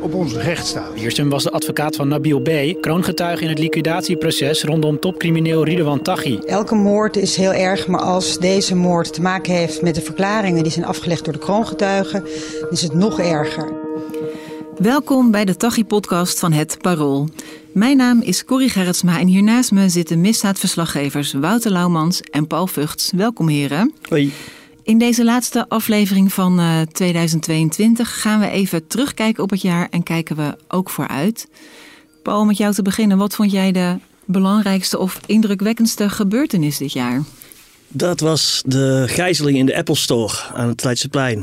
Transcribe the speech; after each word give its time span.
op 0.00 0.14
onze 0.14 0.40
rechtsstaat. 0.40 0.94
Wiersum 0.94 1.28
was 1.28 1.42
de 1.42 1.50
advocaat 1.50 1.96
van 1.96 2.08
Nabil 2.08 2.40
B., 2.40 2.50
kroongetuige 2.80 3.42
in 3.42 3.48
het 3.48 3.58
liquidatieproces 3.58 4.62
rondom 4.62 5.00
topcrimineel 5.00 5.64
Ridwan 5.64 6.02
Taghi. 6.02 6.38
Elke 6.38 6.74
moord 6.74 7.16
is 7.16 7.36
heel 7.36 7.52
erg, 7.52 7.86
maar 7.86 8.00
als 8.00 8.38
deze 8.38 8.74
moord 8.74 9.14
te 9.14 9.20
maken 9.20 9.54
heeft 9.54 9.82
met 9.82 9.94
de 9.94 10.00
verklaringen 10.00 10.62
die 10.62 10.72
zijn 10.72 10.84
afgelegd 10.84 11.24
door 11.24 11.32
de 11.32 11.38
kroongetuigen, 11.38 12.24
is 12.70 12.82
het 12.82 12.94
nog 12.94 13.20
erger. 13.20 13.72
Welkom 14.78 15.30
bij 15.30 15.44
de 15.44 15.56
Taghi-podcast 15.56 16.38
van 16.38 16.52
Het 16.52 16.76
Parool. 16.80 17.28
Mijn 17.72 17.96
naam 17.96 18.20
is 18.22 18.44
Corrie 18.44 18.68
Gerritsma 18.68 19.18
en 19.18 19.26
hiernaast 19.26 19.72
me 19.72 19.88
zitten 19.88 20.20
misdaadverslaggevers 20.20 21.32
Wouter 21.32 21.70
Laumans 21.70 22.20
en 22.20 22.46
Paul 22.46 22.66
Vugts. 22.66 23.12
Welkom 23.16 23.48
heren. 23.48 23.92
Hoi. 24.08 24.32
In 24.90 24.98
deze 24.98 25.24
laatste 25.24 25.68
aflevering 25.68 26.32
van 26.32 26.60
uh, 26.60 26.80
2022 26.80 28.20
gaan 28.20 28.40
we 28.40 28.50
even 28.50 28.86
terugkijken 28.86 29.42
op 29.42 29.50
het 29.50 29.62
jaar 29.62 29.88
en 29.90 30.02
kijken 30.02 30.36
we 30.36 30.56
ook 30.68 30.90
vooruit. 30.90 31.48
Paul, 32.22 32.44
met 32.44 32.56
jou 32.56 32.74
te 32.74 32.82
beginnen. 32.82 33.18
Wat 33.18 33.34
vond 33.34 33.50
jij 33.50 33.72
de 33.72 33.96
belangrijkste 34.24 34.98
of 34.98 35.20
indrukwekkendste 35.26 36.08
gebeurtenis 36.08 36.78
dit 36.78 36.92
jaar? 36.92 37.22
Dat 37.88 38.20
was 38.20 38.62
de 38.66 39.04
gijzeling 39.06 39.56
in 39.56 39.66
de 39.66 39.76
Apple 39.76 39.96
Store 39.96 40.34
aan 40.54 40.68
het 40.68 40.84
Leidseplein. 40.84 41.42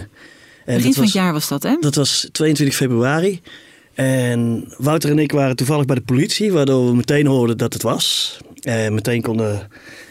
En 0.66 0.76
Begin 0.76 0.94
van 0.94 1.04
het 1.04 1.14
jaar 1.14 1.34
was 1.34 1.48
dat, 1.48 1.64
hè? 1.64 1.78
Dat 1.80 1.96
was 1.96 2.28
22 2.32 2.76
februari. 2.76 3.42
En 3.94 4.66
Wouter 4.78 5.10
en 5.10 5.20
ik 5.20 5.32
waren 5.32 5.56
toevallig 5.56 5.86
bij 5.86 5.96
de 5.96 6.02
politie, 6.02 6.52
waardoor 6.52 6.86
we 6.86 6.96
meteen 6.96 7.26
hoorden 7.26 7.58
dat 7.58 7.74
het 7.74 7.82
was. 7.82 8.38
En 8.62 8.94
meteen 8.94 9.22
konden 9.22 9.68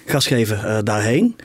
gas 0.07 0.27
geven 0.27 0.61
uh, 0.65 0.79
daarheen. 0.83 1.37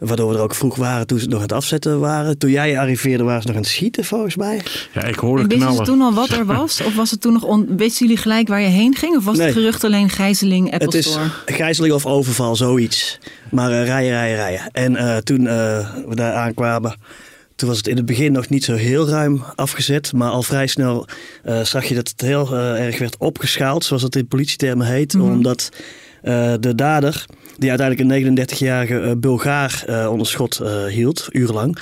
Waardoor 0.00 0.28
we 0.28 0.34
er 0.34 0.42
ook 0.42 0.54
vroeg 0.54 0.76
waren 0.76 1.06
toen 1.06 1.18
ze 1.18 1.24
het 1.24 1.32
nog 1.32 1.42
aan 1.42 1.48
het 1.48 1.56
afzetten 1.56 2.00
waren. 2.00 2.38
Toen 2.38 2.50
jij 2.50 2.78
arriveerde 2.78 3.24
waren 3.24 3.40
ze 3.42 3.46
nog 3.46 3.56
aan 3.56 3.62
het 3.62 3.70
schieten 3.70 4.04
volgens 4.04 4.36
mij. 4.36 4.60
Ja, 4.94 5.04
ik 5.04 5.14
hoorde 5.14 5.46
knallen. 5.46 5.66
Wisten 5.66 5.86
ze 5.86 5.92
toen 5.92 6.02
al 6.02 6.14
wat 6.14 6.28
er 6.30 6.46
was? 6.46 6.80
Of 6.80 6.94
was 6.94 7.10
het 7.10 7.20
toen 7.20 7.32
nog... 7.32 7.42
On... 7.42 7.76
Wisten 7.76 8.06
jullie 8.06 8.22
gelijk 8.22 8.48
waar 8.48 8.60
je 8.60 8.66
heen 8.66 8.96
ging? 8.96 9.16
Of 9.16 9.24
was 9.24 9.36
nee. 9.36 9.46
het 9.46 9.56
gerucht 9.56 9.84
alleen 9.84 10.08
gijzeling, 10.08 10.72
Apple 10.72 10.86
Het 10.86 10.94
is 10.94 11.10
Store? 11.10 11.30
gijzeling 11.46 11.94
of 11.94 12.06
overval, 12.06 12.56
zoiets. 12.56 13.18
Maar 13.50 13.70
uh, 13.70 13.84
rijden, 13.84 14.10
rijden, 14.10 14.36
rijden. 14.36 14.70
En 14.72 14.92
uh, 14.92 15.16
toen 15.16 15.40
uh, 15.40 15.48
we 16.06 16.14
daar 16.14 16.34
aankwamen... 16.34 16.94
Toen 17.56 17.68
was 17.68 17.78
het 17.78 17.88
in 17.88 17.96
het 17.96 18.06
begin 18.06 18.32
nog 18.32 18.48
niet 18.48 18.64
zo 18.64 18.74
heel 18.74 19.08
ruim 19.08 19.42
afgezet. 19.54 20.12
Maar 20.12 20.30
al 20.30 20.42
vrij 20.42 20.66
snel 20.66 21.06
uh, 21.44 21.60
zag 21.60 21.84
je 21.84 21.94
dat 21.94 22.08
het 22.08 22.20
heel 22.20 22.54
uh, 22.54 22.86
erg 22.86 22.98
werd 22.98 23.16
opgeschaald, 23.18 23.84
zoals 23.84 24.02
het 24.02 24.16
in 24.16 24.28
politietermen 24.28 24.86
heet. 24.86 25.12
Mhm. 25.12 25.22
Mm 25.22 25.28
-hmm. 25.28 25.36
Omdat 25.36 25.68
uh, 26.22 26.54
de 26.60 26.74
dader, 26.74 27.26
die 27.60 27.70
uiteindelijk 27.70 28.26
een 28.26 28.38
39-jarige 28.38 29.16
Bulgaar 29.16 29.84
onder 30.08 30.26
schot 30.26 30.60
hield, 30.88 31.28
urenlang. 31.30 31.78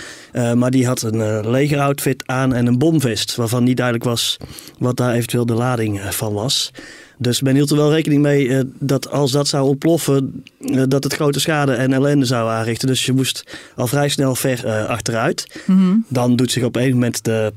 maar 0.54 0.70
die 0.70 0.86
had 0.86 1.02
een 1.02 1.50
legeroutfit 1.50 2.22
aan 2.26 2.54
en 2.54 2.66
een 2.66 2.78
bomvest. 2.78 3.34
Waarvan 3.34 3.64
niet 3.64 3.76
duidelijk 3.76 4.04
was 4.04 4.36
wat 4.78 4.96
daar 4.96 5.14
eventueel 5.14 5.46
de 5.46 5.54
lading 5.54 6.00
van 6.00 6.32
was. 6.32 6.70
Dus 7.18 7.40
men 7.42 7.54
hield 7.54 7.70
er 7.70 7.76
wel 7.76 7.92
rekening 7.92 8.22
mee 8.22 8.62
dat 8.78 9.10
als 9.10 9.32
dat 9.32 9.48
zou 9.48 9.66
ontploffen, 9.66 10.44
dat 10.88 11.04
het 11.04 11.14
grote 11.14 11.40
schade 11.40 11.72
en 11.72 11.92
ellende 11.92 12.26
zou 12.26 12.50
aanrichten. 12.50 12.88
Dus 12.88 13.06
je 13.06 13.12
moest 13.12 13.58
al 13.76 13.86
vrij 13.86 14.08
snel 14.08 14.34
ver 14.34 14.86
achteruit. 14.86 15.60
Mhm. 15.66 15.78
Mm 15.78 15.84
-hmm. 15.84 16.04
Dan 16.08 16.36
doet 16.36 16.52
zich 16.52 16.62
op 16.62 16.76
een 16.76 16.92
moment 16.92 17.24
de 17.24 17.52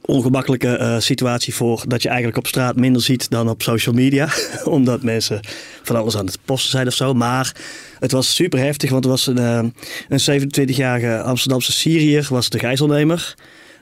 ongemakkelijke 0.00 0.96
situatie 1.00 1.54
voor 1.54 1.84
dat 1.88 2.02
je 2.02 2.08
eigenlijk 2.08 2.38
op 2.38 2.46
straat 2.46 2.76
minder 2.76 3.02
ziet 3.02 3.30
dan 3.30 3.48
op 3.48 3.62
social 3.62 3.94
media. 3.94 4.28
Omdat 4.64 5.02
mensen 5.02 5.40
van 5.82 5.96
alles 5.96 6.16
aan 6.16 6.26
het 6.26 6.38
posten 6.44 6.70
zijn 6.70 6.86
of 6.86 6.94
zo. 6.94 7.14
Maar 7.14 7.54
het 7.98 8.12
was 8.12 8.34
super 8.34 8.58
heftig, 8.58 8.90
want 8.90 9.04
er 9.04 9.10
was 9.10 9.26
een, 9.26 9.72
een 10.08 10.42
27-jarige 10.50 11.20
Amsterdamse 11.22 11.72
Syriër, 11.72 12.26
was 12.30 12.48
de 12.48 12.58
gijzelnemer. 12.58 13.34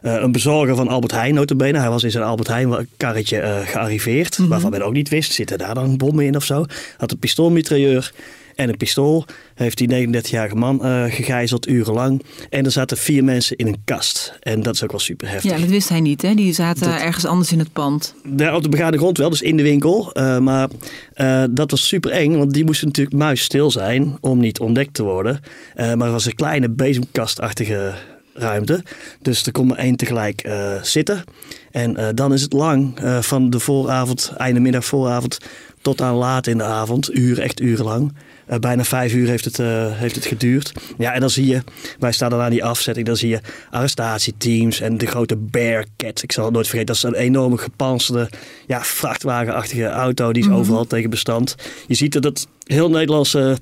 Uh, 0.03 0.15
een 0.15 0.33
bezorger 0.33 0.77
van 0.77 0.89
Albert 0.89 1.13
Heijn 1.13 1.35
notabene. 1.35 1.79
Hij 1.79 1.89
was 1.91 2.03
in 2.03 2.11
zijn 2.11 2.25
Albert 2.25 2.49
Heijn 2.49 2.89
karretje 2.97 3.63
gearriveerd. 3.65 4.31
Mm 4.31 4.45
-hmm. 4.45 4.49
Waarvan 4.53 4.71
men 4.71 4.83
ook 4.83 4.93
niet 4.93 5.09
wist, 5.09 5.33
zitten 5.33 5.59
daar 5.59 5.75
dan 5.75 5.97
bommen 5.97 6.25
in 6.25 6.37
of 6.37 6.45
zo. 6.45 6.65
Had 6.97 7.11
een 7.11 7.19
pistoolmitrailleur 7.19 8.13
en 8.57 8.69
een 8.69 8.77
pistool. 8.77 9.25
Heeft 9.55 9.79
die 9.79 10.09
39-jarige 10.09 10.55
man 10.55 10.81
uh, 10.83 11.05
gegijzeld 11.05 11.69
urenlang. 11.69 12.23
En 12.51 12.65
er 12.65 12.71
zaten 12.71 12.97
vier 12.97 13.25
mensen 13.25 13.57
in 13.57 13.67
een 13.67 13.81
kast. 13.85 14.39
En 14.41 14.63
dat 14.63 14.75
is 14.75 14.83
ook 14.83 14.91
wel 14.91 15.01
super 15.01 15.29
heftig. 15.29 15.51
Ja, 15.51 15.59
dat 15.59 15.69
wist 15.69 15.89
hij 15.89 16.01
niet 16.01 16.23
hè? 16.23 16.35
Die 16.35 16.53
zaten 16.53 16.91
dat, 16.91 17.01
ergens 17.01 17.25
anders 17.25 17.53
in 17.53 17.59
het 17.59 17.73
pand. 17.73 18.15
Daar 18.25 18.55
op 18.55 18.63
de 18.63 18.69
begaande 18.69 18.99
grond 18.99 19.19
wel, 19.19 19.31
dus 19.31 19.43
in 19.43 19.57
de 19.57 19.63
winkel. 19.63 20.11
Uh, 20.15 20.39
maar 20.39 20.69
uh, 21.17 21.45
dat 21.51 21.71
was 21.71 21.89
super 21.89 22.11
eng, 22.11 22.37
want 22.37 22.53
die 22.53 22.65
moesten 22.65 22.87
natuurlijk 22.87 23.17
muisstil 23.17 23.71
zijn 23.71 24.17
om 24.21 24.39
niet 24.39 24.59
ontdekt 24.59 24.95
te 24.95 25.03
worden. 25.03 25.41
maar 25.75 26.07
er 26.07 26.11
was 26.11 26.27
een 26.27 26.35
kleine 26.35 26.71
bezemkastachtige 26.71 27.95
ruimte. 28.35 28.83
Dus 29.23 29.47
er 29.47 29.53
kon 29.53 29.67
maar 29.67 29.79
één 29.79 29.97
tegelijk 29.97 30.47
uh, 30.47 30.83
zitten. 30.83 31.25
En 31.71 32.01
uh, 32.01 32.09
dan 32.15 32.33
is 32.33 32.43
het 32.43 32.53
lang 32.53 33.01
uh, 33.03 33.19
van 33.23 33.51
de 33.51 33.61
vooravond, 33.61 34.33
einde 34.37 34.61
middag 34.61 34.85
vooravond, 34.85 35.39
tot 35.81 36.01
aan 36.01 36.15
laat 36.15 36.47
in 36.47 36.59
de 36.59 36.65
avond. 36.65 37.15
Uren, 37.15 37.45
echt 37.45 37.61
urenlang. 37.61 38.15
Bijna 38.61 38.85
vijf 38.85 39.13
uur 39.15 39.29
heeft 39.29 39.45
het, 39.45 39.57
heeft 39.93 40.15
het 40.15 40.27
geduurd. 40.27 40.73
Ja, 40.99 41.13
en 41.13 41.21
dan 41.21 41.31
zie 41.31 41.47
je, 41.47 41.63
wij 41.99 42.13
staan 42.13 42.31
dan 42.31 42.41
aan 42.41 42.51
die 42.51 42.65
afzetting, 42.65 43.07
dan 43.07 43.17
zie 43.17 43.29
je 43.29 43.41
arrestatieteams 43.71 44.81
en 44.81 44.99
de 44.99 45.07
grote 45.07 45.37
Bearcat. 45.37 46.23
Ik 46.23 46.33
zal 46.33 46.45
het 46.45 46.55
nooit 46.55 46.69
vergeten, 46.69 46.95
dat 46.95 46.97
is 46.97 47.19
een 47.19 47.25
enorme 47.27 47.59
gepantserde, 47.59 48.31
ja, 48.67 48.83
vrachtwagenachtige 48.83 49.87
auto. 49.87 50.33
Die 50.33 50.43
is 50.43 50.49
mm 50.49 50.55
-hmm. 50.55 50.63
overal 50.63 50.85
tegen 50.85 51.11
bestand. 51.11 51.55
Je 51.87 51.95
ziet 51.95 52.13
dat 52.13 52.25
het 52.25 52.47
heel 52.65 52.91
Nederlandse 52.91 53.59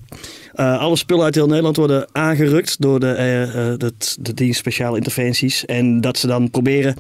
uh, 0.54 0.78
alle 0.78 0.97
spullen 0.97 1.25
uit 1.25 1.34
heel 1.34 1.47
Nederland 1.47 1.76
worden 1.76 2.06
aangerukt 2.12 2.81
door 2.81 3.00
de, 3.00 3.75
de, 3.78 3.93
de 4.20 4.34
dienst 4.34 4.59
speciale 4.59 4.97
interventies. 4.97 5.64
En 5.64 6.00
dat 6.00 6.19
ze 6.19 6.26
dan 6.26 6.50
proberen 6.50 6.97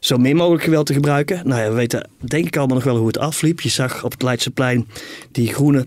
zo 0.00 0.16
min 0.16 0.36
mogelijk 0.36 0.64
geweld 0.64 0.86
te 0.86 0.92
gebruiken. 0.92 1.40
Nou 1.44 1.60
ja, 1.62 1.68
we 1.68 1.74
weten 1.74 2.08
denk 2.18 2.46
ik 2.46 2.56
allemaal 2.56 2.76
nog 2.76 2.84
wel 2.84 2.96
hoe 2.96 3.06
het 3.06 3.18
afliep. 3.18 3.60
Je 3.60 3.68
zag 3.68 4.04
op 4.04 4.10
het 4.10 4.22
Leidseplein 4.22 4.86
die 5.32 5.54
groene 5.54 5.86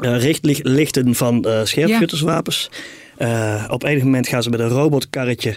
richtlichten 0.00 1.14
van 1.14 1.46
scherpschutterswapens. 1.64 2.70
Ja. 3.18 3.66
op 3.68 3.84
enig 3.84 4.02
moment 4.02 4.28
gaan 4.28 4.42
ze 4.42 4.50
met 4.50 4.60
een 4.60 4.68
robotkarretje 4.68 5.54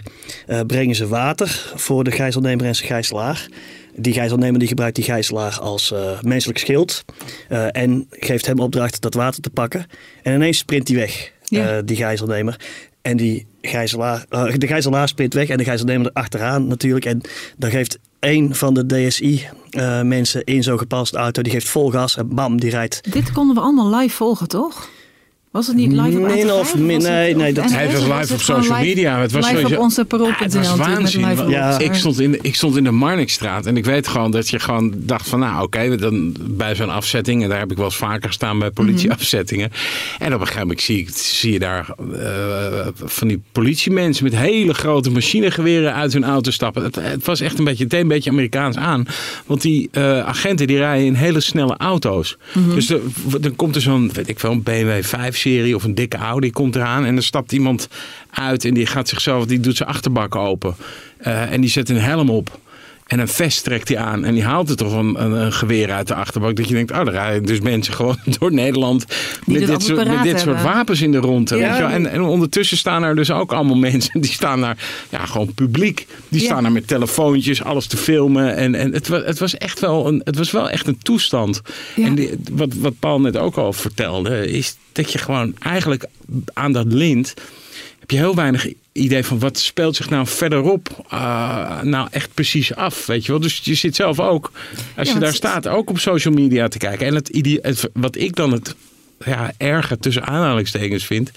brengen 0.66 0.94
ze 0.94 1.08
water 1.08 1.72
voor 1.74 2.04
de 2.04 2.10
gijzelnemer 2.10 2.66
en 2.66 2.74
zijn 2.74 2.88
gijzelaar. 2.88 3.48
Die 3.96 4.12
gijzelnemer 4.12 4.58
die 4.58 4.68
gebruikt 4.68 4.96
die 4.96 5.04
gijzelaar 5.04 5.58
als 5.60 5.92
uh, 5.92 6.20
menselijk 6.22 6.58
schild. 6.58 7.04
Uh, 7.48 7.76
en 7.76 8.06
geeft 8.10 8.46
hem 8.46 8.58
opdracht 8.58 9.00
dat 9.00 9.14
water 9.14 9.42
te 9.42 9.50
pakken. 9.50 9.86
En 10.22 10.34
ineens 10.34 10.58
sprint 10.58 10.88
hij 10.88 10.96
weg, 10.96 11.32
ja. 11.44 11.76
uh, 11.76 11.82
die 11.84 11.96
gijzelnemer. 11.96 12.60
En 13.02 13.16
die 13.16 13.46
gijzelaar, 13.62 14.24
de 14.28 14.66
gijzelaar 14.66 15.08
sprint 15.08 15.34
weg 15.34 15.48
en 15.48 15.58
de 15.58 15.64
gijzelnemer 15.64 16.06
erachteraan 16.06 16.66
natuurlijk. 16.66 17.04
En 17.04 17.20
dan 17.56 17.70
geeft 17.70 17.98
een 18.24 18.54
van 18.54 18.74
de 18.74 18.86
DSI-mensen 18.86 20.44
in 20.44 20.62
zo'n 20.62 20.78
gepantserde 20.78 21.22
auto, 21.22 21.42
die 21.42 21.52
geeft 21.52 21.68
vol 21.68 21.90
gas 21.90 22.16
en 22.16 22.34
bam, 22.34 22.60
die 22.60 22.70
rijdt. 22.70 23.12
Dit 23.12 23.32
konden 23.32 23.54
we 23.54 23.60
allemaal 23.60 24.00
live 24.00 24.16
volgen, 24.16 24.48
toch? 24.48 24.88
Was 25.54 25.66
het 25.66 25.76
niet 25.76 25.92
live 25.92 26.18
op 26.18 26.34
min 26.34 26.52
of 26.52 26.76
min, 26.76 27.02
nee, 27.02 27.36
nee, 27.36 27.52
dat 27.52 27.72
hij 27.72 27.92
was 27.92 28.00
live 28.00 28.32
op 28.32 28.40
social 28.40 28.60
live, 28.60 28.72
media. 28.72 29.20
Het 29.20 29.32
was 29.32 29.44
live 29.44 29.56
sowieso, 29.56 29.74
op 29.74 29.82
onze 29.82 30.04
parool.nl. 30.04 30.36
Ja, 30.38 30.44
het 30.44 30.54
was 30.54 30.76
waanzin. 30.76 31.48
Ja. 31.48 31.78
Ik, 31.78 31.94
stond 31.94 32.20
in 32.20 32.30
de, 32.30 32.38
ik 32.42 32.54
stond 32.54 32.76
in 32.76 32.84
de 32.84 32.90
Marnixstraat 32.90 33.66
en 33.66 33.76
ik 33.76 33.84
weet 33.84 34.08
gewoon 34.08 34.30
dat 34.30 34.48
je 34.48 34.58
gewoon 34.58 34.92
dacht 34.96 35.28
van 35.28 35.38
nou 35.38 35.54
oké, 35.54 35.64
okay, 35.64 35.96
dan 35.96 36.36
bij 36.40 36.74
zo'n 36.74 36.90
afzetting 36.90 37.42
en 37.42 37.48
daar 37.48 37.58
heb 37.58 37.70
ik 37.70 37.76
wel 37.76 37.86
eens 37.86 37.96
vaker 37.96 38.28
gestaan 38.28 38.58
bij 38.58 38.70
politieafzettingen. 38.70 39.68
Mm 39.72 39.76
-hmm. 39.76 40.26
En 40.26 40.34
op 40.34 40.40
een 40.40 40.46
gegeven 40.46 40.66
moment 40.66 40.80
zie, 40.80 40.98
ik, 40.98 41.08
zie 41.14 41.52
je 41.52 41.58
daar 41.58 41.94
uh, 42.12 42.86
van 42.94 43.28
die 43.28 43.42
politiemensen 43.52 44.24
met 44.24 44.36
hele 44.36 44.74
grote 44.74 45.10
machinegeweren 45.10 45.94
uit 45.94 46.12
hun 46.12 46.24
auto 46.24 46.50
stappen. 46.50 46.82
Het, 46.82 46.94
het 46.94 47.26
was 47.26 47.40
echt 47.40 47.58
een 47.58 47.64
beetje, 47.64 47.84
het 47.84 47.92
een 47.92 48.08
beetje 48.08 48.30
Amerikaans 48.30 48.76
aan. 48.76 49.06
Want 49.46 49.62
die 49.62 49.88
uh, 49.92 50.26
agenten 50.26 50.66
die 50.66 50.76
rijden 50.76 51.06
in 51.06 51.14
hele 51.14 51.40
snelle 51.40 51.76
auto's. 51.76 52.36
-hmm. 52.52 52.74
Dus 52.74 52.90
er, 52.90 53.00
dan 53.40 53.56
komt 53.56 53.74
er 53.74 53.82
zo'n, 53.82 54.10
weet 54.12 54.28
ik 54.28 54.38
wel, 54.38 54.52
een 54.52 54.62
BMW 54.62 55.02
5-serie 55.44 55.74
of 55.74 55.84
een 55.84 55.94
dikke 55.94 56.16
Audi 56.16 56.50
komt 56.50 56.76
eraan 56.76 57.04
en 57.04 57.16
er 57.16 57.22
stapt 57.22 57.52
iemand 57.52 57.88
uit 58.30 58.64
en 58.64 58.74
die 58.74 58.86
gaat 58.86 59.08
zichzelf, 59.08 59.46
die 59.46 59.60
doet 59.60 59.76
zijn 59.76 59.88
achterbak 59.88 60.34
open 60.34 60.74
uh, 61.26 61.52
en 61.52 61.60
die 61.60 61.70
zet 61.70 61.88
een 61.88 62.00
helm 62.00 62.30
op. 62.30 62.58
En 63.04 63.18
een 63.18 63.28
vest 63.28 63.64
trekt 63.64 63.88
hij 63.88 63.98
aan 63.98 64.24
en 64.24 64.34
die 64.34 64.42
haalt 64.44 64.70
er 64.70 64.76
toch 64.76 64.92
een, 64.92 65.22
een, 65.22 65.32
een 65.32 65.52
geweer 65.52 65.90
uit 65.92 66.06
de 66.08 66.14
achterbak. 66.14 66.56
Dat 66.56 66.68
je 66.68 66.74
denkt, 66.74 66.90
oh, 66.90 66.96
daar 66.96 67.10
rijden 67.12 67.42
dus 67.46 67.60
mensen 67.60 67.94
gewoon 68.00 68.16
door 68.38 68.52
Nederland 68.52 69.04
met 69.46 69.66
dit 69.66 69.82
soort, 69.82 70.06
met 70.08 70.22
dit 70.22 70.40
soort 70.40 70.62
wapens 70.62 71.02
in 71.02 71.12
de 71.12 71.18
ronde. 71.18 71.56
Ja. 71.56 71.66
weet 71.68 71.76
je 71.76 71.82
wel. 71.82 71.90
En, 71.92 72.06
en 72.06 72.20
ondertussen 72.22 72.76
staan 72.76 73.02
er 73.02 73.16
dus 73.16 73.30
ook 73.30 73.52
allemaal 73.52 73.76
mensen, 73.76 74.20
die 74.20 74.32
staan 74.32 74.60
daar, 74.60 74.76
ja, 75.10 75.26
gewoon 75.26 75.54
publiek. 75.54 76.06
Die 76.28 76.40
Ja. 76.40 76.46
staan 76.46 76.62
daar 76.62 76.72
met 76.72 76.86
telefoontjes, 76.86 77.62
alles 77.62 77.86
te 77.86 77.96
filmen. 77.96 78.56
En, 78.56 78.74
en 78.74 78.92
het, 78.92 79.08
was, 79.08 79.22
het 79.24 79.38
was 79.38 79.56
echt 79.56 79.80
wel 79.80 80.06
een, 80.06 80.20
het 80.24 80.36
was 80.36 80.50
wel 80.50 80.70
echt 80.70 80.86
een 80.86 80.98
toestand. 80.98 81.60
Ja. 81.96 82.06
En 82.06 82.14
die, 82.14 82.30
wat, 82.52 82.74
wat 82.74 82.98
Paul 82.98 83.20
net 83.20 83.36
ook 83.36 83.56
al 83.56 83.72
vertelde, 83.72 84.50
is 84.50 84.76
dat 84.92 85.12
je 85.12 85.18
gewoon 85.18 85.54
eigenlijk 85.58 86.06
aan 86.52 86.72
dat 86.72 86.92
lint 86.92 87.34
heb 88.04 88.12
je 88.12 88.24
heel 88.24 88.34
weinig 88.34 88.66
idee 88.92 89.24
van 89.24 89.38
wat 89.38 89.58
speelt 89.58 89.96
zich 89.96 90.10
nou 90.10 90.26
verderop 90.26 91.04
uh, 91.12 91.82
nou 91.82 92.08
echt 92.10 92.34
precies 92.34 92.74
af, 92.74 93.06
weet 93.06 93.24
je 93.24 93.32
wel. 93.32 93.40
Dus 93.40 93.60
je 93.62 93.74
zit 93.74 93.94
zelf 93.94 94.20
ook, 94.20 94.52
als 94.96 95.08
Ja, 95.08 95.14
je 95.14 95.20
daar 95.20 95.34
staat, 95.34 95.68
ook 95.68 95.90
op 95.90 95.98
social 95.98 96.34
media 96.34 96.68
te 96.68 96.78
kijken. 96.78 97.06
En 97.06 97.14
het, 97.14 97.58
het, 97.62 97.90
wat 97.92 98.16
ik 98.16 98.36
dan 98.36 98.52
het 98.52 98.74
ja, 99.24 99.52
erger 99.56 99.98
tussen 99.98 100.26
aanhalingstekens 100.26 101.04
vind, 101.04 101.30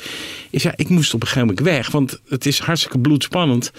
is 0.50 0.64
ja, 0.64 0.74
ik 0.75 0.90
moest 0.90 1.14
op 1.14 1.22
een 1.22 1.28
gegeven 1.28 1.48
moment 1.48 1.66
weg, 1.66 1.92
want 1.92 2.19
het 2.28 2.46
is 2.46 2.60
hartstikke 2.60 3.00
bloedspannend. 3.00 3.72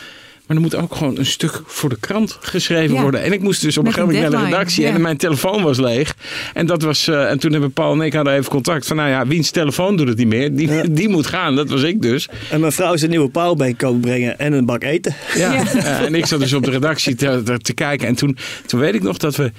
Maar 0.49 0.57
er 0.57 0.63
moet 0.63 0.75
ook 0.75 0.95
gewoon 0.95 1.19
een 1.19 1.27
stuk 1.27 1.63
voor 1.67 1.89
de 1.89 1.97
krant 2.01 2.39
geschreven 2.41 2.95
Ja. 2.95 3.03
worden. 3.03 3.23
En 3.23 3.33
ik 3.33 3.43
moest 3.43 3.63
dus 3.63 3.79
op 3.79 3.87
een 3.87 3.93
gegeven 3.93 4.15
moment 4.15 4.33
naar 4.33 4.41
de 4.41 4.47
redactie 4.47 4.85
ja. 4.85 4.93
en 4.95 5.01
mijn 5.01 5.17
telefoon 5.17 5.63
was 5.63 5.79
leeg. 5.79 6.15
En, 6.55 6.67
dat 6.67 6.83
was, 6.83 7.09
eh, 7.09 7.31
en 7.31 7.39
toen 7.39 7.53
hebben 7.53 7.73
Paul 7.73 7.93
en 7.93 8.01
ik 8.01 8.13
hadden 8.13 8.35
even 8.35 8.51
contact 8.51 8.87
van, 8.87 8.97
nou 8.97 9.09
ja, 9.09 9.27
wiens 9.27 9.51
telefoon 9.51 9.97
doet 9.97 10.09
het 10.09 10.17
niet 10.17 10.27
meer? 10.27 10.55
Die, 10.55 10.93
die 10.93 11.09
moet 11.09 11.27
gaan. 11.27 11.57
Dat 11.57 11.71
was 11.71 11.83
ik 11.83 12.03
dus. 12.03 12.29
En 12.51 12.61
mijn 12.61 12.73
vrouw 12.73 12.93
is 12.93 13.03
een 13.03 13.11
nieuwe 13.11 13.29
powerbank 13.29 13.79
komen 13.79 14.01
brengen 14.01 14.39
en 14.39 14.53
een 14.53 14.67
bak 14.67 14.83
eten. 14.83 15.15
Ja. 15.35 15.53
Ja. 15.53 15.67
Eh, 15.67 16.01
en 16.01 16.15
ik 16.15 16.27
zat 16.27 16.41
dus 16.41 16.53
op 16.53 16.65
de 16.65 16.71
redactie 16.71 17.15
te, 17.15 17.43
te, 17.45 17.59
te 17.59 17.73
kijken. 17.73 18.09
En 18.09 18.15
toen, 18.15 18.37
toen 18.67 18.81
weet 18.81 18.95
ik 18.95 19.03
nog 19.03 19.17
dat 19.17 19.37
we, 19.37 19.53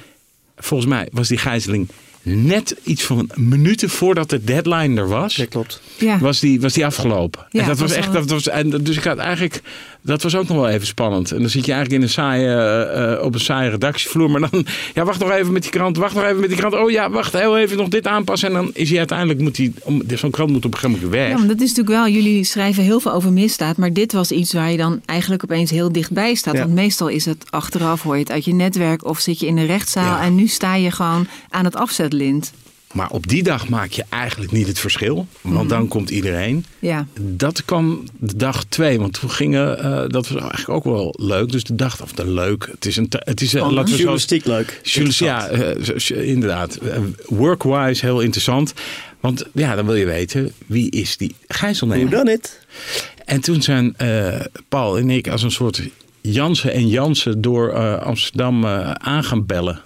volgens 0.57 0.89
mij 0.89 1.07
was 1.12 1.27
die 1.27 1.38
gijzeling 1.38 1.88
net 2.24 2.75
iets 2.83 3.03
van 3.03 3.30
minuten 3.36 3.89
voordat 3.89 4.30
de 4.30 4.44
deadline 4.44 5.01
er 5.01 5.07
was. 5.07 5.36
Dat 5.36 5.47
klopt. 5.47 5.81
Ja. 5.97 6.19
Was 6.19 6.39
die, 6.39 6.62
was 6.62 6.74
die 6.74 6.86
afgelopen. 6.86 7.45
Ja, 7.50 7.62
en 7.62 7.68
dat 7.68 7.80
was 7.80 7.89
was 7.89 7.97
echt. 7.97 8.13
Dat 8.13 8.30
was, 8.30 8.47
en 8.47 8.69
dus 8.69 8.97
ik 8.97 9.03
had 9.03 9.18
eigenlijk. 9.18 9.62
Dat 10.01 10.24
was 10.24 10.36
ook 10.36 10.48
nog 10.48 10.57
wel 10.57 10.69
even 10.69 10.88
spannend. 10.88 11.31
En 11.31 11.40
dan 11.40 11.50
zit 11.50 11.66
je 11.66 11.72
eigenlijk 11.72 12.01
in 12.01 12.07
een 12.07 12.13
saaie, 12.13 12.48
eh, 12.48 13.13
eh, 13.13 13.24
op 13.24 13.34
een 13.34 13.40
saaie 13.40 13.69
redactievloer. 13.69 14.30
Maar 14.31 14.50
dan. 14.50 14.66
Ja, 14.94 15.04
wacht 15.06 15.19
nog 15.19 15.31
even 15.31 15.51
met 15.54 15.62
die 15.62 15.72
krant. 15.72 15.98
Wacht 15.98 16.16
nog 16.16 16.24
even 16.24 16.40
met 16.40 16.50
die 16.50 16.57
krant. 16.57 16.74
Oh 16.74 16.90
ja, 16.92 17.10
wacht 17.10 17.34
heel 17.34 17.57
even 17.57 17.78
nog 17.78 17.88
dit 17.88 18.07
aanpassen. 18.07 18.48
En 18.48 18.54
dan 18.54 18.69
is 18.74 18.90
hij 18.90 18.98
uiteindelijk. 18.98 19.40
Moet 19.40 19.57
hij, 19.57 19.74
Zo'n 20.18 20.31
krant 20.31 20.51
moet 20.51 20.66
op 20.66 20.74
een 20.74 20.80
gegeven 20.80 21.01
moment 21.01 21.19
weg. 21.22 21.30
Ja, 21.30 21.38
maar 21.38 21.48
dat 21.48 21.62
is 21.62 21.69
natuurlijk 21.75 21.96
wel, 21.96 22.07
jullie 22.07 22.44
schrijven 22.44 22.84
heel 22.84 23.00
veel 23.00 23.12
over 23.13 23.31
misdaad, 23.34 23.78
maar 23.78 23.94
dit 23.94 24.13
was 24.13 24.31
iets 24.31 24.54
waar 24.54 24.72
je 24.72 24.78
dan 24.78 25.01
eigenlijk 25.06 25.44
opeens 25.44 25.72
heel 25.72 25.92
dichtbij 25.92 26.34
staat. 26.36 26.54
Ja. 26.54 26.60
Want 26.60 26.74
meestal 26.74 27.07
is 27.07 27.25
het 27.25 27.46
achteraf, 27.50 28.01
hoor 28.04 28.13
je 28.16 28.22
het 28.22 28.31
uit 28.31 28.46
je 28.46 28.54
netwerk 28.54 29.06
of 29.06 29.19
zit 29.19 29.40
je 29.40 29.46
in 29.48 29.56
de 29.56 29.66
rechtszaal 29.66 30.04
Ja. 30.18 30.22
en 30.22 30.36
nu 30.36 30.48
sta 30.48 30.75
je 30.75 30.92
gewoon 30.92 31.28
aan 31.50 31.66
het 31.66 31.75
afzetlint. 31.75 32.51
Maar 32.94 33.09
op 33.09 33.27
die 33.27 33.44
dag 33.44 33.69
maak 33.69 33.91
je 33.91 34.03
eigenlijk 34.09 34.51
niet 34.51 34.68
het 34.68 34.80
verschil. 34.80 35.27
Want 35.41 35.56
Mhm. 35.57 35.68
dan 35.68 35.88
komt 35.88 36.09
iedereen. 36.09 36.65
Ja, 36.80 37.07
Dat 37.21 37.65
kwam 37.65 38.03
de 38.19 38.36
dag 38.36 38.63
twee, 38.63 39.00
want 39.00 39.19
toen 39.19 39.30
gingen, 39.31 39.80
eh, 39.80 39.91
dat 40.07 40.27
was 40.27 40.41
eigenlijk 40.41 40.69
ook 40.69 40.83
wel 40.83 41.13
leuk. 41.18 41.51
Dus 41.51 41.63
de 41.63 41.75
dag, 41.75 42.01
of 42.01 42.12
de 42.12 42.27
leuk, 42.31 42.68
het 42.71 42.86
is 42.86 42.95
een, 42.97 43.07
het 43.09 43.41
is, 43.41 43.50
Spannend. 43.50 43.74
laten 43.75 43.86
we 43.86 43.91
zo, 43.91 43.97
Journalistiek 43.97 44.45
leuk. 44.45 44.80
Journalist- 44.83 45.19
ja, 45.19 45.47
eh, 45.47 45.83
zo- 45.83 45.97
zo- 45.97 46.13
inderdaad. 46.13 46.75
Eh, 46.75 46.97
Workwise 47.25 48.06
heel 48.06 48.19
interessant. 48.19 48.74
Want 49.19 49.45
ja, 49.53 49.75
dan 49.75 49.86
wil 49.86 49.95
je 49.95 50.06
weten, 50.06 50.51
wie 50.65 50.91
is 50.91 51.18
die 51.18 51.36
Hoe 51.47 51.56
gijzelnemer? 51.57 52.09
dan 52.09 52.27
het? 52.27 52.59
En 53.25 53.41
toen 53.41 53.62
zijn 53.62 53.94
eh, 53.97 54.39
Paul 54.69 54.97
en 54.97 55.09
ik 55.09 55.27
als 55.27 55.44
een 55.44 55.51
soort 55.51 55.81
Jansen 56.21 56.74
en 56.74 56.88
Jansen 56.88 57.41
door 57.41 57.69
eh, 57.74 58.01
Amsterdam 58.01 58.63
eh 58.63 58.91
aan 58.91 59.24
gaan 59.24 59.45
bellen. 59.45 59.81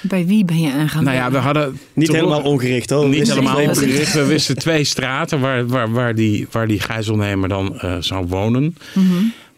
Bij 0.00 0.26
wie 0.26 0.44
ben 0.44 0.60
je 0.60 0.72
aangaan? 0.72 1.04
Nou 1.04 1.16
ja, 1.16 1.30
we 1.30 1.38
hadden... 1.38 1.78
Niet 1.92 2.12
helemaal 2.12 2.42
ongericht 2.42 2.90
hoor. 2.90 3.08
Niet 3.08 3.28
helemaal 3.28 3.60
ongericht. 3.60 4.12
We 4.12 4.24
wisten 4.24 4.58
twee 4.58 4.84
straten 4.84 5.40
waar, 5.40 5.66
waar, 5.66 5.90
waar, 5.90 6.14
die, 6.14 6.46
waar 6.50 6.66
die 6.66 6.80
gijzelnemer 6.80 7.48
dan 7.48 7.78
eh, 7.80 7.96
zou 8.00 8.26
wonen. 8.26 8.76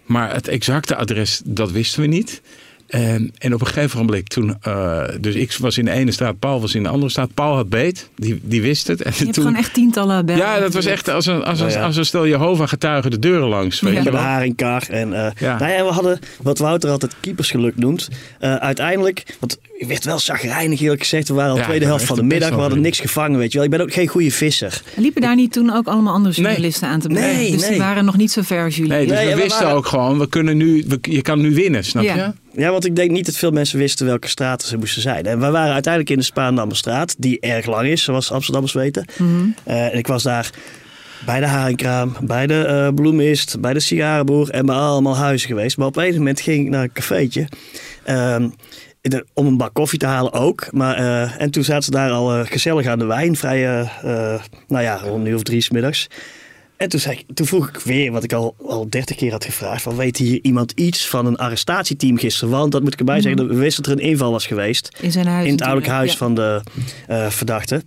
Maar 0.06 0.34
het 0.34 0.48
exacte 0.48 0.96
adres, 0.96 1.40
dat 1.44 1.70
wisten 1.70 2.00
we 2.00 2.06
niet. 2.06 2.40
En, 2.88 3.32
en 3.38 3.54
op 3.54 3.60
een 3.60 3.66
gegeven 3.66 3.98
moment 3.98 4.30
toen... 4.30 4.56
eh, 4.62 5.02
dus 5.20 5.34
ik 5.34 5.52
was 5.60 5.78
in 5.78 5.84
de 5.84 5.90
ene 5.90 6.10
straat, 6.12 6.38
Paul 6.38 6.60
was 6.60 6.74
in 6.74 6.82
de 6.82 6.88
andere 6.88 7.10
straat. 7.10 7.34
Paul 7.34 7.54
had 7.54 7.68
beet, 7.68 8.08
die, 8.16 8.40
die 8.42 8.62
wist 8.62 8.86
het. 8.86 9.02
En 9.02 9.12
je 9.16 9.22
hebt 9.22 9.34
toen, 9.34 9.44
gewoon 9.44 9.58
echt 9.58 9.74
tientallen 9.74 10.26
bellen. 10.26 10.40
ja, 10.42 10.58
dat 10.60 10.72
was 10.74 10.84
echt 10.86 11.08
als 11.08 11.26
een, 11.26 11.44
als 11.44 11.60
een, 11.60 11.76
als 11.76 11.96
een 11.96 12.04
stel 12.06 12.26
Jehovah 12.26 12.68
getuigen 12.68 13.10
de 13.10 13.18
deuren 13.18 13.48
langs. 13.48 13.80
Weet 13.80 13.92
Ja. 13.94 14.02
je 14.02 14.10
wel? 14.10 14.20
haringkar. 14.20 14.82
En, 14.90 15.12
eh 15.24 15.30
Ja. 15.38 15.58
nou 15.58 15.72
ja, 15.72 15.84
we 15.84 15.90
hadden 15.92 16.18
wat 16.42 16.58
Wouter 16.58 16.90
altijd 16.90 17.14
keepersgeluk 17.20 17.76
noemt. 17.76 18.08
Eh, 18.38 18.54
uiteindelijk, 18.54 19.36
want 19.40 19.58
ik 19.78 19.86
werd 19.88 20.04
wel 20.04 20.18
chagrijnig 20.18 20.80
eerlijk 20.80 21.00
gezegd. 21.00 21.28
We 21.28 21.34
waren 21.34 21.52
al 21.52 21.58
Ja, 21.58 21.64
tweede 21.64 21.84
helft 21.84 22.04
van 22.04 22.16
de 22.16 22.22
middag. 22.22 22.50
We 22.50 22.54
hadden 22.60 22.80
niks 22.80 23.00
gevangen, 23.00 23.38
weet 23.38 23.50
je 23.52 23.56
wel. 23.58 23.66
Ik 23.66 23.72
ben 23.72 23.80
ook 23.80 23.92
geen 23.92 24.08
goede 24.08 24.30
visser. 24.30 24.82
Liepen 24.96 25.20
daar 25.22 25.36
niet 25.36 25.52
toen 25.52 25.72
ook 25.72 25.86
allemaal 25.86 26.14
andere 26.14 26.34
Nee. 26.36 26.44
journalisten 26.46 26.88
aan 26.88 27.00
te 27.00 27.08
bellen? 27.08 27.22
Nee, 27.22 27.50
dus 27.50 27.60
die 27.60 27.70
nee. 27.70 27.78
waren 27.78 28.04
nog 28.04 28.16
niet 28.16 28.30
zo 28.32 28.42
ver 28.42 28.64
als 28.64 28.76
jullie. 28.76 28.90
Nee, 28.92 29.06
dus 29.06 29.16
Nee, 29.16 29.24
we 29.24 29.30
en 29.30 29.36
we 29.36 29.42
wisten 29.42 29.62
waren- 29.62 29.76
ook 29.78 29.86
gewoon, 29.86 30.18
we 30.18 30.28
kunnen 30.28 30.56
nu, 30.56 30.84
we, 30.88 30.98
je 31.02 31.22
kan 31.22 31.40
nu 31.40 31.54
winnen, 31.54 31.84
snap 31.84 32.02
Ja. 32.04 32.14
je? 32.16 32.32
Ja, 32.58 32.70
want 32.70 32.84
ik 32.86 32.96
denk 32.96 33.10
niet 33.10 33.26
dat 33.26 33.36
veel 33.36 33.50
mensen 33.50 33.78
wisten 33.78 34.06
welke 34.06 34.28
straten 34.28 34.68
ze 34.68 34.76
moesten 34.76 35.02
zijn. 35.02 35.26
En 35.26 35.40
we 35.40 35.50
waren 35.50 35.72
uiteindelijk 35.72 36.12
in 36.12 36.18
de 36.18 36.24
Spaandammerstraat, 36.24 37.14
die 37.18 37.40
erg 37.40 37.66
lang 37.66 37.88
is, 37.88 38.02
zoals 38.02 38.30
Amsterdammers 38.32 38.72
weten. 38.74 39.04
Eh, 39.64 39.84
en 39.86 39.98
ik 39.98 40.06
was 40.06 40.22
daar 40.22 40.50
bij 41.26 41.40
de 41.40 41.46
haringkraam, 41.46 42.16
bij 42.20 42.46
de 42.46 42.64
eh 42.64 42.88
bloemist, 42.94 43.60
bij 43.60 43.72
de 43.72 43.80
sigarenboer 43.80 44.50
en 44.50 44.66
bij 44.66 44.74
allemaal 44.76 45.16
huizen 45.16 45.48
geweest. 45.48 45.76
Maar 45.76 45.86
op 45.86 45.94
een 45.96 46.00
gegeven 46.02 46.22
moment 46.22 46.40
ging 46.40 46.64
ik 46.64 46.70
naar 46.70 46.82
een 46.82 46.92
cafeetje. 46.92 47.48
ehm, 48.04 48.48
de- 49.00 49.26
om 49.34 49.46
een 49.46 49.56
bak 49.56 49.74
koffie 49.74 49.98
te 49.98 50.06
halen 50.06 50.32
ook. 50.32 50.72
Maar, 50.72 50.96
eh, 50.96 51.40
en 51.40 51.50
toen 51.50 51.64
zaten 51.64 51.82
ze 51.82 51.90
daar 51.90 52.10
al 52.10 52.44
gezellig 52.44 52.86
aan 52.86 52.98
de 52.98 53.04
wijn, 53.04 53.36
vrij, 53.36 53.88
nou 54.68 54.82
ja, 54.82 54.96
rond 54.96 55.24
nu 55.24 55.34
of 55.34 55.42
drie 55.42 55.60
's 55.60 55.70
middags. 55.70 56.06
En 56.78 56.88
toen, 56.88 57.00
zei 57.00 57.16
ik, 57.16 57.36
toen 57.36 57.46
vroeg 57.46 57.68
ik 57.68 57.76
weer, 57.76 58.12
wat 58.12 58.24
ik 58.24 58.32
al, 58.32 58.54
al 58.66 58.90
dertig 58.90 59.16
keer 59.16 59.30
had 59.30 59.44
gevraagd, 59.44 59.82
van 59.82 59.96
weet 59.96 60.16
hier 60.16 60.38
iemand 60.42 60.72
iets 60.74 61.08
van 61.08 61.26
een 61.26 61.36
arrestatieteam 61.36 62.18
gisteren? 62.18 62.50
Want 62.50 62.72
dat 62.72 62.82
moet 62.82 62.92
ik 62.92 62.98
erbij 62.98 63.20
zeggen, 63.20 63.48
we 63.48 63.54
wisten 63.54 63.82
dat 63.82 63.92
er 63.92 63.98
een 63.98 64.08
inval 64.10 64.30
was 64.30 64.46
geweest 64.46 64.98
In 65.00 65.12
zijn 65.12 65.26
huis 65.26 65.46
in 65.46 65.52
het 65.52 65.62
ouderlijk 65.62 65.92
huis 65.92 66.16
van 66.16 66.34
de 66.34 66.62
eh, 67.06 67.26
verdachte. 67.30 67.82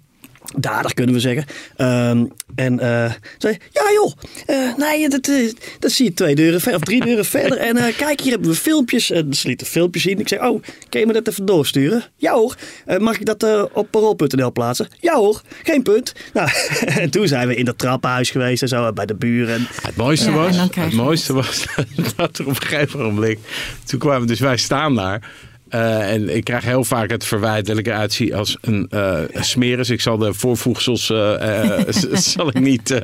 Dader 0.58 0.94
kunnen 0.94 1.16
we 1.16 1.22
zeggen. 1.22 1.46
Ehm, 1.76 2.26
en 2.56 2.80
eh 2.80 3.12
zei, 3.38 3.58
ja 3.72 3.82
joh, 3.94 4.12
eh, 4.46 4.76
nee, 4.78 5.10
dat, 5.10 5.28
eh, 5.28 5.52
dat 5.80 5.92
zie 5.92 6.06
je 6.06 6.14
twee 6.14 6.36
deuren 6.36 6.62
ver, 6.62 6.76
of 6.76 6.82
drie 6.82 7.06
deuren 7.06 7.26
verder. 7.26 7.58
En 7.58 7.78
eh, 7.78 7.98
kijk, 7.98 8.22
hier 8.22 8.32
hebben 8.32 8.50
we 8.50 8.56
filmpjes. 8.56 9.12
En 9.12 9.34
ze 9.34 9.48
lieten 9.48 9.68
filmpjes 9.68 10.04
zien. 10.04 10.20
Ik 10.20 10.28
zei, 10.28 10.48
oh, 10.50 10.64
kan 10.90 11.00
je 11.02 11.08
me 11.08 11.14
dat 11.14 11.28
even 11.28 11.46
doorsturen? 11.46 12.04
Ja 12.18 12.34
hoor. 12.34 12.56
Eh, 12.86 12.98
mag 12.98 13.20
ik 13.20 13.26
dat 13.26 13.44
eh, 13.44 13.64
op 13.74 13.92
parool.nl 13.92 14.52
plaatsen? 14.52 14.88
Ja 15.00 15.16
hoor, 15.16 15.42
geen 15.64 15.84
punt. 15.84 16.14
Nou, 16.34 16.50
en 17.02 17.10
toen 17.10 17.28
zijn 17.28 17.48
we 17.48 17.56
in 17.56 17.66
dat 17.66 17.78
trappenhuis 17.78 18.30
geweest 18.30 18.62
en 18.62 18.68
zo, 18.68 18.94
bij 18.94 19.06
de 19.06 19.16
buren. 19.16 19.68
Het 19.82 19.96
mooiste 19.96 20.30
Ja, 20.30 20.36
was, 20.36 20.58
het 20.58 20.94
mooiste 20.94 21.34
was 21.34 21.66
dat 22.16 22.38
er 22.38 22.46
op 22.48 22.50
een 22.50 22.62
gegeven 22.62 23.00
moment, 23.00 23.40
toen 23.86 24.00
kwamen 24.00 24.28
dus 24.28 24.40
wij 24.40 24.58
staan 24.58 24.96
daar. 24.96 25.30
Eh, 25.72 26.14
en 26.14 26.36
ik 26.36 26.44
krijg 26.44 26.64
heel 26.64 26.84
vaak 26.84 27.10
het 27.10 27.26
verwijt 27.26 27.66
dat 27.66 27.78
ik 27.78 27.88
eruit 27.88 28.14
zie 28.14 28.36
als 28.36 28.58
een 28.62 28.88
eh 28.90 29.20
smeris. 29.34 29.90
Ik 29.90 30.02
zal 30.02 30.18
de 30.18 30.34
voorvoegsels 30.34 31.10
eh, 31.10 31.80
zal 32.36 32.48
ik 32.48 32.60
niet 32.60 33.00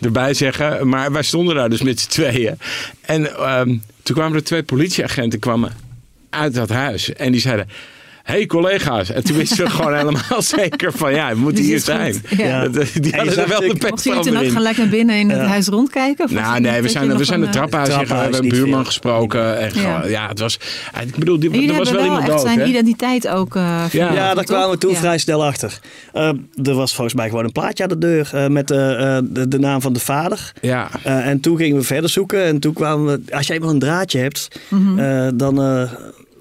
erbij 0.00 0.34
zeggen. 0.34 0.88
Maar 0.88 1.12
wij 1.12 1.22
stonden 1.22 1.54
daar 1.54 1.70
dus 1.70 1.82
met 1.82 2.00
z'n 2.00 2.08
tweeën. 2.08 2.58
En 3.00 3.36
ehm, 3.36 3.76
toen 4.02 4.16
kwamen 4.16 4.36
er 4.36 4.44
twee 4.44 4.62
politieagenten 4.62 5.38
kwamen 5.38 5.72
uit 6.30 6.54
dat 6.54 6.68
huis. 6.68 7.12
En 7.12 7.32
die 7.32 7.40
zeiden... 7.40 7.68
hey, 8.22 8.46
collega's. 8.46 9.10
En 9.10 9.24
toen 9.24 9.36
wisten 9.36 9.64
we 9.64 9.70
gewoon 9.76 9.94
helemaal 9.96 10.42
zeker 10.42 10.92
van 10.92 11.14
ja, 11.14 11.28
we 11.34 11.38
moeten 11.40 11.64
hier 11.64 11.80
zijn. 11.80 12.12
goed. 12.28 12.38
Ja. 12.38 12.68
Die 12.68 12.82
je 13.10 13.16
hadden 13.16 13.36
er 13.36 13.48
wel 13.48 13.60
de 13.60 13.66
natuurlijk- 13.66 13.78
pet 13.78 13.90
Mochten 13.90 14.10
jullie 14.12 14.24
van 14.28 14.34
toen 14.36 14.46
ook 14.46 14.52
gelijk 14.52 14.76
naar 14.76 14.88
binnen 14.88 15.16
in 15.16 15.30
het 15.30 15.40
Ja. 15.40 15.46
huis 15.46 15.66
rondkijken? 15.66 16.34
Nou, 16.34 16.60
nee, 16.60 16.82
we 16.82 16.88
zijn, 16.88 17.06
je 17.08 17.16
we 17.16 17.24
zijn 17.24 17.40
de 17.40 17.46
eh, 17.46 17.52
ingegaan. 17.54 18.06
We 18.06 18.14
hebben 18.14 18.34
een 18.34 18.42
niet 18.42 18.52
buurman 18.52 18.74
veel. 18.74 18.84
gesproken. 18.84 19.58
En 19.58 19.70
Ja. 19.74 19.80
gewoon, 19.80 20.10
ja, 20.10 20.28
het 20.28 20.38
was... 20.38 20.58
Ik 21.04 21.16
bedoel, 21.16 21.38
die, 21.38 21.50
er 21.50 21.56
was 21.58 21.68
hebben 21.68 21.84
wel 21.84 21.94
wel 21.94 22.04
iemand 22.04 22.22
echt 22.22 22.30
dood, 22.30 22.40
zijn 22.40 22.58
hè? 22.58 22.64
identiteit 22.66 23.28
ook 23.28 23.56
eh 23.56 23.84
Ja. 23.90 24.34
daar 24.34 24.44
kwamen 24.44 24.70
we 24.70 24.78
toen 24.78 24.90
Ja. 24.92 24.96
vrij 24.98 25.18
snel 25.18 25.44
achter. 25.44 25.78
Eh, 26.12 26.28
er 26.62 26.74
was 26.74 26.94
volgens 26.94 27.14
mij 27.16 27.28
gewoon 27.28 27.44
een 27.44 27.52
plaatje 27.52 27.82
aan 27.82 27.88
de 27.88 27.98
deur 27.98 28.30
eh, 28.32 28.46
met 28.46 28.70
eh, 28.70 29.16
eh, 29.16 29.22
de, 29.28 29.48
de 29.48 29.58
naam 29.58 29.80
van 29.80 29.92
de 29.92 30.00
vader. 30.00 30.52
Ja. 30.60 30.88
Eh, 31.02 31.26
en 31.26 31.40
toen 31.40 31.56
gingen 31.56 31.76
we 31.76 31.82
verder 31.82 32.10
zoeken. 32.10 32.44
En 32.44 32.58
toen 32.58 32.72
kwamen 32.72 33.06
we, 33.06 33.34
als 33.36 33.46
je 33.46 33.52
eenmaal 33.54 33.70
een 33.70 33.78
draadje 33.78 34.18
hebt, 34.18 34.48
Mhm. 34.68 34.98
eh, 34.98 35.28
dan, 35.34 35.88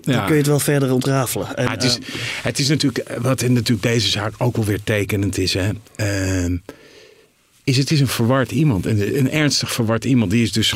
eh, 0.06 0.14
dan 0.14 0.16
Ja. 0.16 0.22
kun 0.26 0.32
je 0.34 0.38
het 0.40 0.48
wel 0.50 0.60
verder 0.60 0.94
ontrafelen. 0.94 1.56
En, 1.56 1.70
het, 1.70 1.84
is, 1.84 1.98
eh, 1.98 2.04
het 2.44 2.60
is 2.60 2.68
natuurlijk, 2.68 3.10
wat 3.22 3.42
in 3.42 3.54
natuurlijk 3.54 3.84
deze 3.88 4.10
zaak 4.10 4.34
ook 4.38 4.56
wel 4.56 4.66
weer 4.66 4.84
tekenend 4.84 5.38
is, 5.38 5.54
hè, 5.54 5.70
ehm, 5.96 6.58
is 7.64 7.78
het 7.78 7.92
is 7.92 8.00
een 8.00 8.08
verward 8.08 8.52
iemand. 8.52 8.86
Een, 8.86 9.18
een 9.18 9.32
ernstig 9.32 9.72
verward 9.72 10.06
iemand. 10.06 10.32
Die 10.32 10.44
is 10.44 10.52
dus 10.52 10.74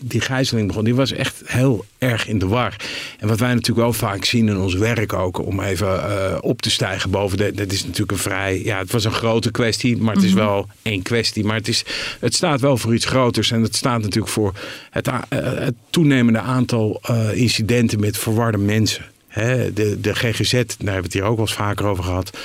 die 0.00 0.20
gijzeling 0.20 0.66
begonnen. 0.66 0.92
Die 0.92 1.00
was 1.00 1.12
echt 1.12 1.42
heel 1.44 1.84
erg 1.98 2.28
in 2.28 2.38
de 2.38 2.46
war. 2.46 2.76
En 3.18 3.28
wat 3.28 3.38
wij 3.38 3.48
natuurlijk 3.48 3.78
wel 3.78 3.92
vaak 3.92 4.24
zien 4.24 4.48
in 4.48 4.58
ons 4.58 4.74
werk 4.74 5.12
ook, 5.12 5.46
om 5.46 5.60
even 5.60 6.10
eh, 6.10 6.38
op 6.40 6.62
te 6.62 6.70
stijgen 6.70 7.10
boven 7.10 7.38
de. 7.38 7.52
Dat 7.52 7.72
is 7.72 7.84
natuurlijk 7.84 8.12
een 8.12 8.18
vrij. 8.18 8.62
Ja, 8.64 8.78
het 8.78 8.92
was 8.92 9.04
een 9.04 9.12
grote 9.12 9.50
kwestie, 9.50 9.96
maar 9.96 10.14
het 10.14 10.24
is 10.24 10.32
wel 10.32 10.68
één 10.82 11.02
kwestie. 11.02 11.44
Maar 11.44 11.56
het, 11.56 11.68
is, 11.68 11.84
het 12.20 12.34
staat 12.34 12.60
wel 12.60 12.76
voor 12.76 12.94
iets 12.94 13.04
groters. 13.04 13.50
En 13.50 13.62
het 13.62 13.76
staat 13.76 14.02
natuurlijk 14.02 14.32
voor 14.32 14.52
het, 14.90 15.08
eh, 15.08 15.18
het 15.40 15.74
toenemende 15.90 16.40
aantal 16.40 17.00
eh, 17.02 17.36
incidenten 17.36 18.00
met 18.00 18.18
verwarde 18.18 18.58
mensen. 18.58 19.04
Hè, 19.28 19.72
de, 19.72 20.00
de 20.00 20.14
GGZ, 20.14 20.52
daar 20.52 20.62
hebben 20.78 20.94
we 20.94 21.02
het 21.02 21.12
hier 21.12 21.22
ook 21.22 21.36
wel 21.36 21.46
eens 21.46 21.54
vaker 21.54 21.86
over 21.86 22.04
gehad. 22.04 22.38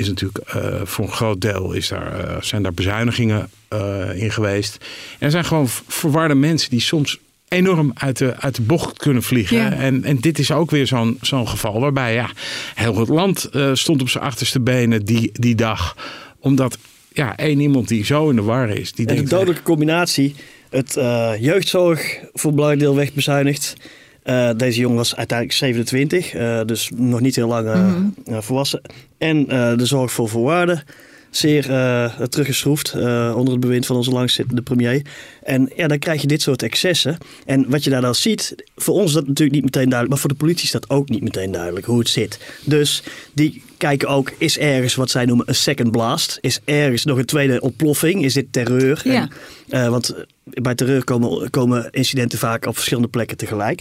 Is 0.00 0.08
natuurlijk 0.08 0.38
eh, 0.38 0.80
voor 0.84 1.04
een 1.04 1.12
groot 1.12 1.40
deel 1.40 1.72
is 1.72 1.88
daar, 1.88 2.20
eh, 2.20 2.42
zijn 2.42 2.62
daar 2.62 2.74
bezuinigingen 2.74 3.50
uh, 3.72 4.22
in 4.22 4.30
geweest. 4.30 4.76
En 5.18 5.26
er 5.26 5.30
zijn 5.30 5.44
gewoon 5.44 5.68
verwarde 5.68 6.34
mensen 6.34 6.70
die 6.70 6.80
soms 6.80 7.18
enorm 7.48 7.90
uit 7.94 8.18
de, 8.18 8.36
uit 8.36 8.54
de 8.54 8.62
bocht 8.62 8.98
kunnen 8.98 9.22
vliegen. 9.22 9.56
Ja. 9.56 9.72
En, 9.72 10.04
en 10.04 10.16
dit 10.16 10.38
is 10.38 10.52
ook 10.52 10.70
weer 10.70 10.86
zo'n 10.86 11.18
zo'n 11.20 11.48
geval 11.48 11.80
waarbij 11.80 12.14
ja, 12.14 12.30
heel 12.74 12.98
het 12.98 13.08
land 13.08 13.48
uh, 13.52 13.70
stond 13.74 14.00
op 14.00 14.08
zijn 14.08 14.24
achterste 14.24 14.60
benen 14.60 15.04
die, 15.04 15.30
die 15.32 15.54
dag. 15.54 15.96
Omdat 16.38 16.78
ja, 17.12 17.36
één 17.36 17.60
iemand 17.60 17.88
die 17.88 18.04
zo 18.04 18.30
in 18.30 18.36
de 18.36 18.42
war 18.42 18.68
is. 18.68 18.92
Die 18.92 19.06
en 19.06 19.14
denkt, 19.14 19.30
de 19.30 19.36
dodelijke 19.36 19.62
combinatie. 19.62 20.34
Het 20.70 20.96
uh, 20.96 21.32
jeugdzorg 21.40 22.18
voor 22.32 22.50
een 22.50 22.56
belangrijk 22.56 22.82
deel 22.84 22.96
wegbezuinigd. 22.96 23.76
Uh, 24.24 24.50
deze 24.56 24.80
jongen 24.80 24.96
was 24.96 25.16
uiteindelijk 25.16 25.58
27, 25.58 26.34
uh, 26.34 26.60
dus 26.66 26.90
nog 26.94 27.20
niet 27.20 27.36
heel 27.36 27.48
lang 27.48 27.66
uh, 27.66 27.74
mm 27.74 28.14
-hmm. 28.24 28.42
volwassen. 28.42 28.80
En 29.18 29.44
de 29.76 29.86
zorg 29.86 30.12
voor 30.12 30.28
voorwaarden 30.28 30.82
zeer 31.30 31.62
teruggeschroefd 32.28 32.94
onder 33.34 33.50
het 33.50 33.60
bewind 33.60 33.86
van 33.86 33.96
onze 33.96 34.10
langzittende 34.10 34.62
premier. 34.62 35.02
En 35.42 35.70
ja, 35.76 35.88
dan 35.88 35.98
krijg 35.98 36.20
je 36.20 36.26
dit 36.26 36.42
soort 36.42 36.62
excessen. 36.62 37.18
En 37.46 37.70
wat 37.70 37.84
je 37.84 37.90
daar 37.90 38.00
dan 38.00 38.14
ziet, 38.14 38.54
voor 38.76 38.94
ons 38.94 39.06
is 39.06 39.12
dat 39.12 39.26
natuurlijk 39.26 39.54
niet 39.54 39.64
meteen 39.64 39.88
duidelijk, 39.88 40.08
maar 40.08 40.18
voor 40.18 40.30
de 40.30 40.44
politie 40.44 40.64
is 40.64 40.70
dat 40.70 40.90
ook 40.90 41.08
niet 41.08 41.22
meteen 41.22 41.52
duidelijk 41.52 41.86
hoe 41.86 41.98
het 41.98 42.08
zit. 42.08 42.38
Dus 42.64 43.02
die 43.32 43.62
kijken 43.80 44.08
ook, 44.08 44.32
is 44.38 44.58
ergens 44.58 44.94
wat 44.94 45.10
zij 45.10 45.24
noemen 45.24 45.48
een 45.48 45.54
second 45.54 45.90
blast? 45.90 46.38
Is 46.40 46.60
ergens 46.64 47.04
nog 47.04 47.18
een 47.18 47.24
tweede 47.24 47.60
ontploffing? 47.60 48.24
Is 48.24 48.34
dit 48.34 48.52
terreur? 48.52 49.00
Ja. 49.04 49.28
En, 49.68 49.90
want 49.90 50.14
bij 50.44 50.74
terreur 50.74 51.04
komen, 51.04 51.50
komen 51.50 51.88
incidenten 51.90 52.38
vaak 52.38 52.66
op 52.66 52.74
verschillende 52.74 53.08
plekken 53.08 53.36
tegelijk. 53.36 53.80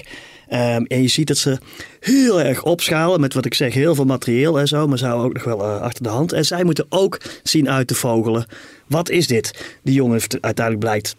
Um, 0.52 0.86
en 0.86 1.02
je 1.02 1.08
ziet 1.08 1.28
dat 1.28 1.38
ze 1.38 1.58
heel 2.00 2.42
erg 2.42 2.64
opschalen 2.64 3.20
met 3.20 3.34
wat 3.34 3.46
ik 3.46 3.54
zeg, 3.54 3.74
heel 3.74 3.96
veel 3.96 4.06
materieel 4.06 4.60
en 4.60 4.68
zo, 4.68 4.88
maar 4.88 4.98
ze 4.98 5.06
houden 5.06 5.26
ook 5.28 5.34
nog 5.34 5.44
wel 5.44 5.60
uh, 5.60 5.82
achter 5.82 6.04
de 6.04 6.10
hand. 6.10 6.34
En 6.34 6.46
zij 6.46 6.64
moeten 6.64 6.86
ook 6.90 7.22
zien 7.44 7.70
uit 7.70 7.88
te 7.88 7.96
vogelen. 7.96 8.46
Wat 8.88 9.10
is 9.10 9.28
dit? 9.28 9.78
Die 9.84 9.94
jongen 9.94 10.14
heeft 10.14 10.38
uiteindelijk 10.42 10.86
blijkt 10.86 11.16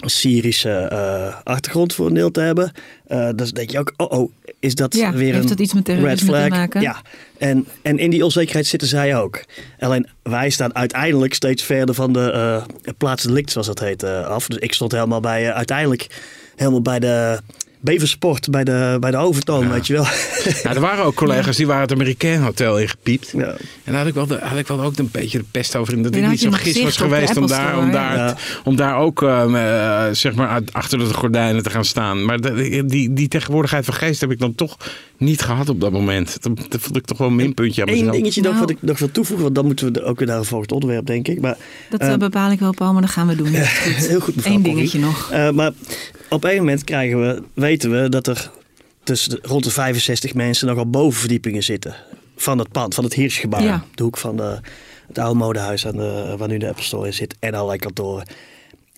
Syrische 0.00 0.88
uh, 0.92 1.40
achtergrond 1.44 1.94
voor 1.94 2.06
een 2.06 2.14
deel 2.14 2.30
te 2.30 2.40
hebben. 2.40 2.72
Uh, 3.08 3.28
dus 3.36 3.52
denk 3.52 3.70
je 3.70 3.78
ook, 3.78 3.92
oh, 3.96 4.10
oh 4.10 4.32
is 4.60 4.74
dat 4.74 4.94
ja, 4.94 5.12
weer 5.12 5.32
heeft 5.32 5.42
een 5.42 5.48
dat 5.48 5.60
iets 5.60 5.74
met 5.74 5.88
red 5.88 6.20
flag? 6.20 6.42
te 6.42 6.48
maken? 6.48 6.80
Ja, 6.80 7.02
en, 7.38 7.66
en 7.82 7.98
in 7.98 8.10
die 8.10 8.24
onzekerheid 8.24 8.66
zitten 8.66 8.88
zij 8.88 9.16
ook. 9.16 9.44
Alleen 9.78 10.08
wij 10.22 10.50
staan 10.50 10.74
uiteindelijk 10.74 11.34
steeds 11.34 11.62
verder 11.62 11.94
van 11.94 12.12
de 12.12 12.32
uh, 12.34 12.92
plaatsdelict, 12.98 13.50
zoals 13.50 13.66
dat 13.66 13.78
heet, 13.78 14.04
af. 14.04 14.46
Dus 14.46 14.58
ik 14.58 14.72
stond 14.72 14.92
helemaal 14.92 15.20
bij, 15.20 15.52
uiteindelijk 15.52 16.06
helemaal 16.56 16.82
bij 16.82 16.98
de 16.98 17.38
Beversport, 17.84 18.50
bij 18.50 18.64
de, 18.64 18.96
bij 19.00 19.10
de 19.10 19.16
overtoon, 19.16 19.64
Ja. 19.66 19.72
weet 19.72 19.86
je 19.86 19.92
wel. 19.92 20.06
Nou, 20.62 20.74
er 20.74 20.80
waren 20.80 21.04
ook 21.04 21.14
collega's 21.14 21.56
die 21.56 21.66
waren 21.66 21.82
het 21.82 21.92
Amerikaan 21.92 22.42
Hotel 22.42 22.78
ingepiept. 22.78 23.32
Ja. 23.36 23.46
En 23.84 23.92
daar 23.92 23.96
had 23.96 24.06
ik, 24.06 24.14
wel 24.14 24.26
de, 24.26 24.38
had 24.42 24.58
ik 24.58 24.66
wel 24.66 24.80
ook 24.82 24.98
een 24.98 25.08
beetje 25.12 25.38
de 25.38 25.44
pest 25.50 25.76
over. 25.76 25.92
in 25.92 26.02
Dat 26.02 26.14
Ja, 26.14 26.20
ik 26.22 26.28
niet 26.28 26.40
zo 26.40 26.48
je 26.48 26.54
hem 26.54 26.60
gis 26.64 26.82
was 26.82 26.96
geweest 26.96 27.36
om 27.36 27.46
daar, 27.46 27.78
om, 27.78 27.90
daar, 27.90 28.16
ja. 28.16 28.36
om 28.64 28.76
daar 28.76 28.96
ook 28.96 29.22
eh, 29.22 29.42
eh, 30.08 30.14
zeg 30.14 30.34
maar 30.34 30.60
achter 30.72 30.98
de 30.98 31.04
gordijnen 31.14 31.62
te 31.62 31.70
gaan 31.70 31.84
staan. 31.84 32.24
Maar 32.24 32.40
de- 32.40 32.82
die, 32.86 33.12
die 33.12 33.28
tegenwoordigheid 33.28 33.84
van 33.84 33.94
geest 33.94 34.20
heb 34.20 34.30
ik 34.30 34.38
dan 34.38 34.54
toch 34.54 34.76
niet 35.16 35.40
gehad 35.42 35.68
op 35.68 35.80
dat 35.80 35.92
moment. 35.92 36.42
Dat, 36.42 36.56
dat 36.68 36.80
vond 36.80 36.96
ik 36.96 37.04
toch 37.04 37.18
wel 37.18 37.26
een 37.28 37.34
minpuntje 37.34 37.82
aan 37.82 37.88
Eén 37.88 37.94
mezelf. 37.94 38.14
dingetje 38.14 38.40
nog 38.42 38.52
Nou. 38.52 38.64
wat 38.66 38.70
ik 38.74 38.82
nog 38.82 38.98
wil 38.98 39.10
toevoegen, 39.10 39.42
want 39.44 39.54
dan 39.56 39.66
moeten 39.66 39.92
we 39.92 40.02
ook 40.02 40.18
weer 40.18 40.28
naar 40.28 40.38
een 40.38 40.44
volgend 40.44 40.72
onderwerp, 40.72 41.06
denk 41.06 41.28
ik. 41.28 41.40
Maar 41.40 41.56
Dat 41.90 42.00
Eh, 42.00 42.12
eh, 42.12 42.18
bepaal 42.18 42.50
ik 42.50 42.58
wel, 42.58 42.72
Paul, 42.74 42.92
maar 42.92 43.02
dat 43.02 43.10
gaan 43.10 43.26
we 43.28 43.36
doen. 43.36 43.52
Dat 43.52 43.60
is 43.62 43.78
goed. 43.96 44.06
heel 44.08 44.20
goed, 44.20 44.36
mevrouw 44.36 44.54
Eén 44.54 44.58
Corrie. 44.62 44.76
dingetje 44.76 44.98
nog. 44.98 45.30
Eh, 45.30 45.50
maar 45.50 45.72
op 46.28 46.44
een 46.44 46.56
moment 46.56 46.84
krijgen 46.84 47.20
we, 47.20 47.42
weten 47.54 48.02
we 48.02 48.08
dat 48.08 48.26
er 48.26 48.50
tussen 49.02 49.30
de, 49.30 49.38
rond 49.42 49.64
de 49.64 49.70
65 49.70 50.34
mensen 50.34 50.66
nogal 50.66 50.90
bovenverdiepingen 50.90 51.62
zitten. 51.62 51.94
Van 52.36 52.58
het 52.58 52.68
pand, 52.72 52.94
van 52.94 53.04
het 53.04 53.12
Hirschgebouw. 53.14 53.62
Ja. 53.62 53.84
De 53.94 54.02
hoek 54.02 54.16
van 54.18 54.36
de, 54.36 54.60
het 55.08 55.18
oude 55.18 55.38
modehuis 55.38 55.86
aan 55.86 55.96
de, 55.96 56.34
waar 56.38 56.48
nu 56.48 56.58
de 56.58 56.68
Apple 56.68 56.84
Store 56.84 57.06
in 57.06 57.14
zit. 57.14 57.34
En 57.38 57.54
allerlei 57.54 57.78
kantoren. 57.78 58.26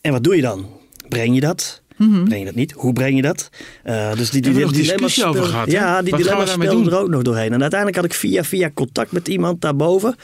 En 0.01 0.13
wat 0.13 0.25
doe 0.25 0.37
je 0.37 0.43
dan? 0.43 0.67
Breng 1.09 1.35
je 1.35 1.41
dat? 1.41 1.83
Mhm. 1.97 2.25
Breng 2.25 2.39
je 2.39 2.45
dat 2.45 2.55
niet? 2.55 2.73
Hoe 2.73 2.93
breng 2.93 3.17
je 3.17 3.23
dat? 3.23 3.49
Eh, 3.83 4.13
dus 4.15 4.31
die? 4.31 4.43
Hebben 4.43 4.61
we 4.61 4.67
nog 4.67 4.77
dilemma's 4.77 5.01
discussie 5.01 5.25
over 5.25 5.45
gehad? 5.45 5.71
Ja, 5.71 6.03
die 6.03 6.17
dilemma's 6.17 6.51
speelden 6.51 6.85
doen? 6.85 6.93
er 6.93 6.99
ook 6.99 7.09
nog 7.09 7.23
doorheen. 7.23 7.53
En 7.53 7.61
uiteindelijk 7.61 8.01
had 8.01 8.11
ik 8.11 8.15
via 8.15 8.45
via 8.45 8.71
contact 8.75 9.13
met 9.13 9.29
iemand 9.29 9.61
daarboven. 9.61 10.15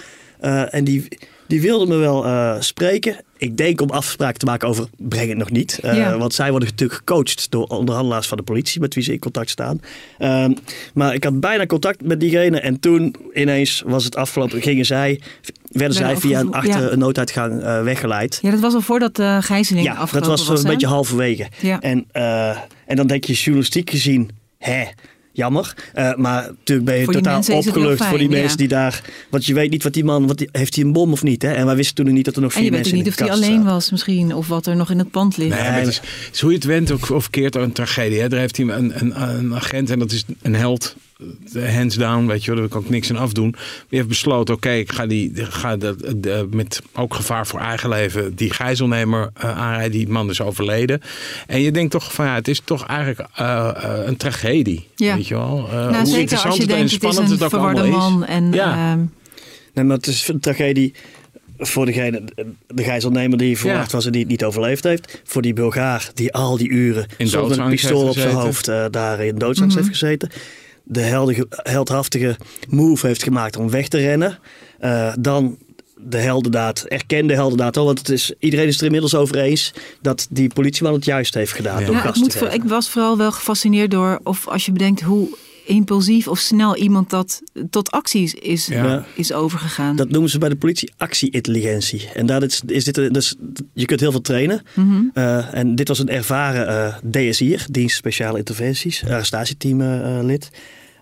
Eh, 0.42 0.74
en 0.74 0.84
die, 0.84 1.08
die 1.46 1.60
wilde 1.60 1.86
me 1.86 1.96
wel 1.96 2.24
eh, 2.24 2.56
spreken. 2.58 3.16
Ik 3.36 3.56
denk 3.56 3.80
om 3.80 3.90
afspraken 3.90 4.38
te 4.38 4.46
maken 4.46 4.68
over 4.68 4.86
breng 4.96 5.28
het 5.28 5.38
nog 5.38 5.50
niet. 5.50 5.78
Eh, 5.82 5.96
Ja. 5.96 6.18
Want 6.18 6.34
zij 6.34 6.50
worden 6.50 6.68
natuurlijk 6.68 6.98
gecoacht 6.98 7.50
door 7.50 7.64
onderhandelaars 7.66 8.26
van 8.26 8.36
de 8.36 8.42
politie 8.42 8.80
met 8.80 8.94
wie 8.94 9.02
ze 9.02 9.12
in 9.12 9.18
contact 9.18 9.50
staan. 9.50 9.80
Ehm, 10.18 10.52
maar 10.94 11.14
ik 11.14 11.24
had 11.24 11.40
bijna 11.40 11.66
contact 11.66 12.02
met 12.04 12.20
diegene. 12.20 12.60
En 12.60 12.80
toen 12.80 13.16
ineens 13.34 13.82
was 13.86 14.04
het 14.04 14.16
afgelopen. 14.16 14.62
Gingen 14.62 14.84
zij, 14.84 15.20
werden 15.70 15.96
zij 15.96 16.16
via 16.16 16.40
een, 16.40 16.52
achter 16.52 16.82
ja. 16.82 16.90
een 16.90 16.98
nooduitgang 16.98 17.62
weggeleid. 17.82 18.38
Ja, 18.42 18.50
dat 18.50 18.60
was 18.60 18.74
al 18.74 18.80
voordat 18.80 19.16
de 19.16 19.38
gijzeling 19.40 19.86
Ja, 19.86 19.92
afgelopen 19.94 20.28
dat 20.30 20.38
was 20.38 20.48
was. 20.48 20.62
hè? 20.62 20.68
beetje 20.70 20.86
halverwege. 20.86 21.46
Ja. 21.60 21.80
En, 21.80 22.06
en 22.86 22.96
dan 22.96 23.06
denk 23.06 23.24
je 23.24 23.32
journalistiek 23.32 23.90
gezien, 23.90 24.30
hè, 24.58 24.84
jammer. 25.32 25.74
Eh, 25.92 26.14
maar 26.14 26.42
natuurlijk 26.42 26.86
ben 26.86 26.98
je 26.98 27.06
totaal 27.06 27.34
mensen 27.34 27.54
opgelucht 27.54 28.04
voor 28.04 28.18
die 28.18 28.28
mensen 28.28 28.50
ja. 28.50 28.56
die 28.56 28.68
daar... 28.68 29.02
Want 29.30 29.46
je 29.46 29.54
weet 29.54 29.70
niet 29.70 29.82
wat 29.82 29.92
die 29.92 30.04
man, 30.04 30.26
wat 30.26 30.38
die, 30.38 30.48
heeft 30.52 30.74
hij 30.74 30.84
een 30.84 30.92
bom 30.92 31.12
of 31.12 31.22
niet? 31.22 31.42
Hè? 31.42 31.52
En 31.52 31.66
wij 31.66 31.76
wisten 31.76 31.94
toen 31.94 32.04
nog 32.04 32.14
niet 32.14 32.24
dat 32.24 32.36
er 32.36 32.42
nog 32.42 32.52
En 32.52 32.56
vier 32.56 32.64
je 32.64 32.70
weet 32.70 32.86
ook 32.86 32.92
mensen 32.92 33.04
niet 33.04 33.12
of 33.12 33.26
hij 33.26 33.36
alleen 33.36 33.58
zaten. 33.60 33.72
was 33.72 33.90
misschien. 33.90 34.34
Of 34.34 34.48
wat 34.48 34.66
er 34.66 34.76
nog 34.76 34.90
in 34.90 34.98
het 34.98 35.10
pand 35.10 35.36
ligt. 35.36 35.50
Nee, 35.50 35.62
maar 35.62 35.78
het 35.78 35.88
is, 35.88 35.96
het 35.96 36.34
is 36.34 36.40
hoe 36.40 36.50
je 36.50 36.56
het 36.56 36.66
went 36.66 36.90
ook, 36.90 37.10
of 37.10 37.30
keert 37.30 37.54
een 37.54 37.72
tragedie. 37.72 38.20
Hè. 38.20 38.28
Daar 38.28 38.40
heeft 38.40 38.56
hij 38.56 38.66
een, 38.66 39.00
een, 39.00 39.22
een 39.36 39.54
agent 39.54 39.90
en 39.90 39.98
dat 39.98 40.12
is 40.12 40.24
een 40.42 40.54
held. 40.54 40.96
Eh, 41.54 41.74
Hands 41.74 41.96
down, 41.96 42.26
weet 42.26 42.44
je 42.44 42.50
wel, 42.50 42.60
daar 42.60 42.68
kan 42.68 42.82
ik 42.82 42.88
niks 42.90 43.10
aan 43.10 43.16
afdoen. 43.16 43.50
Die 43.88 43.98
heeft 43.98 44.08
besloten, 44.08 44.54
oké, 44.54 44.70
ik 44.70 44.92
ga, 44.92 45.06
die, 45.06 45.32
ga 45.34 45.76
dat, 45.76 45.98
de, 46.16 46.46
met 46.50 46.82
ook 46.94 47.14
gevaar 47.14 47.46
voor 47.46 47.60
eigen 47.60 47.88
leven 47.88 48.34
die 48.34 48.50
gijzelnemer 48.52 49.30
eh, 49.34 49.58
aanrijden. 49.58 49.90
Die 49.98 50.08
man 50.08 50.30
is 50.30 50.40
overleden. 50.40 51.00
En 51.46 51.60
je 51.60 51.70
denkt 51.72 51.90
toch 51.90 52.12
van 52.12 52.26
ja, 52.26 52.34
het 52.34 52.48
is 52.48 52.60
toch 52.64 52.86
eigenlijk 52.86 53.28
eh, 53.34 53.68
eh, 53.76 54.06
een 54.06 54.16
tragedie. 54.16 54.86
Ja. 54.96 55.14
Weet 55.14 55.28
je 55.28 55.34
wel. 55.34 55.66
Eh, 55.68 55.74
nou, 55.74 55.94
hoe 55.96 56.06
zeker 56.06 56.18
interessant 56.20 56.44
als 56.46 56.56
je 56.56 56.62
het 56.62 56.70
en 56.70 56.76
denkt, 56.76 56.92
het 56.92 57.02
is 57.02 57.08
spannend 57.10 57.40
een 57.40 57.44
het 57.44 57.54
ook 57.54 57.60
allemaal 57.60 57.84
is. 57.84 57.90
man. 57.90 58.24
En, 58.26 58.52
Ja. 58.52 58.90
ehm, 58.92 59.00
Nee, 59.74 59.84
maar 59.84 59.96
het 59.96 60.06
is 60.06 60.28
een 60.28 60.40
tragedie 60.40 60.94
voor 61.58 61.86
degene, 61.86 62.22
de 62.66 62.82
gijzelnemer 62.82 63.38
die 63.38 63.58
verwacht 63.58 63.90
Ja. 63.90 63.96
was 63.96 64.06
en 64.06 64.12
die 64.12 64.20
het 64.20 64.30
niet 64.30 64.44
overleefd 64.44 64.84
heeft. 64.84 65.20
Voor 65.24 65.42
die 65.42 65.52
Bulgaar 65.52 66.10
die 66.14 66.32
al 66.32 66.56
die 66.56 66.68
uren 66.68 67.06
In 67.16 67.30
met 67.30 67.56
een 67.58 67.68
pistool 67.68 68.08
op 68.08 68.14
zijn 68.14 68.34
hoofd 68.34 68.68
eh, 68.68 68.84
daar 68.90 69.24
in 69.24 69.38
doodsangst 69.38 69.76
Mhm. 69.76 69.84
heeft 69.86 69.98
gezeten. 69.98 70.30
De 70.84 71.00
heldige, 71.00 71.46
heldhaftige 71.50 72.36
move 72.68 73.06
heeft 73.06 73.22
gemaakt 73.22 73.56
om 73.56 73.70
weg 73.70 73.88
te 73.88 73.98
rennen. 73.98 74.38
Eh, 74.78 75.12
dan 75.18 75.58
de 75.96 76.18
heldendaad, 76.18 76.80
erkende 76.82 77.34
heldendaad 77.34 77.76
al. 77.76 77.84
Want 77.84 77.98
het 77.98 78.08
is, 78.08 78.32
iedereen 78.38 78.66
is 78.66 78.78
er 78.78 78.84
inmiddels 78.84 79.14
over 79.14 79.38
eens 79.38 79.72
dat 80.00 80.26
die 80.30 80.52
politieman 80.54 80.92
het 80.92 81.04
juist 81.04 81.34
heeft 81.34 81.52
gedaan. 81.52 81.80
Ja. 81.80 81.86
Door 81.86 81.96
gas 81.96 82.06
ik, 82.06 82.14
te 82.14 82.20
moet, 82.20 82.34
voor- 82.34 82.48
ik 82.48 82.64
was 82.64 82.88
vooral 82.88 83.16
wel 83.16 83.32
gefascineerd 83.32 83.90
door, 83.90 84.20
of 84.22 84.48
als 84.48 84.66
je 84.66 84.72
bedenkt 84.72 85.00
hoe 85.00 85.28
impulsief 85.64 86.28
of 86.28 86.38
snel 86.38 86.76
iemand 86.76 87.10
dat 87.10 87.42
tot 87.70 87.90
acties 87.90 88.34
is, 88.34 88.66
Ja. 88.66 89.04
is 89.14 89.32
overgegaan. 89.32 89.96
Dat 89.96 90.10
noemen 90.10 90.30
ze 90.30 90.38
bij 90.38 90.48
de 90.48 90.56
politie 90.56 90.92
actie-intelligentie. 90.96 92.08
En 92.14 92.26
daar 92.26 92.42
is, 92.42 92.62
is 92.66 92.84
dit, 92.84 93.14
dus, 93.14 93.34
je 93.74 93.84
kunt 93.84 94.00
heel 94.00 94.10
veel 94.10 94.20
trainen. 94.20 94.62
Mhm. 94.74 95.02
Eh, 95.14 95.54
en 95.54 95.74
dit 95.74 95.88
was 95.88 95.98
een 95.98 96.08
ervaren 96.08 96.68
eh 96.68 96.96
DSI'er, 97.10 97.66
dienst 97.70 97.96
speciale 97.96 98.38
interventies, 98.38 99.04
arrestatieteam 99.04 99.80
eh, 99.80 100.18
eh, 100.18 100.24
lid. 100.24 100.50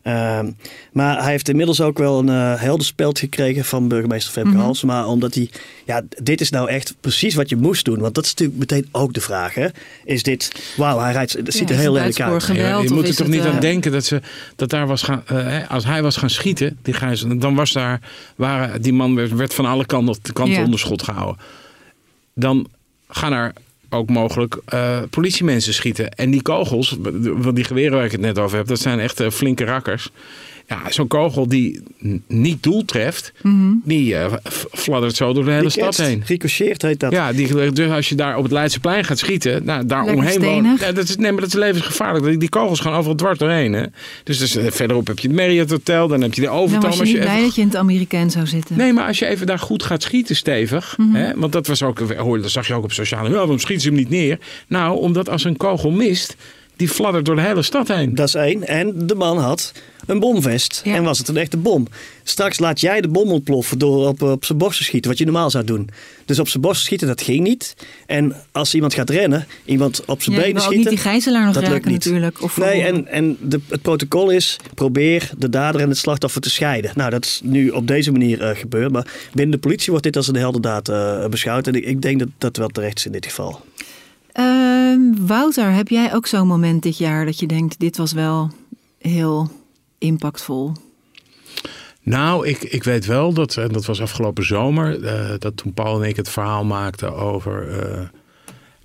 Ehm, 0.03 0.51
maar 0.93 1.23
hij 1.23 1.31
heeft 1.31 1.49
inmiddels 1.49 1.81
ook 1.81 1.99
wel 1.99 2.19
een 2.19 2.29
eh 2.29 2.61
heldenspeld 2.61 3.19
gekregen 3.19 3.65
van 3.65 3.89
burgemeester 3.89 4.33
Femke 4.33 4.51
Mhm. 4.51 4.59
Halsema. 4.61 5.07
Omdat 5.07 5.35
hij, 5.35 5.51
ja, 5.85 6.03
dit 6.23 6.41
is 6.41 6.51
nou 6.51 6.69
echt 6.69 6.95
precies 7.01 7.35
wat 7.35 7.49
je 7.49 7.57
moest 7.57 7.85
doen. 7.85 7.99
Want 7.99 8.15
dat 8.15 8.25
is 8.25 8.31
natuurlijk 8.31 8.59
meteen 8.59 8.89
ook 8.93 9.13
de 9.13 9.21
vraag. 9.21 9.55
Hè? 9.55 9.67
Is 10.05 10.23
dit, 10.23 10.73
wauw, 10.77 10.99
hij 10.99 11.13
rijdt, 11.13 11.33
het 11.33 11.53
ziet 11.55 11.69
Ja, 11.69 11.75
er 11.75 11.81
heel 11.81 11.93
lelijk 11.93 12.21
uit. 12.21 12.47
Ja, 12.47 12.79
je 12.79 12.91
moet 12.91 13.09
er 13.09 13.17
toch 13.17 13.27
niet 13.29 13.41
aan 13.45 13.55
eh, 13.55 13.61
denken 13.61 13.93
dat, 13.93 14.05
ze, 14.05 14.21
dat 14.57 14.71
daar 14.71 14.87
was 14.87 15.03
gaan, 15.03 15.23
eh, 15.27 15.37
hè, 15.37 15.69
als 15.69 15.85
hij 15.85 16.03
was 16.03 16.17
gaan 16.17 16.31
schieten, 16.31 16.79
die 16.83 16.95
gijzel, 16.95 17.39
dan 17.39 17.55
was 17.55 17.73
daar, 17.73 18.01
waren, 18.37 18.83
die 18.83 18.93
man 18.93 19.15
werd, 19.15 19.31
werd 19.33 19.55
van 19.55 19.67
alle 19.67 19.87
kanten, 19.87 20.33
kanten 20.33 20.55
Ja. 20.55 20.65
onder 20.65 20.79
schot 20.79 21.03
gehouden. 21.03 21.43
Dan 22.35 22.67
gaan 23.09 23.33
er 23.33 23.53
ook 23.91 24.11
mogelijk 24.11 24.59
eh, 24.65 24.99
politiemensen 25.11 25.75
schieten. 25.75 26.11
En 26.11 26.31
die 26.31 26.43
kogels, 26.43 26.97
die 27.55 27.65
geweren 27.65 27.93
waar 27.97 28.05
ik 28.05 28.13
het 28.13 28.21
net 28.21 28.39
over 28.39 28.57
heb, 28.57 28.67
dat 28.67 28.81
zijn 28.81 29.01
echt 29.01 29.21
eh, 29.21 29.31
flinke 29.31 29.65
rakkers. 29.65 30.11
Ja, 30.71 30.91
zo'n 30.91 31.07
kogel 31.09 31.49
die 31.49 31.83
niet 32.29 32.63
doel 32.63 32.85
treft, 32.85 33.33
Mhm. 33.43 33.73
die 33.85 34.17
eh, 34.17 34.33
fladdert 34.73 35.17
zo 35.17 35.33
door 35.33 35.45
de 35.45 35.51
hele 35.51 35.63
Die 35.63 35.71
stad 35.71 35.85
ketst, 35.85 36.01
heen. 36.01 36.23
Ricocheert 36.27 36.83
heet 36.83 37.01
dat. 37.01 37.13
Ja, 37.13 37.33
die, 37.33 37.73
dus 37.73 37.91
als 37.91 38.09
je 38.09 38.15
daar 38.15 38.37
op 38.37 38.43
het 38.43 38.53
Leidseplein 38.53 39.05
gaat 39.05 39.19
schieten, 39.19 39.65
nou, 39.65 39.87
daar 39.87 40.05
Lekker 40.05 40.39
omheen. 40.39 40.77
Ja, 40.81 40.93
dat 40.93 41.09
is, 41.09 41.17
nee, 41.17 41.33
maar 41.33 41.41
dat 41.41 41.49
is 41.49 41.55
levensgevaarlijk. 41.59 42.25
Die, 42.25 42.37
die 42.37 42.49
kogels 42.49 42.81
gaan 42.81 42.93
overal 42.93 43.15
dwars 43.15 43.39
doorheen. 43.39 43.73
Hè? 43.73 43.85
Dus, 44.25 44.39
dus 44.39 44.57
eh, 44.57 44.71
verderop 44.71 45.07
heb 45.07 45.19
je 45.19 45.29
het 45.29 45.37
Marriott 45.37 45.71
Hotel, 45.71 46.09
dan 46.09 46.21
heb 46.21 46.35
je 46.35 46.41
de 46.41 46.47
Dan 46.47 46.57
Overtoom. 46.57 46.83
was 46.83 46.95
je 46.95 47.01
als 47.01 47.09
niet 47.09 47.17
je 47.19 47.23
blij 47.23 47.33
even- 47.35 47.47
dat 47.47 47.55
je 47.55 47.61
in 47.61 47.67
het 47.69 47.77
Amerikaan 47.77 48.31
zou 48.31 48.47
zitten. 48.47 48.77
Nee, 48.77 48.93
maar 48.93 49.07
als 49.07 49.19
je 49.19 49.27
even 49.27 49.47
daar 49.47 49.59
goed 49.59 49.83
gaat 49.83 50.03
schieten, 50.03 50.37
stevig. 50.37 50.95
Mhm. 50.99 51.15
hè, 51.15 51.35
want 51.37 51.53
dat 51.53 51.67
was 51.67 51.83
ook, 51.83 51.99
hoor, 52.17 52.41
dat 52.43 52.51
zag 52.51 52.67
je 52.67 52.75
ook 52.75 52.85
op 52.85 52.93
sociale 52.93 53.23
media. 53.23 53.39
Waarom 53.39 53.59
schieten 53.59 53.83
ze 53.83 53.89
hem 53.89 53.99
niet 53.99 54.09
neer? 54.11 54.39
Nou, 54.69 54.99
omdat 55.01 55.29
als 55.29 55.45
een 55.45 55.57
kogel 55.57 55.91
mist, 55.91 56.37
die 56.81 56.89
fladdert 56.89 57.25
door 57.25 57.37
de 57.37 57.43
hele 57.43 57.63
stad 57.63 57.89
heen. 57.89 58.15
Dat 58.15 58.29
is 58.29 58.35
één. 58.35 58.67
En 58.67 59.07
de 59.07 59.15
man 59.15 59.39
had 59.39 59.73
een 60.07 60.19
bomvest. 60.21 60.81
Ja. 60.85 60.95
En 60.95 61.03
was 61.03 61.19
het 61.19 61.29
een 61.29 61.37
echte 61.37 61.57
bom. 61.57 61.87
Straks 62.23 62.59
laat 62.59 62.81
jij 62.81 63.01
de 63.01 63.09
bom 63.09 63.31
ontploffen 63.31 63.79
door 63.79 64.09
op, 64.09 64.23
op 64.23 64.45
zijn 64.45 64.59
borst 64.59 64.79
te 64.79 64.85
schieten. 64.85 65.11
Wat 65.11 65.19
je 65.19 65.25
normaal 65.25 65.51
zou 65.51 65.65
doen. 65.65 65.89
Dus 66.25 66.39
op 66.39 66.49
zijn 66.49 66.63
borst 66.63 66.83
schieten, 66.85 67.07
dat 67.07 67.23
ging 67.23 67.41
niet. 67.41 67.75
En 68.07 68.35
als 68.53 68.75
iemand 68.75 68.95
gaat 68.95 69.11
rennen, 69.11 69.47
iemand 69.65 70.05
op 70.05 70.23
zijn 70.23 70.37
Ja, 70.37 70.43
benen 70.43 70.61
schieten. 70.63 70.79
niet 70.81 70.89
die 70.89 70.99
gijzelaar 71.11 71.45
nog 71.45 71.55
dat 71.55 71.69
lukt 71.69 71.85
niet. 71.85 71.95
natuurlijk. 72.05 72.43
Of 72.43 72.57
nee, 72.57 72.83
en, 72.83 73.07
en 73.07 73.37
de, 73.41 73.61
het 73.69 73.83
protocol 73.83 74.31
is: 74.31 74.57
probeer 74.75 75.31
de 75.39 75.49
dader 75.49 75.81
en 75.81 75.89
het 75.89 75.99
slachtoffer 75.99 76.41
te 76.41 76.51
scheiden. 76.51 76.91
Nou, 76.95 77.11
dat 77.11 77.25
is 77.25 77.41
nu 77.45 77.69
op 77.71 77.87
deze 77.87 78.13
manier 78.13 78.43
eh, 78.43 78.57
gebeurd. 78.57 78.93
Maar 78.93 79.07
binnen 79.33 79.51
de 79.55 79.59
politie 79.61 79.89
wordt 79.91 80.05
dit 80.05 80.17
als 80.17 80.29
een 80.29 80.37
heldendaad 80.37 80.89
eh 80.89 81.27
beschouwd. 81.27 81.67
En 81.67 81.75
ik, 81.75 81.85
ik 81.85 82.03
denk 82.03 82.19
dat 82.19 82.29
dat 82.39 82.57
wel 82.57 82.69
terecht 82.69 82.99
is 82.99 83.07
in 83.07 83.13
dit 83.13 83.27
geval. 83.27 83.61
Wouter, 85.19 85.73
heb 85.73 85.89
jij 85.89 86.15
ook 86.15 86.27
zo'n 86.27 86.47
moment 86.47 86.83
dit 86.83 86.99
jaar 86.99 87.25
dat 87.25 87.39
je 87.39 87.47
denkt: 87.47 87.79
dit 87.79 87.97
was 87.97 88.13
wel 88.13 88.51
heel 88.99 89.51
impactvol? 89.99 90.73
Nou, 92.03 92.47
ik, 92.47 92.63
ik 92.63 92.85
weet 92.85 93.07
wel 93.07 93.33
dat, 93.33 93.57
en 93.57 93.69
dat 93.69 93.85
was 93.85 94.01
afgelopen 94.01 94.45
zomer, 94.45 95.05
eh, 95.05 95.35
dat 95.39 95.57
toen 95.57 95.73
Paul 95.73 96.03
en 96.03 96.09
ik 96.09 96.17
het 96.17 96.29
verhaal 96.29 96.65
maakten 96.65 97.15
over 97.15 97.69
eh, 97.69 98.03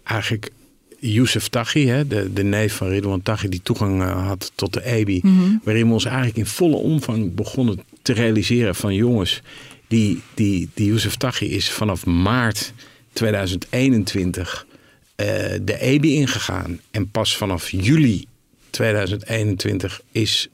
eigenlijk 0.04 0.52
Youssef 1.00 1.48
Taghi, 1.48 1.88
hè, 1.88 2.08
de, 2.08 2.34
de 2.34 2.44
neef 2.44 2.76
van 2.76 2.88
Ridwan 2.88 3.22
Taghi, 3.22 3.50
die 3.50 3.62
toegang 3.64 4.02
eh, 4.02 4.28
had 4.28 4.52
tot 4.56 4.74
de 4.74 4.86
EBI. 4.86 5.22
Waarin 5.64 5.88
we 5.88 5.94
ons 5.94 6.06
eigenlijk 6.06 6.38
in 6.38 6.46
volle 6.46 6.76
omvang 6.76 7.36
begonnen 7.36 7.80
te 8.02 8.14
realiseren 8.14 8.76
van 8.76 8.94
jongens, 8.94 9.42
die, 9.88 10.22
die, 10.34 10.70
die 10.74 10.88
Youssef 10.88 11.16
Taghi 11.16 11.46
is 11.46 11.72
vanaf 11.72 12.06
maart 12.06 12.74
2021 13.14 14.66
eh, 14.68 14.75
de 15.16 15.78
EBI 15.80 16.16
ingegaan. 16.16 16.80
En 16.92 17.12
pas 17.12 17.38
vanaf 17.38 17.70
juli 17.70 18.26
2021 18.70 20.02
is 20.12 20.48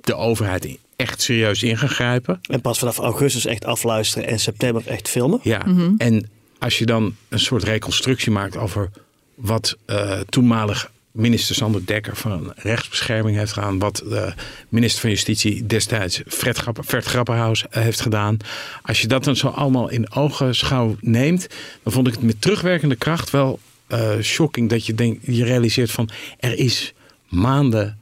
de 0.00 0.14
overheid 0.14 0.78
echt 0.96 1.22
serieus 1.22 1.62
ingegrijpen. 1.62 2.40
En 2.50 2.60
pas 2.60 2.78
vanaf 2.78 2.98
augustus 2.98 3.46
echt 3.46 3.64
afluisteren 3.64 4.28
en 4.28 4.38
september 4.38 4.82
echt 4.86 5.08
filmen. 5.08 5.40
Ja, 5.42 5.66
en 5.98 6.30
als 6.58 6.78
je 6.78 6.86
dan 6.86 7.14
een 7.28 7.40
soort 7.40 7.62
reconstructie 7.62 8.32
maakt 8.32 8.56
over 8.56 8.90
wat 9.34 9.76
eh, 9.86 10.20
toenmalig 10.20 10.90
minister 11.10 11.54
Sander 11.54 11.86
Dekker 11.86 12.16
van 12.16 12.52
rechtsbescherming 12.56 13.36
heeft 13.36 13.52
gedaan, 13.52 13.78
wat 13.78 13.96
de 13.96 14.34
minister 14.68 15.00
van 15.00 15.10
Justitie 15.10 15.66
destijds 15.66 16.22
Fred, 16.26 16.58
Grapp, 16.58 16.80
Fred 16.84 17.04
Grapperhaus 17.04 17.68
eh, 17.68 17.82
heeft 17.82 18.00
gedaan. 18.00 18.36
Als 18.82 19.00
je 19.00 19.06
dat 19.06 19.24
dan 19.24 19.36
zo 19.36 19.48
allemaal 19.48 19.88
in 19.88 20.12
ogenschouw 20.12 20.96
neemt, 21.00 21.46
dan 21.82 21.92
vond 21.92 22.06
ik 22.06 22.12
het 22.12 22.22
met 22.22 22.40
terugwerkende 22.40 22.96
kracht 22.96 23.30
wel 23.30 23.58
eh, 23.86 24.10
shocking 24.22 24.70
dat 24.70 24.86
je, 24.86 24.94
denkt, 24.94 25.18
je 25.26 25.44
realiseert 25.44 25.90
van 25.90 26.08
er 26.38 26.58
is 26.58 26.94
maanden 27.28 27.98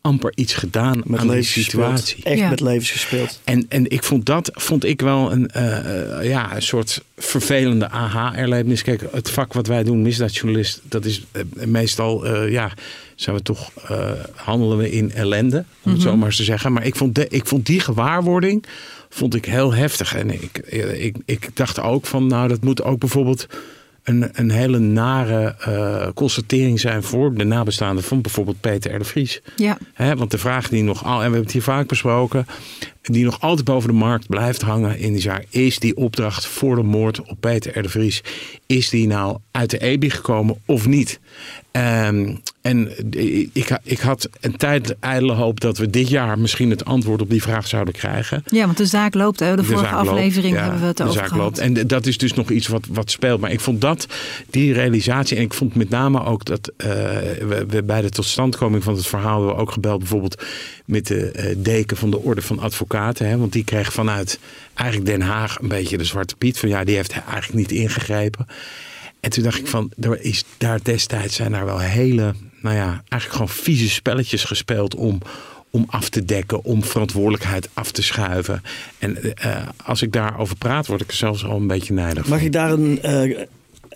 amper 0.00 0.32
iets 0.34 0.54
gedaan 0.54 1.02
Met 1.04 1.20
aan 1.20 1.28
gespeeld. 1.30 1.44
situatie. 1.46 2.24
Echt 2.24 2.38
Ja. 2.38 2.48
met 2.48 2.60
levens 2.60 2.90
gespeeld. 2.90 3.40
En, 3.44 3.66
en 3.68 3.90
ik 3.90 4.02
vond 4.02 4.26
dat 4.26 4.50
vond 4.54 4.84
ik 4.84 5.00
wel 5.00 5.32
een, 5.32 5.48
eh, 5.48 6.18
eh, 6.18 6.28
ja, 6.28 6.54
een 6.56 6.62
soort 6.62 7.02
vervelende 7.16 7.88
aha-erlevenis. 7.90 8.82
Kijk, 8.82 9.02
het 9.12 9.30
vak 9.30 9.52
wat 9.52 9.66
wij 9.66 9.84
doen, 9.84 10.02
misdaadjournalist, 10.02 10.80
dat 10.84 11.04
is 11.04 11.24
meestal, 11.66 12.24
eh, 12.26 12.50
ja, 12.50 12.72
zijn 13.14 13.36
we 13.36 13.42
toch, 13.42 13.70
eh, 13.88 14.10
handelen 14.34 14.78
we 14.78 14.90
in 14.90 15.12
ellende, 15.12 15.64
om 15.84 15.92
het 15.92 16.02
zo 16.02 16.16
maar 16.16 16.26
eens 16.26 16.36
te 16.36 16.44
zeggen. 16.44 16.72
Maar 16.72 16.84
ik 16.86 16.96
vond, 16.96 17.14
de, 17.14 17.26
ik 17.28 17.46
vond 17.46 17.66
die 17.66 17.80
gewaarwording 17.80 18.64
vond 19.10 19.34
ik 19.34 19.44
heel 19.44 19.74
heftig. 19.74 20.14
En 20.14 20.30
ik, 20.30 20.58
ik, 20.98 21.16
ik 21.24 21.48
dacht 21.56 21.80
ook 21.80 22.06
van, 22.06 22.26
nou, 22.26 22.48
dat 22.48 22.62
moet 22.62 22.82
ook 22.82 22.98
bijvoorbeeld 22.98 23.46
een, 24.08 24.28
een 24.32 24.50
hele 24.50 24.78
nare 24.78 25.54
eh, 25.58 26.08
constatering 26.14 26.80
zijn 26.80 27.02
voor 27.02 27.34
de 27.34 27.44
nabestaanden 27.44 28.04
van 28.04 28.20
bijvoorbeeld 28.20 28.60
Peter 28.60 28.94
R. 28.94 28.98
de 28.98 29.04
Vries. 29.04 29.40
Ja, 29.56 29.78
want 30.16 30.30
de 30.30 30.38
vraag 30.38 30.68
die 30.68 30.82
nog 30.82 31.04
al, 31.04 31.10
en 31.10 31.16
we 31.16 31.22
hebben 31.22 31.40
het 31.40 31.52
hier 31.52 31.62
vaak 31.62 31.86
besproken, 31.86 32.46
die 33.12 33.24
nog 33.24 33.40
altijd 33.40 33.66
boven 33.66 33.88
de 33.88 33.94
markt 33.94 34.26
blijft 34.26 34.62
hangen 34.62 34.98
in 34.98 35.12
die 35.12 35.20
zaak, 35.20 35.46
is 35.50 35.78
die 35.78 35.96
opdracht 35.96 36.46
voor 36.46 36.76
de 36.76 36.82
moord 36.82 37.20
op 37.20 37.36
Peter 37.40 37.78
R. 37.78 37.82
de 37.82 37.88
Vries, 37.88 38.22
is 38.66 38.88
die 38.88 39.06
nou 39.06 39.38
uit 39.50 39.70
de 39.70 39.78
EBI 39.78 40.10
gekomen 40.10 40.56
of 40.66 40.86
niet? 40.86 41.20
Ehm, 41.70 42.34
en 42.60 42.90
ik, 43.52 43.78
ik 43.82 43.98
had 43.98 44.28
een 44.40 44.56
tijd 44.56 44.96
ijdele 45.00 45.32
hoop 45.32 45.60
dat 45.60 45.78
we 45.78 45.90
dit 45.90 46.08
jaar 46.08 46.38
misschien 46.38 46.70
het 46.70 46.84
antwoord 46.84 47.20
op 47.20 47.30
die 47.30 47.42
vraag 47.42 47.66
zouden 47.66 47.94
krijgen. 47.94 48.42
ja 48.46 48.64
want 48.64 48.76
de 48.76 48.86
zaak 48.86 49.14
loopt. 49.14 49.40
Hè? 49.40 49.56
De, 49.56 49.64
vorige 49.64 49.94
loopt, 49.94 50.08
aflevering 50.08 50.54
ja, 50.54 50.62
hebben 50.62 50.80
we 50.80 50.86
het 50.86 50.96
de 50.96 51.02
over 51.02 51.14
zaak 51.14 51.28
gehad. 51.28 51.42
loopt. 51.42 51.58
En 51.58 51.86
dat 51.86 52.06
is 52.06 52.18
dus 52.18 52.32
nog 52.34 52.50
iets 52.50 52.66
wat, 52.66 52.86
wat 52.90 53.10
speelt. 53.10 53.40
Maar 53.40 53.52
ik 53.52 53.60
vond 53.60 53.80
dat, 53.80 54.06
die 54.50 54.72
realisatie. 54.72 55.36
En 55.36 55.42
ik 55.42 55.54
vond 55.54 55.74
met 55.74 55.88
name 55.88 56.24
ook 56.24 56.44
dat 56.44 56.72
eh, 56.76 56.88
we, 56.88 57.64
we 57.68 57.82
bij 57.82 58.00
de 58.00 58.10
totstandkoming 58.10 58.82
van 58.82 58.94
het 58.94 59.06
verhaal 59.06 59.46
we 59.46 59.54
ook 59.54 59.72
gebeld. 59.72 59.98
Bijvoorbeeld 59.98 60.42
met 60.84 61.06
de 61.06 61.30
eh, 61.30 61.54
deken 61.58 61.96
van 61.96 62.10
de 62.10 62.18
Orde 62.18 62.42
van 62.42 62.58
Advocaten. 62.58 62.97
Hè, 62.98 63.38
want 63.38 63.52
die 63.52 63.64
kreeg 63.64 63.92
vanuit 63.92 64.38
eigenlijk 64.74 65.10
Den 65.10 65.20
Haag 65.20 65.58
een 65.58 65.68
beetje 65.68 65.98
de 65.98 66.04
zwarte 66.04 66.36
piet. 66.36 66.58
Van 66.58 66.68
ja, 66.68 66.84
die 66.84 66.96
heeft 66.96 67.12
eigenlijk 67.12 67.54
niet 67.54 67.72
ingegrepen. 67.72 68.46
En 69.20 69.30
toen 69.30 69.42
dacht 69.42 69.58
ik 69.58 69.66
van, 69.66 69.90
er 70.00 70.22
is 70.22 70.44
daar 70.58 70.78
destijds 70.82 71.36
zijn 71.36 71.52
daar 71.52 71.64
wel 71.64 71.78
hele, 71.78 72.34
nou 72.60 72.76
ja, 72.76 73.02
eigenlijk 73.08 73.32
gewoon 73.32 73.48
vieze 73.48 73.88
spelletjes 73.88 74.44
gespeeld 74.44 74.94
om, 74.94 75.18
om 75.70 75.84
af 75.86 76.08
te 76.08 76.24
dekken, 76.24 76.64
om 76.64 76.84
verantwoordelijkheid 76.84 77.68
af 77.72 77.90
te 77.90 78.02
schuiven. 78.02 78.62
En 78.98 79.34
eh, 79.34 79.68
als 79.84 80.02
ik 80.02 80.12
daarover 80.12 80.56
praat, 80.56 80.86
word 80.86 81.00
ik 81.00 81.08
er 81.08 81.16
zelfs 81.16 81.44
al 81.44 81.56
een 81.56 81.66
beetje 81.66 81.92
nijdig 81.92 82.22
van. 82.22 82.32
Mag 82.32 82.42
ik 82.42 82.52
daar 82.52 82.70
een, 82.70 83.02
eh, 83.02 83.38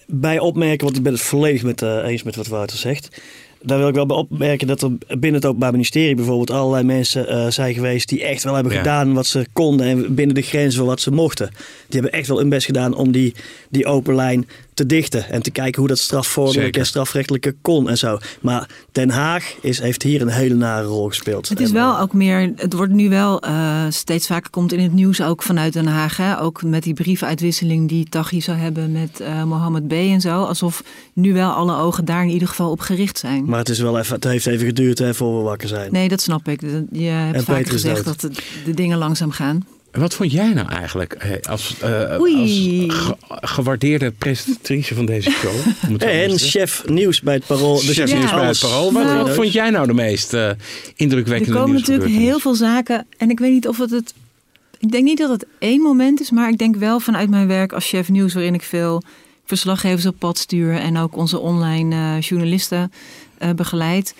bij 0.07 0.39
opmerken, 0.39 0.85
want 0.85 0.97
ik 0.97 1.03
ben 1.03 1.13
het 1.13 1.23
volledig 1.23 1.63
met, 1.63 1.83
eh, 1.83 1.97
eens 2.05 2.23
met 2.23 2.37
wat 2.37 2.47
Wouter 2.47 2.77
zegt. 2.77 3.21
Daar 3.63 3.79
wil 3.79 3.89
ik 3.89 3.95
wel 3.95 4.07
bij 4.07 4.17
opmerken 4.17 4.67
dat 4.67 4.83
er 4.83 4.91
binnen 5.09 5.35
het 5.35 5.47
Openbaar 5.47 5.71
Ministerie 5.71 6.15
bijvoorbeeld 6.15 6.51
allerlei 6.51 6.85
mensen 6.85 7.29
eh, 7.29 7.47
zijn 7.51 7.75
geweest 7.75 8.09
die 8.09 8.25
echt 8.25 8.45
wel 8.45 8.55
hebben 8.55 8.73
Ja. 8.73 8.79
gedaan 8.79 9.15
wat 9.15 9.27
ze 9.27 9.47
konden 9.53 9.87
en 9.87 10.15
binnen 10.15 10.35
de 10.35 10.43
grenzen 10.43 10.79
van 10.79 10.87
wat 10.89 11.01
ze 11.01 11.11
mochten. 11.11 11.51
Die 11.89 12.01
hebben 12.01 12.13
echt 12.19 12.29
wel 12.29 12.39
hun 12.39 12.49
best 12.49 12.67
gedaan 12.67 12.95
om 12.95 13.13
die, 13.13 13.35
die 13.71 13.87
open 13.87 14.15
lijn 14.15 14.47
te 14.75 14.87
dichten 14.87 15.29
en 15.29 15.43
te 15.43 15.51
kijken 15.51 15.79
hoe 15.79 15.89
dat 15.89 15.99
strafvormelijk 15.99 16.77
en 16.77 16.87
strafrechtelijke 16.87 17.55
kon 17.63 17.89
en 17.89 17.99
zo. 17.99 18.19
Maar 18.41 18.69
Den 18.93 19.11
Haag 19.11 19.55
is, 19.61 19.81
heeft 19.81 20.03
hier 20.03 20.21
een 20.21 20.29
hele 20.29 20.55
nare 20.55 20.87
rol 20.87 21.09
gespeeld. 21.09 21.49
Het 21.49 21.61
is 21.61 21.69
En, 21.69 21.75
wel 21.75 21.95
eh, 21.95 22.01
ook 22.01 22.13
meer, 22.13 22.53
het 22.57 22.73
wordt 22.73 22.93
nu 22.93 23.09
wel 23.09 23.41
eh, 23.41 23.85
steeds 23.89 24.27
vaker 24.27 24.51
komt 24.51 24.73
in 24.73 24.81
het 24.81 24.93
nieuws 24.93 25.23
ook 25.23 25.43
vanuit 25.43 25.73
Den 25.73 25.87
Haag. 25.87 26.17
Hè? 26.17 26.41
Ook 26.41 26.63
met 26.63 26.83
die 26.83 26.95
briefuitwisseling 26.95 27.89
die 27.89 28.09
Taghi 28.09 28.41
zou 28.41 28.59
hebben 28.59 28.93
met 28.93 29.21
eh 29.21 29.45
Mohammed 29.45 29.89
B. 29.89 29.93
en 29.93 30.21
zo. 30.21 30.43
Alsof 30.43 30.83
nu 31.13 31.33
wel 31.33 31.51
alle 31.51 31.77
ogen 31.77 32.05
daar 32.05 32.23
in 32.23 32.31
ieder 32.31 32.49
geval 32.49 32.71
op 32.71 32.81
gericht 32.81 33.19
zijn. 33.19 33.45
Maar 33.45 33.59
het, 33.59 33.69
is 33.69 33.79
wel 33.79 33.99
even, 33.99 34.15
het 34.15 34.25
heeft 34.25 34.47
even 34.47 34.67
geduurd 34.67 34.99
hè, 34.99 35.15
voor 35.15 35.37
we 35.37 35.43
wakker 35.43 35.69
zijn. 35.69 35.93
Nee, 35.93 36.09
dat 36.09 36.21
snap 36.21 36.49
ik. 36.49 36.61
Je 36.91 37.05
hebt 37.05 37.37
En 37.37 37.45
vaak 37.45 37.69
gezegd 37.69 38.05
dat 38.05 38.21
de, 38.21 38.31
de 38.65 38.75
dingen 38.75 38.99
langzaam 38.99 39.31
gaan. 39.31 39.65
Wat 39.93 40.15
vond 40.15 40.33
jij 40.33 40.53
nou 40.53 40.69
eigenlijk 40.69 41.13
eh, 41.13 41.31
als, 41.51 41.79
eh, 41.81 42.17
als 42.17 42.51
ge- 42.89 43.17
gewaardeerde 43.29 44.11
presentatrice 44.11 44.95
van 44.95 45.07
deze 45.07 45.31
show? 45.31 45.53
En 45.99 46.39
chef 46.39 46.83
nieuws 46.89 47.21
bij 47.21 47.35
het 47.35 47.47
Parool. 47.47 47.75
Dus 47.75 47.97
Chef 47.97 48.13
nieuws 48.15 48.31
bij 48.35 48.47
het 48.47 48.59
Parool. 48.61 48.93
Wat, 48.93 49.05
Nou, 49.05 49.19
wat 49.19 49.35
vond 49.35 49.53
jij 49.53 49.71
nou 49.71 49.87
de 49.87 49.93
meest 49.95 50.35
eh, 50.35 50.49
Er 50.49 50.57
indrukwekkende 50.97 51.59
komen 51.59 51.75
natuurlijk 51.77 52.11
heel 52.11 52.39
veel 52.39 52.55
zaken. 52.55 53.07
En 53.19 53.31
ik 53.31 53.39
weet 53.39 53.53
niet 53.53 53.69
of 53.69 53.79
het 53.79 53.91
het. 53.91 54.15
Ik 54.79 54.91
denk 54.91 55.05
niet 55.05 55.19
dat 55.19 55.31
het 55.31 55.47
één 55.59 55.81
moment 55.81 56.21
is, 56.21 56.31
maar 56.31 56.49
ik 56.51 56.59
denk 56.59 56.77
wel 56.77 57.01
vanuit 57.01 57.31
mijn 57.31 57.47
werk 57.47 57.73
als 57.73 57.89
chef 57.89 58.09
nieuws, 58.09 58.35
waarin 58.35 58.55
ik 58.55 58.63
veel 58.63 59.03
verslaggevers 59.45 60.07
op 60.07 60.15
pad 60.19 60.39
stuur 60.39 60.75
en 60.75 60.97
ook 60.99 61.17
onze 61.17 61.39
online 61.39 61.95
eh, 61.95 62.21
journalisten 62.21 62.93
eh, 63.39 63.51
begeleid. 63.51 64.15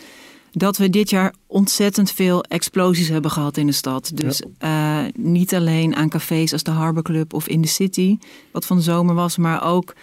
Dat 0.53 0.77
we 0.77 0.91
dit 0.91 1.11
jaar 1.11 1.35
ontzettend 1.47 2.11
veel 2.11 2.43
explosies 2.43 3.09
hebben 3.09 3.31
gehad 3.31 3.57
in 3.57 3.67
de 3.67 3.73
stad. 3.73 4.11
Dus 4.15 4.43
eh, 4.59 4.99
niet 5.15 5.55
alleen 5.55 5.97
aan 5.97 6.09
cafés 6.09 6.53
als 6.53 6.63
de 6.63 6.71
Harbor 6.71 7.03
Club 7.03 7.35
of 7.35 7.49
in 7.49 7.61
de 7.61 7.69
City, 7.69 8.19
wat 8.53 8.67
van 8.67 8.77
de 8.77 8.83
zomer 8.83 9.15
was, 9.15 9.37
maar 9.37 9.65
ook 9.65 9.95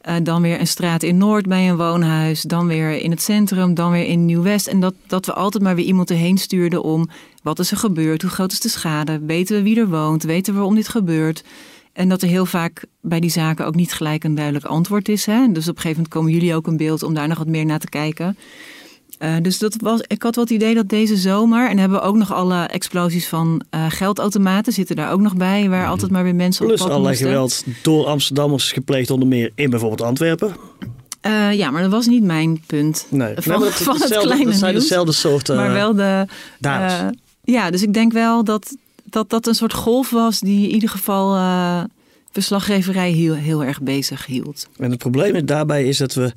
eh, 0.00 0.14
dan 0.22 0.42
weer 0.42 0.60
een 0.60 0.66
straat 0.66 1.02
in 1.02 1.16
Noord 1.16 1.46
bij 1.46 1.68
een 1.68 1.76
woonhuis. 1.76 2.42
Dan 2.42 2.66
weer 2.66 2.92
in 2.92 3.10
het 3.10 3.22
centrum, 3.22 3.74
dan 3.74 3.90
weer 3.90 4.06
in 4.06 4.24
Nieuw-West. 4.24 4.66
En 4.66 4.80
dat, 4.80 4.94
dat 5.06 5.26
we 5.26 5.32
altijd 5.32 5.62
maar 5.62 5.74
weer 5.74 5.84
iemand 5.84 6.10
erheen 6.10 6.38
stuurden 6.38 6.82
om 6.82 7.08
wat 7.42 7.58
is 7.58 7.70
er 7.70 7.76
gebeurd? 7.76 8.22
Hoe 8.22 8.30
groot 8.30 8.52
is 8.52 8.60
de 8.60 8.68
schade? 8.68 9.18
Weten 9.18 9.56
we 9.56 9.62
wie 9.62 9.80
er 9.80 9.88
woont? 9.88 10.22
Weten 10.22 10.52
we 10.52 10.58
waarom 10.58 10.74
dit 10.76 10.88
gebeurt? 10.88 11.44
En 11.92 12.08
dat 12.08 12.22
er 12.22 12.28
heel 12.28 12.46
vaak 12.46 12.84
bij 13.00 13.20
die 13.20 13.30
zaken 13.30 13.66
ook 13.66 13.74
niet 13.74 13.92
gelijk 13.92 14.24
een 14.24 14.34
duidelijk 14.34 14.64
antwoord 14.64 15.08
is. 15.08 15.26
Hè? 15.26 15.52
Dus 15.52 15.68
op 15.68 15.76
een 15.76 15.80
gegeven 15.80 15.88
moment 15.90 16.08
komen 16.08 16.32
jullie 16.32 16.54
ook 16.54 16.66
in 16.66 16.76
beeld 16.76 17.02
om 17.02 17.14
daar 17.14 17.28
nog 17.28 17.38
wat 17.38 17.46
meer 17.46 17.66
naar 17.66 17.78
te 17.78 17.88
kijken. 17.88 18.36
Eh, 19.18 19.34
dus 19.42 19.58
dat 19.58 19.76
was, 19.80 20.00
ik 20.06 20.22
had 20.22 20.34
wel 20.34 20.44
het 20.44 20.52
idee 20.52 20.74
dat 20.74 20.88
deze 20.88 21.16
zomer, 21.16 21.68
en 21.70 21.78
hebben 21.78 21.98
we 21.98 22.04
ook 22.04 22.16
nog 22.16 22.32
alle 22.32 22.64
explosies 22.64 23.28
van 23.28 23.62
eh, 23.70 23.86
geldautomaten, 23.88 24.72
zitten 24.72 24.96
daar 24.96 25.12
ook 25.12 25.20
nog 25.20 25.36
bij, 25.36 25.68
waar 25.68 25.86
altijd 25.86 26.10
maar 26.10 26.24
weer 26.24 26.34
mensen 26.34 26.62
op 26.62 26.68
Plus 26.68 26.82
allerlei 26.82 27.16
geweld 27.16 27.64
door 27.82 28.06
Amsterdammers 28.06 28.72
gepleegd 28.72 29.10
onder 29.10 29.28
meer 29.28 29.52
in 29.54 29.70
bijvoorbeeld 29.70 30.02
Antwerpen. 30.02 30.56
Eh, 31.20 31.52
ja, 31.52 31.70
maar 31.70 31.82
dat 31.82 31.90
was 31.90 32.06
niet 32.06 32.22
mijn 32.22 32.62
punt. 32.66 33.06
Nee, 33.08 33.34
Van, 33.36 33.60
Nee, 33.60 33.68
het 33.68 34.18
kleine 34.18 34.44
dat 34.44 34.54
zijn 34.54 34.74
dezelfde 34.74 35.12
soort 35.12 35.48
eh, 35.48 35.56
maar 35.56 35.72
wel 35.72 35.94
de. 35.94 36.26
ja, 37.44 37.70
dus 37.70 37.82
ik 37.82 37.94
denk 37.94 38.12
wel 38.12 38.44
dat 38.44 38.76
dat, 39.04 39.30
dat 39.30 39.46
een 39.46 39.54
soort 39.54 39.72
golf 39.72 40.10
was 40.10 40.40
die 40.40 40.68
in 40.68 40.74
ieder 40.74 40.88
geval 40.88 41.38
verslaggeverij 42.32 43.10
heel, 43.10 43.34
heel 43.34 43.64
erg 43.64 43.82
bezig 43.82 44.26
hield. 44.26 44.68
En 44.76 44.90
het 44.90 44.98
probleem 44.98 45.46
daarbij 45.46 45.84
is 45.84 45.98
dat 45.98 46.14
we 46.14 46.32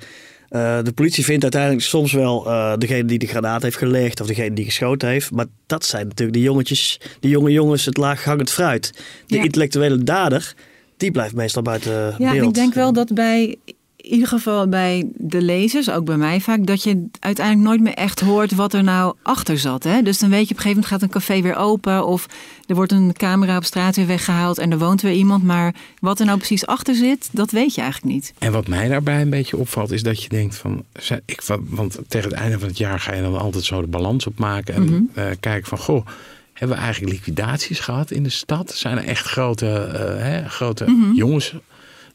Eh, 0.49 0.83
de 0.83 0.91
politie 0.91 1.23
vindt 1.23 1.43
uiteindelijk 1.43 1.81
soms 1.83 2.11
wel 2.13 2.45
eh, 2.47 2.73
degene 2.77 3.05
die 3.05 3.19
de 3.19 3.27
granaat 3.27 3.61
heeft 3.61 3.77
gelegd 3.77 4.21
of 4.21 4.27
degene 4.27 4.53
die 4.55 4.65
geschoten 4.65 5.09
heeft. 5.09 5.31
Maar 5.31 5.45
dat 5.65 5.85
zijn 5.85 6.07
natuurlijk 6.07 6.37
de 6.37 6.43
jongetjes, 6.43 6.99
die 7.19 7.29
jonge 7.31 7.51
jongens, 7.51 7.85
het 7.85 7.97
laaghangend 7.97 8.51
fruit. 8.51 8.91
De 9.27 9.35
Ja. 9.35 9.43
intellectuele 9.43 10.03
dader, 10.03 10.53
die 10.97 11.11
blijft 11.11 11.35
meestal 11.35 11.61
buiten 11.61 12.15
Ja, 12.17 12.31
beeld. 12.31 12.47
ik 12.47 12.53
denk 12.53 12.73
wel 12.73 12.93
dat 12.93 13.13
bij, 13.13 13.55
in 14.01 14.11
ieder 14.11 14.27
geval 14.27 14.67
bij 14.67 15.07
de 15.15 15.41
lezers, 15.41 15.89
ook 15.89 16.05
bij 16.05 16.17
mij 16.17 16.41
vaak, 16.41 16.65
dat 16.65 16.83
je 16.83 17.05
uiteindelijk 17.19 17.67
nooit 17.67 17.81
meer 17.81 17.93
echt 17.93 18.19
hoort 18.19 18.55
wat 18.55 18.73
er 18.73 18.83
nou 18.83 19.15
achter 19.23 19.57
zat. 19.59 19.83
Hè? 19.83 20.01
Dus 20.01 20.17
dan 20.19 20.29
weet 20.29 20.47
je 20.47 20.51
op 20.53 20.57
een 20.57 20.61
gegeven 20.63 20.69
moment 20.81 20.85
gaat 20.85 21.01
een 21.01 21.09
café 21.35 21.41
weer 21.41 21.55
open 21.55 22.05
of 22.07 22.25
er 22.65 22.75
wordt 22.75 22.91
een 22.91 23.13
camera 23.13 23.57
op 23.57 23.63
straat 23.63 23.95
weer 23.95 24.07
weggehaald 24.07 24.57
en 24.57 24.71
er 24.71 24.77
woont 24.77 25.01
weer 25.01 25.13
iemand. 25.13 25.43
Maar 25.43 25.75
wat 25.99 26.19
er 26.19 26.25
nou 26.25 26.37
precies 26.37 26.65
achter 26.65 26.95
zit, 26.95 27.29
dat 27.31 27.51
weet 27.51 27.75
je 27.75 27.81
eigenlijk 27.81 28.13
niet. 28.13 28.33
En 28.39 28.51
wat 28.51 28.67
mij 28.67 28.87
daarbij 28.87 29.21
een 29.21 29.29
beetje 29.29 29.57
opvalt, 29.57 29.91
is 29.91 30.03
dat 30.03 30.23
je 30.23 30.29
denkt 30.29 30.55
van. 30.55 30.83
Ik, 31.25 31.41
wa- 31.41 31.57
want 31.69 31.99
tegen 32.07 32.29
het 32.29 32.39
einde 32.39 32.59
van 32.59 32.67
het 32.67 32.77
jaar 32.77 32.99
ga 32.99 33.13
je 33.13 33.21
dan 33.21 33.37
altijd 33.39 33.63
zo 33.63 33.81
de 33.81 33.87
balans 33.87 34.27
opmaken. 34.27 34.73
En 34.73 35.09
eh, 35.13 35.25
kijken 35.39 35.67
van 35.69 35.77
goh. 35.77 36.05
Hebben 36.53 36.77
we 36.77 36.83
eigenlijk 36.83 37.13
liquidaties 37.13 37.79
gehad 37.79 38.11
in 38.11 38.23
de 38.23 38.29
stad? 38.29 38.71
Zijn 38.75 38.97
er 38.97 39.03
echt 39.03 39.25
grote, 39.27 39.67
eh, 39.73 40.23
hè, 40.23 40.49
grote 40.49 40.85
Mhm. 40.85 41.13
jongens 41.13 41.53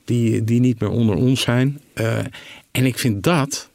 die, 0.04 0.44
die 0.44 0.60
niet 0.60 0.80
meer 0.80 0.90
onder 0.90 1.16
ons 1.16 1.40
zijn? 1.40 1.80
Eh, 1.92 2.18
en 2.70 2.86
ik 2.86 2.98
vind 2.98 3.22
dat, 3.22 3.70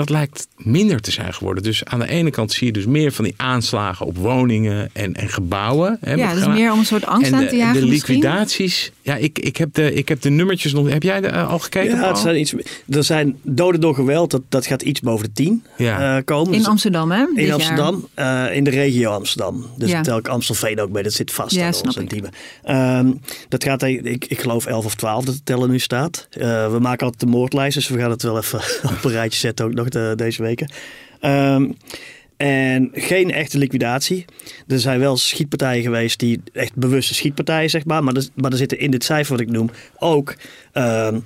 dat 0.00 0.10
lijkt 0.10 0.48
minder 0.56 1.00
te 1.00 1.10
zijn 1.10 1.34
geworden. 1.34 1.62
Dus 1.62 1.84
aan 1.84 1.98
de 1.98 2.08
ene 2.08 2.30
kant 2.30 2.52
zie 2.52 2.66
je 2.66 2.72
dus 2.72 2.86
meer 2.86 3.12
van 3.12 3.24
die 3.24 3.34
aanslagen 3.36 4.06
op 4.06 4.16
woningen 4.16 4.90
en, 4.92 5.14
en 5.14 5.28
gebouwen. 5.28 5.98
Hè, 6.00 6.14
ja, 6.14 6.34
dus 6.34 6.46
meer 6.46 6.72
om 6.72 6.78
een 6.78 6.84
soort 6.84 7.06
angst 7.06 7.26
en 7.26 7.34
aan 7.34 7.40
de, 7.40 7.48
te 7.48 7.56
jagen 7.56 7.80
de 7.80 7.86
misschien. 7.86 8.14
liquidaties. 8.14 8.92
Ja, 9.02 9.16
ik, 9.16 9.38
ik, 9.38 9.56
heb 9.56 9.74
de, 9.74 9.94
ik 9.94 10.08
heb 10.08 10.20
de 10.20 10.30
nummertjes 10.30 10.72
nog. 10.72 10.88
Heb 10.90 11.02
jij 11.02 11.20
de, 11.20 11.26
eh, 11.26 11.48
al 11.50 11.58
gekeken? 11.58 11.96
Ja, 11.96 12.08
het 12.08 12.18
zijn 12.18 12.40
iets, 12.40 12.54
er 12.88 13.04
zijn 13.04 13.38
doden 13.42 13.80
door 13.80 13.94
geweld, 13.94 14.30
dat, 14.30 14.42
dat 14.48 14.66
gaat 14.66 14.82
iets 14.82 15.00
boven 15.00 15.24
de 15.26 15.32
10 15.32 15.64
Ja. 15.76 16.16
eh, 16.16 16.24
komen. 16.24 16.52
In 16.52 16.58
Dus- 16.58 16.68
Amsterdam, 16.68 17.10
hè? 17.10 17.24
dit 17.26 17.36
in 17.38 17.44
jaar. 17.44 17.54
Amsterdam, 17.54 18.08
eh, 18.14 18.56
in 18.56 18.64
de 18.64 18.70
regio 18.70 19.10
Amsterdam. 19.10 19.66
Dus 19.76 19.90
Ja. 19.90 20.00
tel 20.00 20.18
ik 20.18 20.28
Amstelveen 20.28 20.80
ook 20.80 20.92
bij, 20.92 21.02
dat 21.02 21.12
zit 21.12 21.32
vast 21.32 21.54
Ja, 21.54 21.66
aan 21.66 21.74
snap 21.74 21.96
ons. 22.12 22.20
Ehm, 22.62 23.12
dat 23.48 23.64
gaat, 23.64 23.82
ik, 23.82 24.24
ik 24.24 24.40
geloof 24.40 24.66
11 24.66 24.84
of 24.84 24.94
12 24.94 25.24
dat 25.24 25.34
de 25.34 25.42
teller 25.44 25.68
nu 25.68 25.78
staat. 25.78 26.26
Eh, 26.30 26.72
we 26.72 26.78
maken 26.78 27.04
altijd 27.04 27.20
de 27.20 27.36
moordlijst, 27.36 27.74
dus 27.74 27.88
we 27.88 27.98
gaan 27.98 28.10
het 28.10 28.22
wel 28.22 28.36
even 28.36 28.58
op 28.96 29.04
een 29.04 29.10
rijtje 29.10 29.38
zetten 29.38 29.64
ook 29.66 29.74
nog 29.74 29.88
de- 29.92 30.12
deze 30.16 30.42
weken. 30.42 30.70
Ehm, 31.20 31.70
en 32.36 32.90
geen 32.92 33.30
echte 33.32 33.58
liquidatie. 33.58 34.24
Er 34.66 34.78
zijn 34.80 34.98
wel 35.00 35.16
schietpartijen 35.16 35.82
geweest 35.82 36.18
die 36.18 36.40
echt 36.52 36.74
bewuste 36.74 37.14
schietpartijen, 37.14 37.70
zeg 37.70 37.84
maar. 37.84 38.04
Maar 38.04 38.14
er, 38.14 38.28
er 38.50 38.56
zitten 38.56 38.78
in 38.78 38.90
dit 38.90 39.04
cijfer 39.04 39.32
wat 39.32 39.40
ik 39.46 39.50
noem 39.50 39.70
ook 39.98 40.34
ehm, 40.72 41.14
eh, 41.14 41.20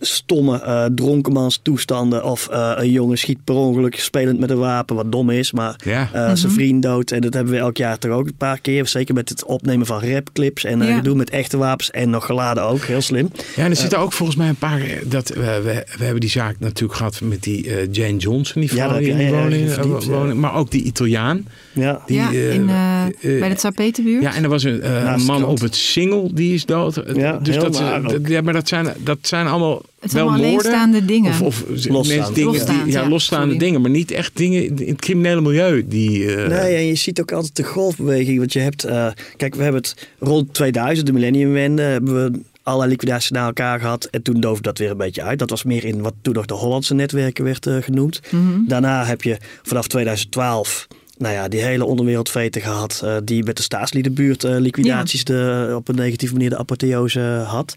stomme 0.00 0.60
eh 0.60 0.84
dronkenmans 0.94 1.60
toestanden. 1.62 2.24
Of 2.24 2.48
eh, 2.48 2.72
een 2.76 2.90
jongen 2.90 3.18
schiet 3.18 3.44
per 3.44 3.54
ongeluk 3.54 4.00
spelend 4.00 4.38
met 4.38 4.50
een 4.50 4.58
wapen, 4.58 4.96
wat 4.96 5.12
dom 5.12 5.30
is. 5.30 5.52
Maar 5.52 5.76
Ja. 5.84 6.08
eh, 6.12 6.30
zijn 6.34 6.52
vriend 6.52 6.82
dood. 6.82 7.10
En 7.10 7.20
dat 7.20 7.34
hebben 7.34 7.52
we 7.52 7.58
elk 7.58 7.76
jaar 7.76 7.98
toch 7.98 8.10
ook 8.12 8.26
een 8.26 8.36
paar 8.36 8.58
keer. 8.60 8.86
Zeker 8.86 9.14
met 9.14 9.28
het 9.28 9.44
opnemen 9.44 9.86
van 9.86 10.00
rapclips. 10.04 10.64
En 10.64 10.82
eh 10.82 10.88
Ja. 10.88 10.96
gedoe 10.96 11.14
met 11.14 11.30
echte 11.30 11.56
wapens. 11.56 11.90
En 11.90 12.10
nog 12.10 12.26
geladen 12.26 12.62
ook. 12.64 12.80
Heel 12.84 13.00
slim. 13.00 13.30
Ja, 13.56 13.64
en 13.64 13.70
er 13.70 13.76
zitten 13.76 13.98
ook 13.98 14.12
volgens 14.12 14.38
mij 14.38 14.48
een 14.48 14.56
paar. 14.56 14.80
Dat, 15.04 15.28
we, 15.28 15.60
we, 15.64 15.86
we 15.98 16.04
hebben 16.04 16.20
die 16.20 16.30
zaak 16.30 16.56
natuurlijk 16.58 16.94
gehad 16.98 17.20
met 17.20 17.42
die 17.42 17.76
eh, 17.76 17.88
Jane 17.92 18.16
Johnson, 18.16 18.60
die 18.60 18.70
vrouw 18.70 18.98
die 18.98 19.08
in 19.08 19.30
woning, 19.30 19.62
in 19.62 19.68
verdiept, 19.68 20.02
eh, 20.02 20.08
ja. 20.08 20.12
woning- 20.14 20.38
Maar 20.40 20.54
ook 20.54 20.70
die 20.70 20.82
Italiaan. 20.82 21.46
Ja. 21.72 22.02
Die, 22.06 22.16
ja, 22.16 22.28
eh, 22.32 22.54
in, 22.54 22.68
eh, 22.68 23.02
eh, 23.06 23.40
bij 23.40 23.48
de 23.48 23.54
Tsapetenbuurt. 23.54 24.22
Ja, 24.22 24.34
en 24.34 24.42
er 24.42 24.48
was 24.48 24.62
een, 24.62 24.82
eh, 24.82 25.16
man 25.16 25.44
op 25.44 25.60
het 25.60 25.76
single, 25.76 26.28
die 26.32 26.54
is 26.54 26.64
dood. 26.66 26.96
Eh, 26.96 27.14
Ja, 27.16 27.38
dus 27.42 27.54
heel 27.56 27.70
dat, 27.70 28.42
maar 28.44 28.52
dat 28.52 28.68
zijn, 28.68 28.86
dat 29.04 29.18
zijn 29.22 29.46
allemaal 29.46 29.71
Het 30.00 30.10
zijn 30.10 30.24
wel 30.24 30.32
allemaal 30.32 30.50
moorden. 30.50 30.72
alleenstaande 30.72 31.04
dingen. 31.12 31.30
Of, 31.30 31.40
of 31.40 31.64
Losstaand. 31.68 32.08
mensen 32.08 32.34
dingen 32.34 32.52
Losstaand, 32.52 32.84
die, 32.84 32.92
ja, 32.92 33.02
ja, 33.02 33.08
losstaande 33.08 33.44
sorry. 33.52 33.58
dingen, 33.66 33.80
maar 33.80 33.90
niet 33.90 34.10
echt 34.10 34.36
dingen 34.36 34.78
in 34.78 34.88
het 34.88 35.00
criminele 35.00 35.40
milieu. 35.40 35.84
Die, 35.88 36.34
eh, 36.34 36.48
Nee, 36.48 36.74
en 36.76 36.86
je 36.86 36.94
ziet 36.94 37.20
ook 37.20 37.32
altijd 37.32 37.56
de 37.56 37.62
golfbeweging. 37.62 38.38
Want 38.38 38.52
je 38.52 38.58
hebt, 38.58 38.84
eh, 38.84 39.06
kijk, 39.36 39.54
we 39.54 39.62
hebben 39.62 39.80
het 39.80 40.08
rond 40.18 40.54
2000, 40.54 41.06
de 41.06 41.12
millenniumwende, 41.12 41.82
hebben 41.82 42.14
we 42.14 42.40
allerlei 42.62 42.90
liquidaties 42.90 43.30
na 43.30 43.46
elkaar 43.46 43.80
gehad. 43.80 44.04
En 44.04 44.22
toen 44.22 44.40
doofde 44.40 44.62
dat 44.62 44.78
weer 44.78 44.90
een 44.90 44.96
beetje 44.96 45.22
uit. 45.22 45.38
Dat 45.38 45.50
was 45.50 45.62
meer 45.64 45.84
in 45.84 46.02
wat 46.02 46.14
toen 46.22 46.34
nog 46.34 46.46
de 46.46 46.54
Hollandse 46.54 46.94
netwerken 46.94 47.44
werd 47.44 47.66
eh, 47.66 47.76
genoemd. 47.80 48.20
Mhm. 48.30 48.66
Daarna 48.66 49.04
heb 49.04 49.22
je 49.22 49.36
vanaf 49.62 49.86
2012 49.86 50.86
nou 51.18 51.34
ja, 51.34 51.48
die 51.48 51.60
hele 51.62 51.84
onderwereldveten 51.84 52.62
gehad. 52.62 53.00
eh, 53.04 53.16
die 53.24 53.44
met 53.44 53.56
de 53.56 53.62
staatsliedenbuurt 53.62 54.44
eh, 54.44 54.56
liquidaties 54.58 55.24
de, 55.24 55.72
op 55.76 55.88
een 55.88 55.94
negatieve 55.94 56.34
manier 56.34 56.50
de 56.50 56.58
apotheose 56.58 57.20
had. 57.46 57.74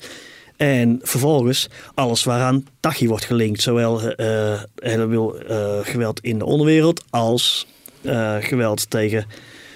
En 0.57 0.99
vervolgens 1.03 1.67
alles 1.93 2.23
waaraan 2.23 2.65
Tachi 2.79 3.07
wordt 3.07 3.25
gelinkt. 3.25 3.61
Zowel 3.61 4.01
eh 4.01 4.61
helemaal 4.75 5.39
eh, 5.39 5.79
geweld 5.81 6.19
in 6.19 6.37
de 6.37 6.45
onderwereld 6.45 7.03
als 7.09 7.67
eh, 8.01 8.35
geweld 8.39 8.89
tegen 8.89 9.25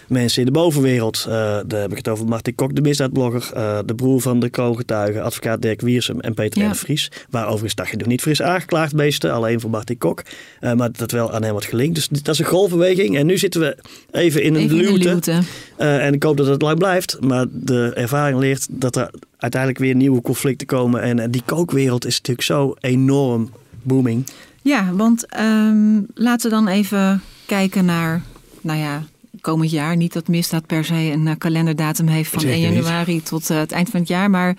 mensen 0.09 0.39
in 0.39 0.45
de 0.45 0.51
bovenwereld. 0.51 1.25
Eh, 1.27 1.33
daar 1.67 1.81
heb 1.81 1.91
ik 1.91 1.97
het 1.97 2.07
over 2.07 2.25
Martin 2.25 2.55
Kok, 2.55 2.75
de 2.75 2.81
misdaadblogger. 2.81 3.49
eh, 3.53 3.79
de 3.85 3.95
broer 3.95 4.21
van 4.21 4.39
de 4.39 4.49
kroongetuigen, 4.49 5.23
advocaat 5.23 5.61
Dirk 5.61 5.81
Wiersum 5.81 6.19
en 6.19 6.33
Peter 6.33 6.61
Ja. 6.61 6.69
De 6.69 6.75
Vries. 6.75 7.11
Waar 7.29 7.45
overigens 7.45 7.73
Tachi 7.73 7.95
nog 7.95 8.07
niet 8.07 8.21
voor 8.21 8.31
is 8.31 8.41
aangeklaagd, 8.41 8.95
beesten. 8.95 9.33
Alleen 9.33 9.59
voor 9.59 9.69
Martin 9.69 9.97
Kok. 9.97 10.23
Eh, 10.59 10.73
maar 10.73 10.91
dat 10.91 11.11
wel 11.11 11.33
aan 11.33 11.41
hem 11.43 11.51
wordt 11.51 11.67
gelinkt. 11.67 11.95
Dus 11.95 12.07
dat 12.07 12.27
is 12.33 12.39
een 12.39 12.45
golfbeweging. 12.45 13.17
En 13.17 13.25
nu 13.25 13.37
zitten 13.37 13.61
we 13.61 13.77
even 14.11 14.43
in 14.43 14.55
een 14.55 14.61
Even 14.61 14.77
in 14.77 14.99
de 14.99 15.09
luwte. 15.09 15.39
en 15.77 16.13
ik 16.13 16.23
hoop 16.23 16.37
dat 16.37 16.47
het 16.47 16.61
lang 16.61 16.77
blijft. 16.77 17.17
Maar 17.21 17.45
de 17.51 17.91
ervaring 17.95 18.39
leert 18.39 18.67
dat 18.69 18.95
er 18.95 19.11
uiteindelijk 19.37 19.81
weer 19.81 19.95
nieuwe 19.95 20.21
conflicten 20.21 20.67
komen. 20.67 21.01
En, 21.01 21.19
en 21.19 21.31
die 21.31 21.41
kookwereld 21.45 22.05
is 22.05 22.17
natuurlijk 22.17 22.47
zo 22.47 22.75
enorm 22.79 23.49
booming. 23.83 24.25
Ja, 24.61 24.93
want 24.93 25.25
ehm, 25.25 25.99
laten 26.13 26.49
we 26.49 26.55
dan 26.55 26.67
even 26.67 27.21
kijken 27.45 27.85
naar, 27.85 28.21
nou 28.61 28.79
ja, 28.79 29.03
komend 29.41 29.71
jaar. 29.71 29.95
Niet 29.95 30.13
dat 30.13 30.27
misdaad 30.27 30.65
per 30.65 30.85
se 30.85 30.93
een 30.93 31.27
eh, 31.27 31.35
kalenderdatum 31.37 32.07
heeft 32.07 32.31
van 32.31 32.39
Zeker 32.39 32.55
1 32.55 32.73
niet. 32.73 32.83
januari 32.83 33.23
tot 33.23 33.49
eh, 33.49 33.57
het 33.57 33.71
eind 33.71 33.89
van 33.89 33.99
het 33.99 34.09
jaar. 34.09 34.29
Maar 34.29 34.57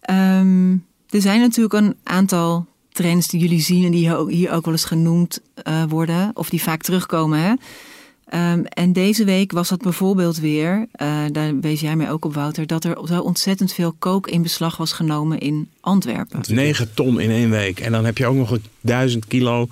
ehm, 0.00 0.72
er 1.08 1.20
zijn 1.20 1.40
natuurlijk 1.40 1.74
een 1.74 1.96
aantal 2.02 2.66
trends 2.92 3.28
die 3.28 3.40
jullie 3.40 3.60
zien 3.60 3.84
en 3.84 3.90
die 3.90 4.00
hier 4.00 4.16
ook, 4.16 4.30
hier 4.30 4.52
ook 4.52 4.64
wel 4.64 4.74
eens 4.74 4.84
genoemd 4.84 5.40
eh, 5.54 5.82
worden. 5.88 6.30
Of 6.34 6.48
die 6.48 6.62
vaak 6.62 6.82
terugkomen. 6.82 7.38
Hè? 7.38 7.52
Ehm, 8.28 8.62
en 8.64 8.92
deze 8.92 9.24
week 9.24 9.52
was 9.52 9.68
dat 9.68 9.82
bijvoorbeeld 9.82 10.38
weer, 10.38 10.86
eh, 10.92 11.24
daar 11.32 11.60
wees 11.60 11.80
jij 11.80 11.96
mij 11.96 12.10
ook 12.10 12.24
op 12.24 12.34
Wouter, 12.34 12.66
dat 12.66 12.84
er 12.84 12.98
zo 13.08 13.20
ontzettend 13.20 13.72
veel 13.72 13.94
kook 13.98 14.28
in 14.28 14.42
beslag 14.42 14.76
was 14.76 14.92
genomen 14.92 15.38
in 15.38 15.68
Antwerpen. 15.80 16.40
9 16.48 16.94
ton 16.94 17.20
in 17.20 17.30
één 17.30 17.50
week. 17.50 17.80
En 17.80 17.92
dan 17.92 18.04
heb 18.04 18.18
je 18.18 18.26
ook 18.26 18.36
nog 18.36 18.50
een 18.50 18.62
1000 18.80 19.26
kilo. 19.26 19.68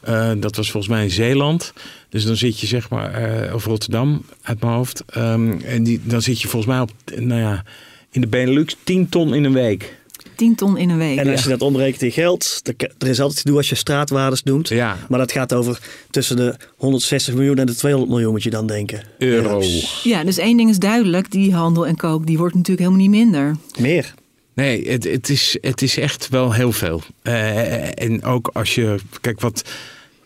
eh, 0.00 0.30
dat 0.38 0.56
was 0.56 0.70
volgens 0.70 0.92
mij 0.92 1.02
in 1.04 1.10
Zeeland. 1.10 1.72
Dus 2.08 2.24
dan 2.24 2.36
zit 2.36 2.60
je 2.60 2.66
zeg 2.66 2.90
maar, 2.90 3.12
eh 3.12 3.54
of 3.54 3.64
Rotterdam 3.64 4.24
uit 4.42 4.60
mijn 4.60 4.72
hoofd. 4.72 5.02
Ehm, 5.06 5.52
en 5.60 5.82
die, 5.82 6.00
dan 6.04 6.22
zit 6.22 6.40
je 6.40 6.48
volgens 6.48 6.72
mij 6.72 6.80
op, 6.80 6.90
nou 7.16 7.40
ja, 7.40 7.64
in 8.10 8.20
de 8.20 8.26
Benelux 8.26 8.76
10 8.84 9.08
ton 9.08 9.34
in 9.34 9.44
een 9.44 9.52
week. 9.52 9.98
10 10.36 10.54
ton 10.54 10.76
in 10.76 10.90
een 10.90 10.98
week. 10.98 11.18
En 11.18 11.28
als 11.28 11.42
je 11.42 11.48
dat 11.48 11.62
omrekent 11.62 12.02
in 12.02 12.12
geld, 12.12 12.62
er 12.98 13.08
is 13.08 13.20
altijd 13.20 13.38
te 13.42 13.48
doen 13.48 13.56
als 13.56 13.68
je 13.68 13.74
straatwaardes 13.74 14.42
noemt. 14.42 14.68
Ja, 14.68 14.96
Maar 15.08 15.18
dat 15.18 15.32
gaat 15.32 15.52
over 15.52 15.78
tussen 16.10 16.36
de 16.36 16.54
160 16.76 17.34
miljoen 17.34 17.56
en 17.56 17.66
de 17.66 17.74
200 17.74 18.12
miljoen, 18.12 18.32
moet 18.32 18.42
je 18.42 18.50
dan 18.50 18.66
denken. 18.66 19.02
euro. 19.18 19.62
Ja, 20.02 20.24
dus 20.24 20.38
één 20.38 20.56
ding 20.56 20.70
is 20.70 20.78
duidelijk, 20.78 21.30
die 21.30 21.54
handel 21.54 21.86
en 21.86 21.96
kook, 21.96 22.26
die 22.26 22.38
wordt 22.38 22.54
natuurlijk 22.54 22.86
helemaal 22.86 23.06
niet 23.08 23.16
minder. 23.24 23.56
Meer. 23.78 24.14
Nee, 24.54 24.88
het, 24.90 25.04
het, 25.04 25.28
is, 25.28 25.58
het 25.60 25.82
is 25.82 25.96
echt 25.96 26.28
wel 26.28 26.52
heel 26.52 26.72
veel. 26.72 27.02
Eh, 27.22 28.02
en 28.02 28.24
ook 28.24 28.50
als 28.52 28.74
je, 28.74 28.96
kijk 29.20 29.40
wat, 29.40 29.62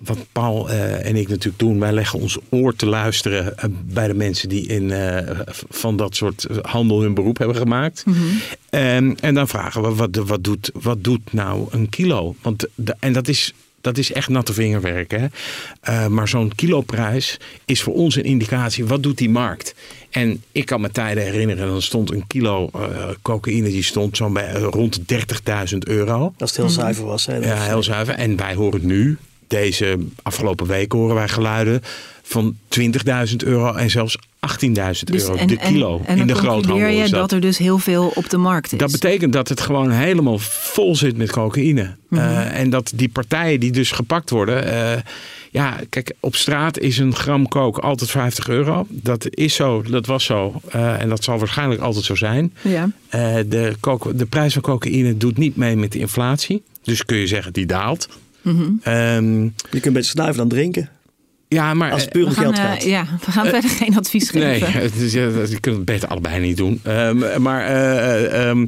wat 0.04 0.18
Paul 0.32 0.70
eh, 0.70 1.06
en 1.06 1.16
ik 1.16 1.28
natuurlijk 1.28 1.58
doen, 1.58 1.80
wij 1.80 1.92
leggen 1.92 2.20
ons 2.20 2.38
oor 2.50 2.76
te 2.76 2.86
luisteren 2.86 3.58
eh, 3.58 3.64
bij 3.84 4.06
de 4.06 4.14
mensen 4.14 4.48
die 4.48 4.66
in, 4.66 4.90
eh, 4.90 5.38
van 5.68 5.96
dat 5.96 6.16
soort 6.16 6.46
handel 6.62 7.00
hun 7.00 7.14
beroep 7.14 7.38
hebben 7.38 7.56
gemaakt. 7.56 8.04
En, 8.70 9.16
en 9.20 9.34
dan 9.34 9.48
vragen 9.48 9.82
we, 9.82 9.94
wat, 9.94 10.16
wat, 10.16 10.44
doet, 10.44 10.70
wat 10.80 11.04
doet 11.04 11.32
nou 11.32 11.66
een 11.70 11.88
kilo? 11.88 12.34
Want 12.42 12.66
de, 12.74 12.96
en 12.98 13.12
dat 13.12 13.28
is, 13.28 13.52
dat 13.84 13.98
is 13.98 14.12
echt 14.12 14.28
natte 14.28 14.52
vingerwerk. 14.52 15.10
Hè? 15.10 15.26
Eh, 15.80 16.06
maar 16.06 16.28
zo'n 16.28 16.54
kiloprijs 16.54 17.36
is 17.64 17.82
voor 17.82 17.94
ons 17.94 18.16
een 18.16 18.24
indicatie, 18.24 18.84
wat 18.84 19.02
doet 19.02 19.18
die 19.18 19.30
markt? 19.30 19.74
En 20.10 20.42
ik 20.52 20.66
kan 20.66 20.80
me 20.80 20.90
tijden 20.90 21.24
herinneren, 21.24 21.68
dan 21.68 21.82
stond 21.82 22.10
een 22.10 22.26
kilo 22.26 22.70
eh, 22.74 23.08
cocaïne, 23.22 23.68
die 23.68 23.82
stond 23.82 24.16
zo'n 24.16 24.32
bij, 24.32 24.52
rond 24.52 24.98
30.000 24.98 25.78
euro. 25.78 26.34
Als 26.38 26.50
het 26.50 26.58
heel 26.58 26.68
zuiver 26.68 27.04
was. 27.04 27.26
Hè. 27.26 27.36
Ja, 27.36 27.62
heel 27.62 27.82
zuiver. 27.82 28.14
En 28.14 28.36
wij 28.36 28.54
horen 28.54 28.86
nu, 28.86 29.18
deze 29.46 29.98
afgelopen 30.22 30.66
week 30.66 30.92
horen 30.92 31.14
wij 31.14 31.28
geluiden 31.28 31.80
van 32.22 32.56
20.000 32.80 33.36
euro 33.36 33.72
en 33.74 33.90
zelfs 33.90 34.18
18.000 34.64 34.70
euro 35.04 35.46
de 35.46 35.56
kilo 35.56 35.98
Dus 35.98 36.06
en 36.06 36.18
in 36.18 36.26
de 36.26 36.34
groothandel. 36.34 36.88
je 36.88 37.00
dat. 37.02 37.10
dat. 37.10 37.32
er 37.32 37.40
dus 37.40 37.58
heel 37.58 37.78
veel 37.78 38.12
op 38.14 38.30
de 38.30 38.36
markt 38.36 38.72
is. 38.72 38.78
Dat 38.78 38.92
betekent 38.92 39.32
dat 39.32 39.48
het 39.48 39.60
gewoon 39.60 39.90
helemaal 39.90 40.38
vol 40.38 40.96
zit 40.96 41.16
met 41.16 41.30
cocaïne. 41.30 41.96
Mhm. 42.08 42.20
Eh, 42.20 42.58
en 42.58 42.70
dat 42.70 42.92
die 42.94 43.08
partijen 43.08 43.60
die 43.60 43.72
dus 43.72 43.90
gepakt 43.90 44.30
worden. 44.30 44.64
eh, 44.72 45.00
ja, 45.50 45.76
kijk, 45.88 46.12
op 46.20 46.36
straat 46.36 46.78
is 46.78 46.98
een 46.98 47.14
gram 47.14 47.48
coke 47.48 47.80
altijd 47.80 48.10
50 48.10 48.48
euro. 48.48 48.86
Dat 48.88 49.26
is 49.30 49.54
zo, 49.54 49.82
dat 49.82 50.06
was 50.06 50.24
zo. 50.24 50.60
eh, 50.70 51.00
en 51.00 51.08
dat 51.08 51.24
zal 51.24 51.38
waarschijnlijk 51.38 51.80
altijd 51.80 52.04
zo 52.04 52.14
zijn. 52.14 52.54
Ja. 52.62 52.90
De, 53.10 53.74
de 54.14 54.26
prijs 54.28 54.52
van 54.52 54.62
cocaïne 54.62 55.16
doet 55.16 55.38
niet 55.38 55.56
mee 55.56 55.76
met 55.76 55.92
de 55.92 55.98
inflatie. 55.98 56.62
Dus 56.82 57.04
kun 57.04 57.16
je 57.16 57.26
zeggen, 57.26 57.52
die 57.52 57.66
daalt. 57.66 58.08
Ehm, 58.82 59.42
Je 59.42 59.80
kunt 59.80 59.94
beter 59.94 60.04
snuiven 60.04 60.36
dan 60.36 60.48
drinken. 60.48 60.88
ja, 61.48 61.74
maar 61.74 61.92
Als 61.92 62.02
het 62.02 62.10
puur 62.10 62.22
om 62.24 62.28
We 62.28 62.34
gaan, 62.34 62.44
geld 62.44 62.56
eh, 62.56 62.64
gaat. 62.64 62.82
ja, 62.84 63.06
we 63.24 63.30
gaan 63.32 63.46
verder 63.46 63.70
geen 63.70 63.96
advies 63.96 64.30
Nee, 64.30 64.60
geven. 64.60 64.80
het 64.90 64.94
is, 64.94 65.12
ja, 65.12 65.30
dat- 65.30 65.50
je 65.50 65.60
kunt 65.60 65.76
het 65.76 65.84
beter 65.84 66.08
allebei 66.08 66.40
niet 66.40 66.56
doen. 66.56 66.80
Ehm, 66.82 67.42
maar, 67.42 67.64
eh, 67.66 68.24
eh, 68.24 68.48
ehm, 68.48 68.66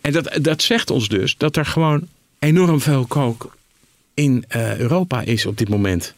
en 0.00 0.12
dat, 0.12 0.38
dat 0.42 0.62
zegt 0.62 0.90
ons 0.90 1.08
dus 1.08 1.36
dat 1.36 1.56
er 1.56 1.66
gewoon 1.66 2.06
enorm 2.38 2.80
veel 2.80 3.04
kook 3.06 3.56
in 4.14 4.44
eh, 4.48 4.76
Europa 4.78 5.20
is 5.20 5.46
op 5.46 5.58
dit 5.58 5.68
moment. 5.68 6.14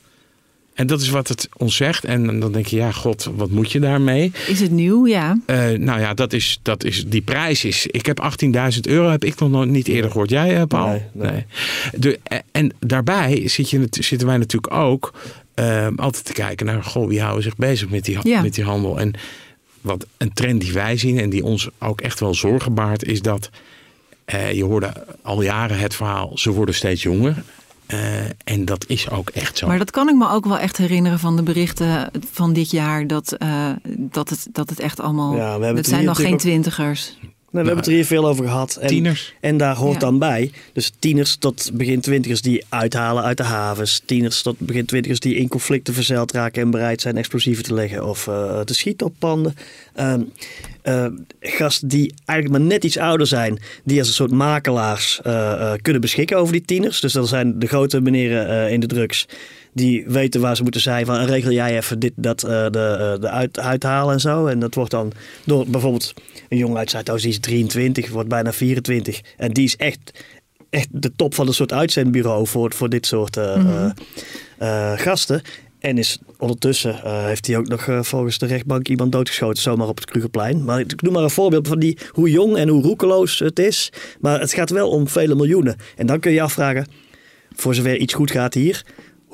En 0.77 0.87
dat 0.87 1.01
is 1.01 1.09
wat 1.09 1.29
het 1.29 1.49
ons 1.57 1.77
zegt. 1.77 2.05
En 2.05 2.41
dan 2.41 2.53
denk 2.53 2.67
je, 2.67 2.77
ja, 2.77 2.93
god, 2.93 3.31
wat 3.37 3.51
moet 3.51 3.73
je 3.73 3.81
daarmee? 3.81 4.33
Is 4.47 4.61
het 4.61 4.71
nieuw? 4.71 5.07
Ja. 5.07 5.39
Eh, 5.47 5.71
nou 5.71 6.01
ja, 6.01 6.15
dat 6.15 6.33
is, 6.33 6.59
dat 6.63 6.85
is, 6.85 7.05
die 7.07 7.23
prijs 7.23 7.65
is. 7.65 7.87
Ik 7.87 8.07
heb 8.07 8.33
18.000 8.75 8.81
euro, 8.81 9.11
heb 9.11 9.25
ik 9.25 9.39
nog 9.39 9.51
nooit 9.51 9.71
niet 9.71 9.89
eerder 9.89 10.11
gehoord. 10.11 10.31
Jij, 10.31 10.57
eh, 10.57 10.63
Paul? 10.67 10.89
Nee, 10.89 11.03
nee. 11.13 11.45
De, 11.93 12.19
en 12.53 12.73
daarbij 12.79 13.49
zit 13.49 13.71
je, 13.71 13.87
zitten 13.91 14.27
wij 14.27 14.37
natuurlijk 14.37 14.75
ook 14.75 15.13
eh, 15.55 15.89
altijd 15.97 16.25
te 16.25 16.33
kijken 16.33 16.67
naar, 16.67 16.83
goh, 16.83 17.09
wie 17.09 17.21
houden 17.21 17.43
zich 17.43 17.57
bezig 17.57 17.89
met 17.89 18.05
die, 18.05 18.19
Ja. 18.23 18.43
met 18.43 18.55
die 18.55 18.65
handel? 18.65 19.01
En 19.01 19.13
wat 19.81 20.07
een 20.17 20.33
trend 20.33 20.61
die 20.61 20.73
wij 20.73 20.97
zien 20.97 21.19
en 21.19 21.31
die 21.31 21.45
ons 21.45 21.69
ook 21.79 22.01
echt 22.01 22.21
wel 22.21 22.35
zorgen 22.35 22.75
baart, 22.75 23.05
is 23.05 23.23
dat 23.23 23.51
eh, 24.25 24.53
je 24.53 24.65
hoorde 24.65 24.93
al 25.23 25.43
jaren 25.43 25.79
het 25.79 25.95
verhaal, 25.95 26.39
ze 26.39 26.51
worden 26.51 26.75
steeds 26.75 27.03
jonger. 27.03 27.43
Eh, 27.87 28.25
en 28.45 28.65
dat 28.65 28.85
is 28.89 29.11
ook 29.11 29.29
echt 29.29 29.59
zo. 29.59 29.67
Maar 29.67 29.79
dat 29.79 29.91
kan 29.91 30.09
ik 30.09 30.15
me 30.15 30.29
ook 30.29 30.47
wel 30.47 30.59
echt 30.59 30.77
herinneren 30.77 31.19
van 31.19 31.37
de 31.37 31.43
berichten 31.43 32.11
van 32.31 32.53
dit 32.53 32.71
jaar. 32.71 33.07
Dat, 33.07 33.33
eh, 33.33 33.71
dat, 33.89 34.29
het, 34.29 34.49
dat 34.53 34.71
het 34.71 34.81
echt 34.81 35.01
allemaal. 35.01 35.37
Ja, 35.37 35.59
we 35.59 35.65
hebben 35.65 35.77
het 35.77 35.87
zijn 35.87 36.05
nog 36.05 36.21
geen 36.21 36.37
twintigers. 36.37 37.19
Nee, 37.51 37.65
we 37.65 37.71
hebben 37.71 37.77
het 37.77 37.87
er 37.87 37.93
hier 38.01 38.19
veel 38.19 38.29
over 38.29 38.45
gehad. 38.45 38.77
En, 38.77 38.89
Tieners. 38.89 39.35
En 39.41 39.57
daar 39.57 39.77
hoort 39.77 39.93
Ja. 39.93 39.99
dan 39.99 40.19
bij. 40.19 40.51
Dus 40.73 40.93
tieners 40.99 41.37
tot 41.37 41.71
begin 41.75 42.01
twintigers 42.01 42.43
die 42.43 42.65
uithalen 42.69 43.23
uit 43.23 43.37
de 43.37 43.43
havens. 43.43 44.03
Tieners 44.05 44.43
tot 44.43 44.59
begin 44.59 44.87
twintigers 44.87 45.21
die 45.21 45.35
in 45.35 45.49
conflicten 45.49 45.95
verzeild 45.95 46.33
raken 46.33 46.63
en 46.63 46.71
bereid 46.71 47.01
zijn 47.01 47.17
explosieven 47.17 47.65
te 47.65 47.75
leggen 47.75 48.07
of 48.09 48.27
eh, 48.29 48.61
te 48.61 48.75
schieten 48.75 49.07
op 49.07 49.15
panden. 49.19 49.55
Ehm, 49.95 50.21
eh, 50.83 51.07
gasten 51.41 51.89
die 51.89 52.13
eigenlijk 52.25 52.59
maar 52.61 52.69
net 52.69 52.85
iets 52.85 52.99
ouder 52.99 53.27
zijn, 53.27 53.59
die 53.85 53.99
als 53.99 54.09
een 54.09 54.15
soort 54.15 54.31
makelaars 54.31 55.21
eh, 55.23 55.53
eh, 55.53 55.73
kunnen 55.83 56.01
beschikken 56.01 56.37
over 56.37 56.53
die 56.53 56.65
tieners. 56.65 57.01
Dus 57.01 57.13
dat 57.13 57.29
zijn 57.29 57.59
de 57.59 57.67
grote 57.67 58.01
meneren 58.01 58.49
eh, 58.67 58.73
in 58.73 58.81
de 58.81 58.87
drugs. 58.87 59.27
Die 59.77 60.05
weten 60.07 60.41
waar 60.41 60.57
ze 60.57 60.63
moeten 60.63 60.81
zijn. 60.81 61.07
Van 61.07 61.25
regel 61.25 61.51
jij 61.51 61.77
even 61.77 61.99
dit, 61.99 62.13
dat, 62.17 62.43
eh, 62.43 62.67
de, 62.71 63.13
eh, 63.15 63.21
de 63.21 63.29
uit, 63.29 63.59
uithalen 63.59 64.13
en 64.15 64.21
zo. 64.21 64.47
En 64.47 64.59
dat 64.59 64.75
wordt 64.75 64.91
dan 64.91 65.13
door 65.45 65.67
bijvoorbeeld 65.67 66.15
een 66.49 66.59
jongen 66.59 66.79
uit 66.79 66.91
Zuidoost, 66.91 67.23
die 67.23 67.33
is 67.33 67.41
23, 67.41 68.11
wordt 68.11 68.29
bijna 68.29 68.53
24. 68.53 69.21
En 69.37 69.53
die 69.53 69.65
is 69.65 69.77
echt, 69.77 70.25
echt 70.71 70.89
de 70.91 71.13
top 71.17 71.35
van 71.35 71.47
een 71.47 71.55
soort 71.55 71.73
uitzendbureau 71.73 72.47
voor, 72.47 72.73
voor 72.73 72.89
dit 72.89 73.07
soort 73.07 73.37
eh, 73.37 73.91
eh, 74.59 74.93
gasten. 74.99 75.43
En 75.79 75.99
is 75.99 76.19
ondertussen 76.39 77.25
heeft 77.27 77.47
hij 77.47 77.57
ook 77.57 77.69
nog 77.69 77.89
volgens 78.01 78.39
de 78.39 78.47
rechtbank 78.47 78.89
iemand 78.89 79.13
doodgeschoten, 79.13 79.63
zomaar 79.63 79.89
op 79.89 79.97
het 79.97 80.11
Krugerplein. 80.11 80.65
Maar 80.65 80.81
ik 80.81 81.03
noem 81.03 81.13
maar 81.13 81.23
een 81.23 81.31
voorbeeld 81.31 81.69
van 81.69 81.79
die, 81.79 81.99
hoe 82.11 82.31
jong 82.31 82.57
en 82.57 82.69
hoe 82.69 82.83
roekeloos 82.83 83.39
het 83.39 83.59
is. 83.59 83.93
Maar 84.21 84.41
het 84.41 84.53
gaat 84.53 84.71
wel 84.71 84.89
om 84.89 85.09
vele 85.09 85.35
miljoenen. 85.35 85.77
En 85.97 86.07
dan 86.07 86.21
kun 86.21 86.31
je 86.31 86.37
je 86.37 86.43
afvragen, 86.43 86.87
voor 87.55 87.75
zover 87.75 87.97
iets 87.97 88.15
goed 88.15 88.31
gaat 88.31 88.55
hier, 88.55 88.85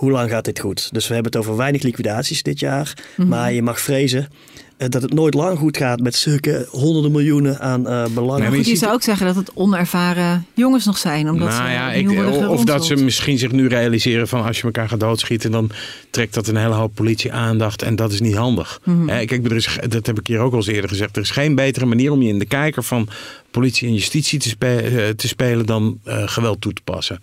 hoe 0.03 0.11
lang 0.11 0.31
gaat 0.31 0.45
dit 0.45 0.61
goed? 0.61 0.89
Dus 0.93 1.09
we 1.09 1.15
hebben 1.15 1.33
het 1.33 1.41
over 1.41 1.57
weinig 1.57 1.83
liquidaties 1.83 2.43
dit 2.43 2.61
jaar. 2.61 2.93
Maar 3.17 3.53
je 3.53 3.63
mag 3.63 3.81
vrezen 3.81 4.29
eh, 4.77 4.89
dat 4.89 5.03
het 5.03 5.13
nooit 5.13 5.35
lang 5.35 5.59
goed 5.59 5.77
gaat 5.77 6.01
met 6.01 6.15
zulke 6.15 6.67
honderden 6.71 7.13
miljoenen 7.13 7.61
aan 7.61 7.89
eh 7.89 8.05
belangen. 8.15 8.51
Nee, 8.51 8.69
je 8.69 8.77
zou 8.77 8.93
ook 8.93 9.03
zeggen 9.03 9.27
dat 9.27 9.37
het 9.37 9.51
onervaren 9.55 10.47
jongens 10.55 10.85
nog 10.85 10.99
zijn. 10.99 11.31
Omdat 11.31 11.49
nou 11.49 11.67
ze 11.67 11.73
ja, 11.73 11.93
ik, 11.93 12.49
of 12.49 12.65
dat 12.65 12.87
ze 12.87 12.95
misschien 12.95 13.39
zich 13.39 13.53
nu 13.53 13.69
realiseren 13.69 14.29
van 14.29 14.45
als 14.45 14.57
je 14.57 14.63
elkaar 14.63 14.89
gaat 14.89 15.01
doodschieten, 15.01 15.51
dan 15.51 15.71
trekt 16.11 16.35
dat 16.35 16.47
een 16.47 16.57
hele 16.57 16.75
hoop 16.75 16.95
politie 16.95 17.33
aandacht 17.33 17.83
en 17.83 17.97
dat 17.97 18.13
is 18.13 18.21
niet 18.21 18.37
handig. 18.37 18.81
Mhm. 18.85 19.09
Hè, 19.09 19.25
kijk, 19.25 19.45
er 19.45 19.57
is, 19.57 19.79
dat 19.89 20.07
heb 20.07 20.19
ik 20.19 20.27
hier 20.27 20.39
ook 20.39 20.53
al 20.53 20.59
eens 20.59 20.67
eerder 20.67 20.91
gezegd. 20.91 21.17
Er 21.17 21.23
is 21.23 21.31
geen 21.31 21.55
betere 21.55 21.87
manier 21.87 22.13
om 22.13 22.23
je 22.23 22.29
in 22.29 22.39
de 22.39 22.47
kijker 22.47 22.83
van 22.83 23.09
politie 23.53 23.89
en 23.89 23.95
justitie 23.95 24.39
te, 24.39 24.49
spe- 24.49 24.77
eh, 24.77 25.09
te 25.09 25.29
spelen 25.29 25.67
dan 25.67 26.01
eh, 26.05 26.23
geweld 26.27 26.61
toe 26.61 26.73
te 26.73 26.83
passen. 26.85 27.19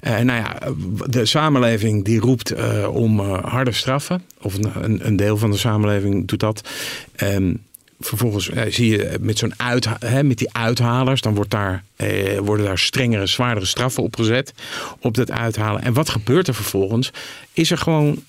Eh, 0.00 0.18
nou 0.18 0.40
ja, 0.40 0.58
de 1.06 1.26
samenleving 1.26 2.04
die 2.04 2.20
roept 2.20 2.54
om 2.86 3.20
harde 3.30 3.72
straffen, 3.72 4.22
of 4.42 4.54
een, 4.54 5.06
een, 5.06 5.16
deel 5.16 5.36
van 5.36 5.50
de 5.50 5.56
samenleving 5.56 6.28
doet 6.28 6.40
dat. 6.40 6.68
Ehm, 7.16 7.52
Vervolgens 8.00 8.50
eh, 8.50 8.72
zie 8.72 8.90
je 8.90 9.16
met 9.20 9.38
zo'n 9.38 9.54
uit, 9.56 9.88
hè, 9.98 10.22
met 10.22 10.38
die 10.38 10.52
uithalers, 10.52 11.20
dan 11.20 11.34
wordt 11.34 11.50
daar, 11.50 11.84
eh, 11.96 12.38
worden 12.38 12.66
daar 12.66 12.78
strengere, 12.78 13.26
zwaardere 13.26 13.66
straffen 13.66 14.02
opgezet 14.02 14.52
op 15.00 15.14
dat 15.14 15.30
uithalen. 15.30 15.82
En 15.82 15.92
wat 15.92 16.08
gebeurt 16.08 16.48
er 16.48 16.54
vervolgens? 16.54 17.10
Is 17.52 17.70
er 17.70 17.78
gewoon 17.78 18.22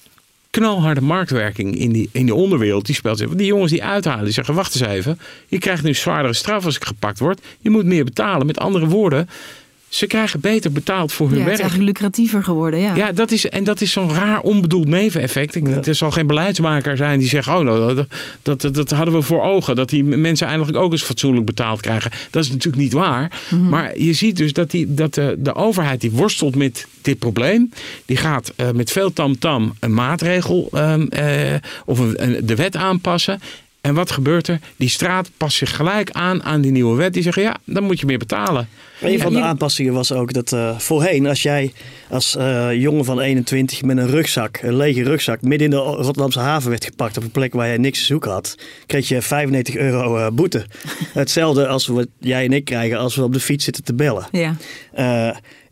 knalharde 0.52 1.02
marktwerking 1.02 1.78
in 1.78 1.92
die, 1.92 2.10
in 2.12 2.26
die 2.26 2.36
onderwereld. 2.36 2.86
Die 2.86 2.96
speelt 2.96 3.18
zich. 3.18 3.30
Die 3.30 3.46
jongens 3.46 3.72
die 3.72 3.84
uithalen, 3.84 4.24
die 4.24 4.34
zeggen: 4.34 4.54
wacht 4.54 4.76
eens 4.76 4.90
even, 4.90 5.20
je 5.48 5.58
krijgt 5.58 5.84
nu 5.84 5.94
zwaardere 5.94 6.34
straf 6.34 6.66
als 6.66 6.76
ik 6.76 6.86
gepakt 6.86 7.20
word. 7.20 7.42
Je 7.60 7.70
moet 7.70 7.86
meer 7.86 8.04
betalen. 8.04 8.46
Met 8.46 8.60
andere 8.60 8.88
woorden, 8.88 9.30
ze 9.90 10.08
krijgen 10.08 10.40
beter 10.40 10.72
betaald 10.72 11.14
voor 11.14 11.28
hun 11.30 11.38
Ja, 11.38 11.44
het 11.44 11.52
is 11.54 11.58
werk. 11.60 11.70
eigenlijk 11.72 12.00
lucratiever 12.00 12.44
geworden. 12.44 12.80
Ja. 12.80 12.96
Ja, 12.96 13.12
dat 13.12 13.32
is, 13.32 13.50
en 13.50 13.64
dat 13.64 13.82
is 13.82 13.92
zo'n 13.92 14.14
raar 14.14 14.40
onbedoeld 14.42 14.88
neveneffect. 14.88 15.56
Ik, 15.56 15.68
Er 15.86 15.96
zal 15.96 16.12
geen 16.12 16.28
beleidsmaker 16.28 16.98
zijn 16.98 17.20
die 17.20 17.28
zegt: 17.28 17.48
Oh, 17.48 17.60
nou, 17.60 17.96
dat, 17.96 18.08
dat, 18.42 18.62
dat, 18.62 18.74
dat 18.76 18.90
hadden 18.90 19.14
we 19.14 19.22
voor 19.22 19.42
ogen. 19.44 19.76
Dat 19.76 19.90
die 19.90 20.04
mensen 20.04 20.48
eigenlijk 20.48 20.78
ook 20.78 20.92
eens 20.92 21.04
fatsoenlijk 21.04 21.46
betaald 21.46 21.82
krijgen. 21.82 22.12
Dat 22.32 22.44
is 22.44 22.50
natuurlijk 22.50 22.84
niet 22.84 22.94
waar. 22.94 23.42
Maar 23.70 24.00
je 24.00 24.14
ziet 24.14 24.38
dus 24.38 24.54
dat, 24.54 24.72
die, 24.72 24.94
dat 24.94 25.14
de, 25.14 25.36
de 25.40 25.56
overheid 25.56 26.02
die 26.02 26.12
worstelt 26.12 26.56
met 26.56 26.88
dit 27.02 27.20
probleem. 27.20 27.72
Die 28.06 28.18
gaat 28.18 28.54
eh, 28.56 28.72
met 28.72 28.92
veel 28.92 29.14
tamtam 29.14 29.74
een 29.80 29.94
maatregel 29.94 30.70
ehm, 30.72 31.02
eh, 31.02 31.54
of 31.86 32.00
een, 32.00 32.24
een- 32.24 32.46
de 32.46 32.56
wet 32.56 32.76
aanpassen. 32.76 33.40
En 33.88 33.94
wat 33.94 34.12
gebeurt 34.12 34.48
er? 34.48 34.60
Die 34.76 34.90
straat 34.90 35.30
past 35.38 35.58
zich 35.58 35.76
gelijk 35.76 36.12
aan 36.12 36.44
aan 36.44 36.62
die 36.62 36.72
nieuwe 36.72 36.96
wet. 36.96 37.14
Die 37.14 37.24
zeggen: 37.24 37.44
Ja, 37.44 37.58
dan 37.64 37.84
moet 37.84 38.00
je 38.00 38.06
meer 38.06 38.18
betalen. 38.18 38.68
Een 39.02 39.20
van 39.20 39.34
de 39.34 39.42
aanpassingen 39.42 39.94
was 39.94 40.12
ook 40.12 40.34
dat 40.34 40.52
eh, 40.52 40.80
voorheen, 40.80 41.28
als 41.28 41.42
jij 41.42 41.72
als 42.10 42.36
eh, 42.36 42.74
jongen 42.74 43.06
van 43.06 43.20
21 43.20 43.84
met 43.84 43.98
een 43.98 44.08
rugzak, 44.08 44.60
een 44.62 44.76
lege 44.76 45.04
rugzak, 45.04 45.42
midden 45.42 45.68
in 45.68 45.70
de 45.70 45.78
Rotterdamse 45.78 46.40
haven 46.40 46.70
werd 46.70 46.86
gepakt 46.86 47.18
op 47.18 47.24
een 47.24 47.32
plek 47.32 47.54
waar 47.54 47.68
jij 47.68 47.78
niks 47.78 48.00
te 48.00 48.06
zoeken 48.06 48.32
had, 48.32 48.56
kreeg 48.86 49.08
je 49.08 49.22
95 49.22 49.76
euro 49.76 50.18
eh, 50.18 50.28
boete. 50.32 50.66
Hetzelfde 51.14 51.68
als 51.68 51.88
wat 51.88 52.08
jij 52.20 52.46
en 52.46 52.54
ik 52.54 52.66
krijgen 52.66 52.98
als 52.98 53.16
we 53.16 53.24
op 53.24 53.34
de 53.34 53.40
fiets 53.40 53.64
zitten 53.64 53.84
te 53.84 53.94
bellen. 53.94 54.28
Ja. 54.32 54.56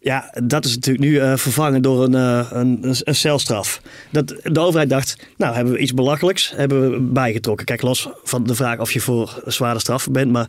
Ja, 0.05 0.31
dat 0.43 0.65
is 0.65 0.73
natuurlijk 0.75 1.05
nu 1.05 1.17
eh, 1.19 1.35
vervangen 1.35 1.81
door 1.81 2.03
een, 2.03 2.15
eh, 2.15 2.47
een, 2.51 2.77
een, 2.81 2.95
een 3.03 3.15
celstraf. 3.15 3.81
Dat 4.11 4.35
de 4.43 4.59
overheid 4.59 4.89
dacht, 4.89 5.17
nou 5.37 5.55
hebben 5.55 5.73
we 5.73 5.79
iets 5.79 5.93
belachelijks 5.93 6.51
hebben 6.55 6.91
we 6.91 6.99
bijgetrokken. 6.99 7.65
Kijk, 7.65 7.81
los 7.81 8.09
van 8.23 8.43
de 8.43 8.55
vraag 8.55 8.79
of 8.79 8.91
je 8.91 8.99
voor 9.01 9.41
zware 9.45 9.79
straffen 9.79 10.11
bent. 10.11 10.31
Maar 10.31 10.47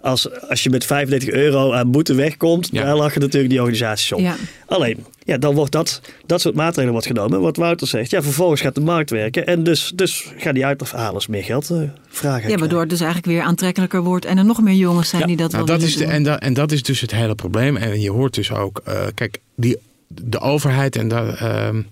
als, 0.00 0.48
als 0.48 0.62
je 0.62 0.70
met 0.70 0.84
35 0.84 1.28
euro 1.28 1.72
aan 1.72 1.90
boete 1.90 2.14
wegkomt, 2.14 2.68
Ja. 2.72 2.84
daar 2.84 2.96
lachen 2.96 3.20
natuurlijk 3.20 3.50
die 3.50 3.60
organisaties 3.60 4.12
om. 4.12 4.22
Ja. 4.22 4.34
Alleen, 4.66 5.04
ja, 5.28 5.38
dan 5.38 5.54
wordt 5.54 5.72
dat, 5.72 6.00
dat 6.26 6.40
soort 6.40 6.54
maatregelen 6.54 6.92
wordt 6.92 7.06
genomen. 7.06 7.40
Wat 7.40 7.56
Wouter 7.56 7.86
zegt, 7.86 8.10
ja, 8.10 8.22
vervolgens 8.22 8.60
gaat 8.60 8.74
de 8.74 8.80
markt 8.80 9.10
werken. 9.10 9.46
En 9.46 9.62
dus, 9.62 9.92
dus 9.94 10.32
gaan 10.36 10.54
die 10.54 10.66
uithalers 10.66 11.26
meer 11.26 11.44
geld 11.44 11.70
eh, 11.70 11.80
vragen. 12.08 12.50
ja, 12.50 12.56
waardoor 12.56 12.80
het 12.80 12.88
dus 12.90 13.00
eigenlijk 13.00 13.32
weer 13.32 13.42
aantrekkelijker 13.42 14.02
wordt. 14.02 14.24
En 14.24 14.38
er 14.38 14.44
nog 14.44 14.60
meer 14.62 14.74
jongens 14.74 15.08
zijn 15.08 15.20
Ja, 15.20 15.26
die 15.26 15.36
dat 15.36 15.52
Nou, 15.52 15.64
wel 15.64 15.76
dat 15.76 15.84
willen 15.84 15.94
is 15.94 16.00
de, 16.00 16.04
doen. 16.04 16.14
en, 16.14 16.22
dat, 16.22 16.40
en 16.40 16.54
dat 16.54 16.72
is 16.72 16.82
dus 16.82 17.00
het 17.00 17.10
hele 17.10 17.34
probleem. 17.34 17.76
En 17.76 18.00
je 18.00 18.10
hoort 18.10 18.34
dus 18.34 18.52
ook, 18.52 18.80
eh, 18.84 19.06
kijk, 19.14 19.38
die, 19.54 19.76
de 20.08 20.40
overheid 20.40 20.96
en 20.96 21.08
dat, 21.08 21.36
ehm, 21.36 21.82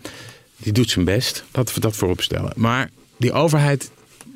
die 0.57 0.73
doet 0.73 0.91
zijn 0.91 1.05
best. 1.05 1.45
Laten 1.53 1.75
we 1.75 1.81
dat 1.81 1.97
voorop 1.97 2.21
stellen. 2.21 2.53
Maar 2.55 2.91
die 3.17 3.33
overheid 3.33 3.91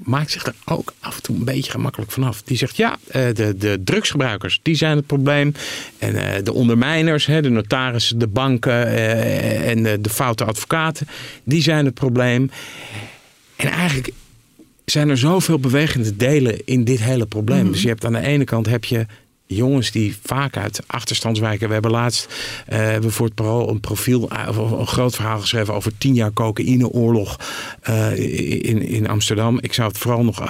maakt 0.04 0.30
zich 0.30 0.46
er 0.46 0.54
ook 0.64 0.94
af 1.00 1.16
en 1.16 1.22
toe 1.22 1.36
een 1.36 1.44
beetje 1.44 1.70
gemakkelijk 1.70 2.10
vanaf. 2.10 2.42
Die 2.42 2.56
zegt 2.56 2.76
ja, 2.76 2.98
eh, 3.06 3.22
de, 3.34 3.56
de 3.56 3.80
drugsgebruikers 3.84 4.60
die 4.62 4.74
zijn 4.74 4.96
het 4.96 5.06
probleem. 5.06 5.54
En 5.98 6.34
eh, 6.34 6.44
de 6.44 6.52
ondermijners, 6.52 7.26
hè, 7.26 7.42
de 7.42 7.48
notarissen, 7.48 8.18
de 8.18 8.26
banken 8.26 8.86
eh, 8.86 9.70
en 9.70 9.82
de, 9.82 10.00
de 10.00 10.10
foute 10.10 10.44
advocaten, 10.44 11.06
die 11.44 11.62
zijn 11.62 11.84
het 11.84 11.94
probleem. 11.94 12.50
En 13.56 13.68
eigenlijk 13.68 14.12
zijn 14.84 15.08
er 15.08 15.18
zoveel 15.18 15.58
bewegende 15.58 16.16
delen 16.16 16.66
in 16.66 16.84
dit 16.84 17.00
hele 17.00 17.26
probleem. 17.26 17.72
Dus 17.72 17.82
je 17.82 17.88
hebt 17.88 18.04
aan 18.04 18.12
de 18.12 18.20
ene 18.20 18.44
kant 18.44 18.66
heb 18.66 18.84
je 18.84 19.06
jongens 19.56 19.90
die 19.90 20.16
vaak 20.22 20.56
uit 20.56 20.80
achterstandswijken. 20.86 21.66
We 21.66 21.72
hebben 21.72 21.90
laatst 21.90 22.34
eh, 22.66 22.78
hebben 22.78 23.12
voor 23.12 23.26
het 23.26 23.34
parool 23.34 23.70
een 23.70 23.80
profiel, 23.80 24.30
eh, 24.30 24.46
een 24.78 24.86
groot 24.86 25.14
verhaal 25.14 25.40
geschreven 25.40 25.74
over 25.74 25.98
tien 25.98 26.14
jaar 26.14 26.32
cocaïneoorlog 26.32 27.38
eh, 27.82 28.18
in, 28.64 28.82
in 28.82 29.08
Amsterdam. 29.08 29.58
Ik 29.60 29.72
zou 29.72 29.88
het 29.88 29.98
vooral 29.98 30.24
nog 30.24 30.40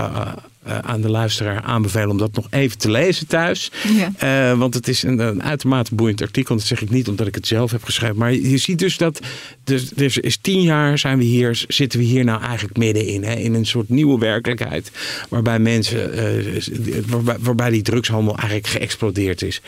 eh, 0.62 0.78
aan 0.78 1.00
de 1.00 1.10
luisteraar 1.10 1.62
aanbevelen 1.62 2.10
om 2.10 2.18
dat 2.18 2.34
nog 2.34 2.46
even 2.50 2.78
te 2.78 2.90
lezen 2.90 3.26
thuis. 3.26 3.70
Ja. 3.96 4.12
Eh, 4.16 4.58
want 4.58 4.74
het 4.74 4.88
is 4.88 5.02
een, 5.02 5.18
een 5.18 5.42
uitermate 5.42 5.94
boeiend 5.94 6.22
artikel. 6.22 6.56
Dat 6.56 6.64
zeg 6.64 6.82
ik 6.82 6.90
niet 6.90 7.08
omdat 7.08 7.26
ik 7.26 7.34
het 7.34 7.46
zelf 7.46 7.70
heb 7.70 7.84
geschreven. 7.84 8.16
Maar 8.16 8.32
je 8.32 8.56
ziet 8.56 8.78
dus 8.78 8.96
dat. 8.96 9.20
Dus, 9.64 9.88
dus 9.88 10.18
is 10.18 10.36
tien 10.36 10.62
jaar 10.62 10.98
zijn 10.98 11.18
we 11.18 11.24
hier, 11.24 11.64
zitten 11.68 11.98
we 11.98 12.04
hier 12.04 12.24
nou 12.24 12.42
eigenlijk 12.42 12.76
middenin. 12.76 13.24
Hè, 13.24 13.34
in 13.34 13.54
een 13.54 13.66
soort 13.66 13.88
nieuwe 13.88 14.18
werkelijkheid. 14.18 14.90
Waarbij 15.28 15.58
mensen. 15.58 16.12
eh, 16.12 16.62
waarbij, 17.06 17.36
waarbij 17.40 17.70
die 17.70 17.82
drugshandel 17.82 18.36
eigenlijk 18.36 18.66
geëxplodeerd 18.66 19.42
is. 19.42 19.60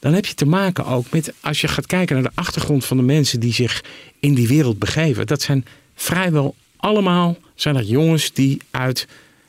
dan 0.00 0.12
heb 0.14 0.26
je 0.26 0.34
te 0.34 0.46
maken 0.46 0.86
ook 0.86 1.06
met, 1.10 1.32
als 1.40 1.60
je 1.60 1.68
gaat 1.68 1.86
kijken 1.86 2.14
naar 2.14 2.24
de 2.24 2.40
achtergrond 2.40 2.84
van 2.84 2.96
de 2.96 3.02
mensen 3.02 3.40
die 3.40 3.52
zich 3.52 3.84
in 4.20 4.34
die 4.34 4.48
wereld 4.48 4.78
begeven. 4.78 5.26
Dat 5.26 5.42
zijn 5.42 5.64
vrijwel 5.94 6.54
allemaal 6.76 7.36
zijn 7.54 7.74
dat 7.74 7.88
jongens 7.88 8.32
die 8.32 8.60
uit, 8.70 9.06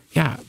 ja, 0.10 0.40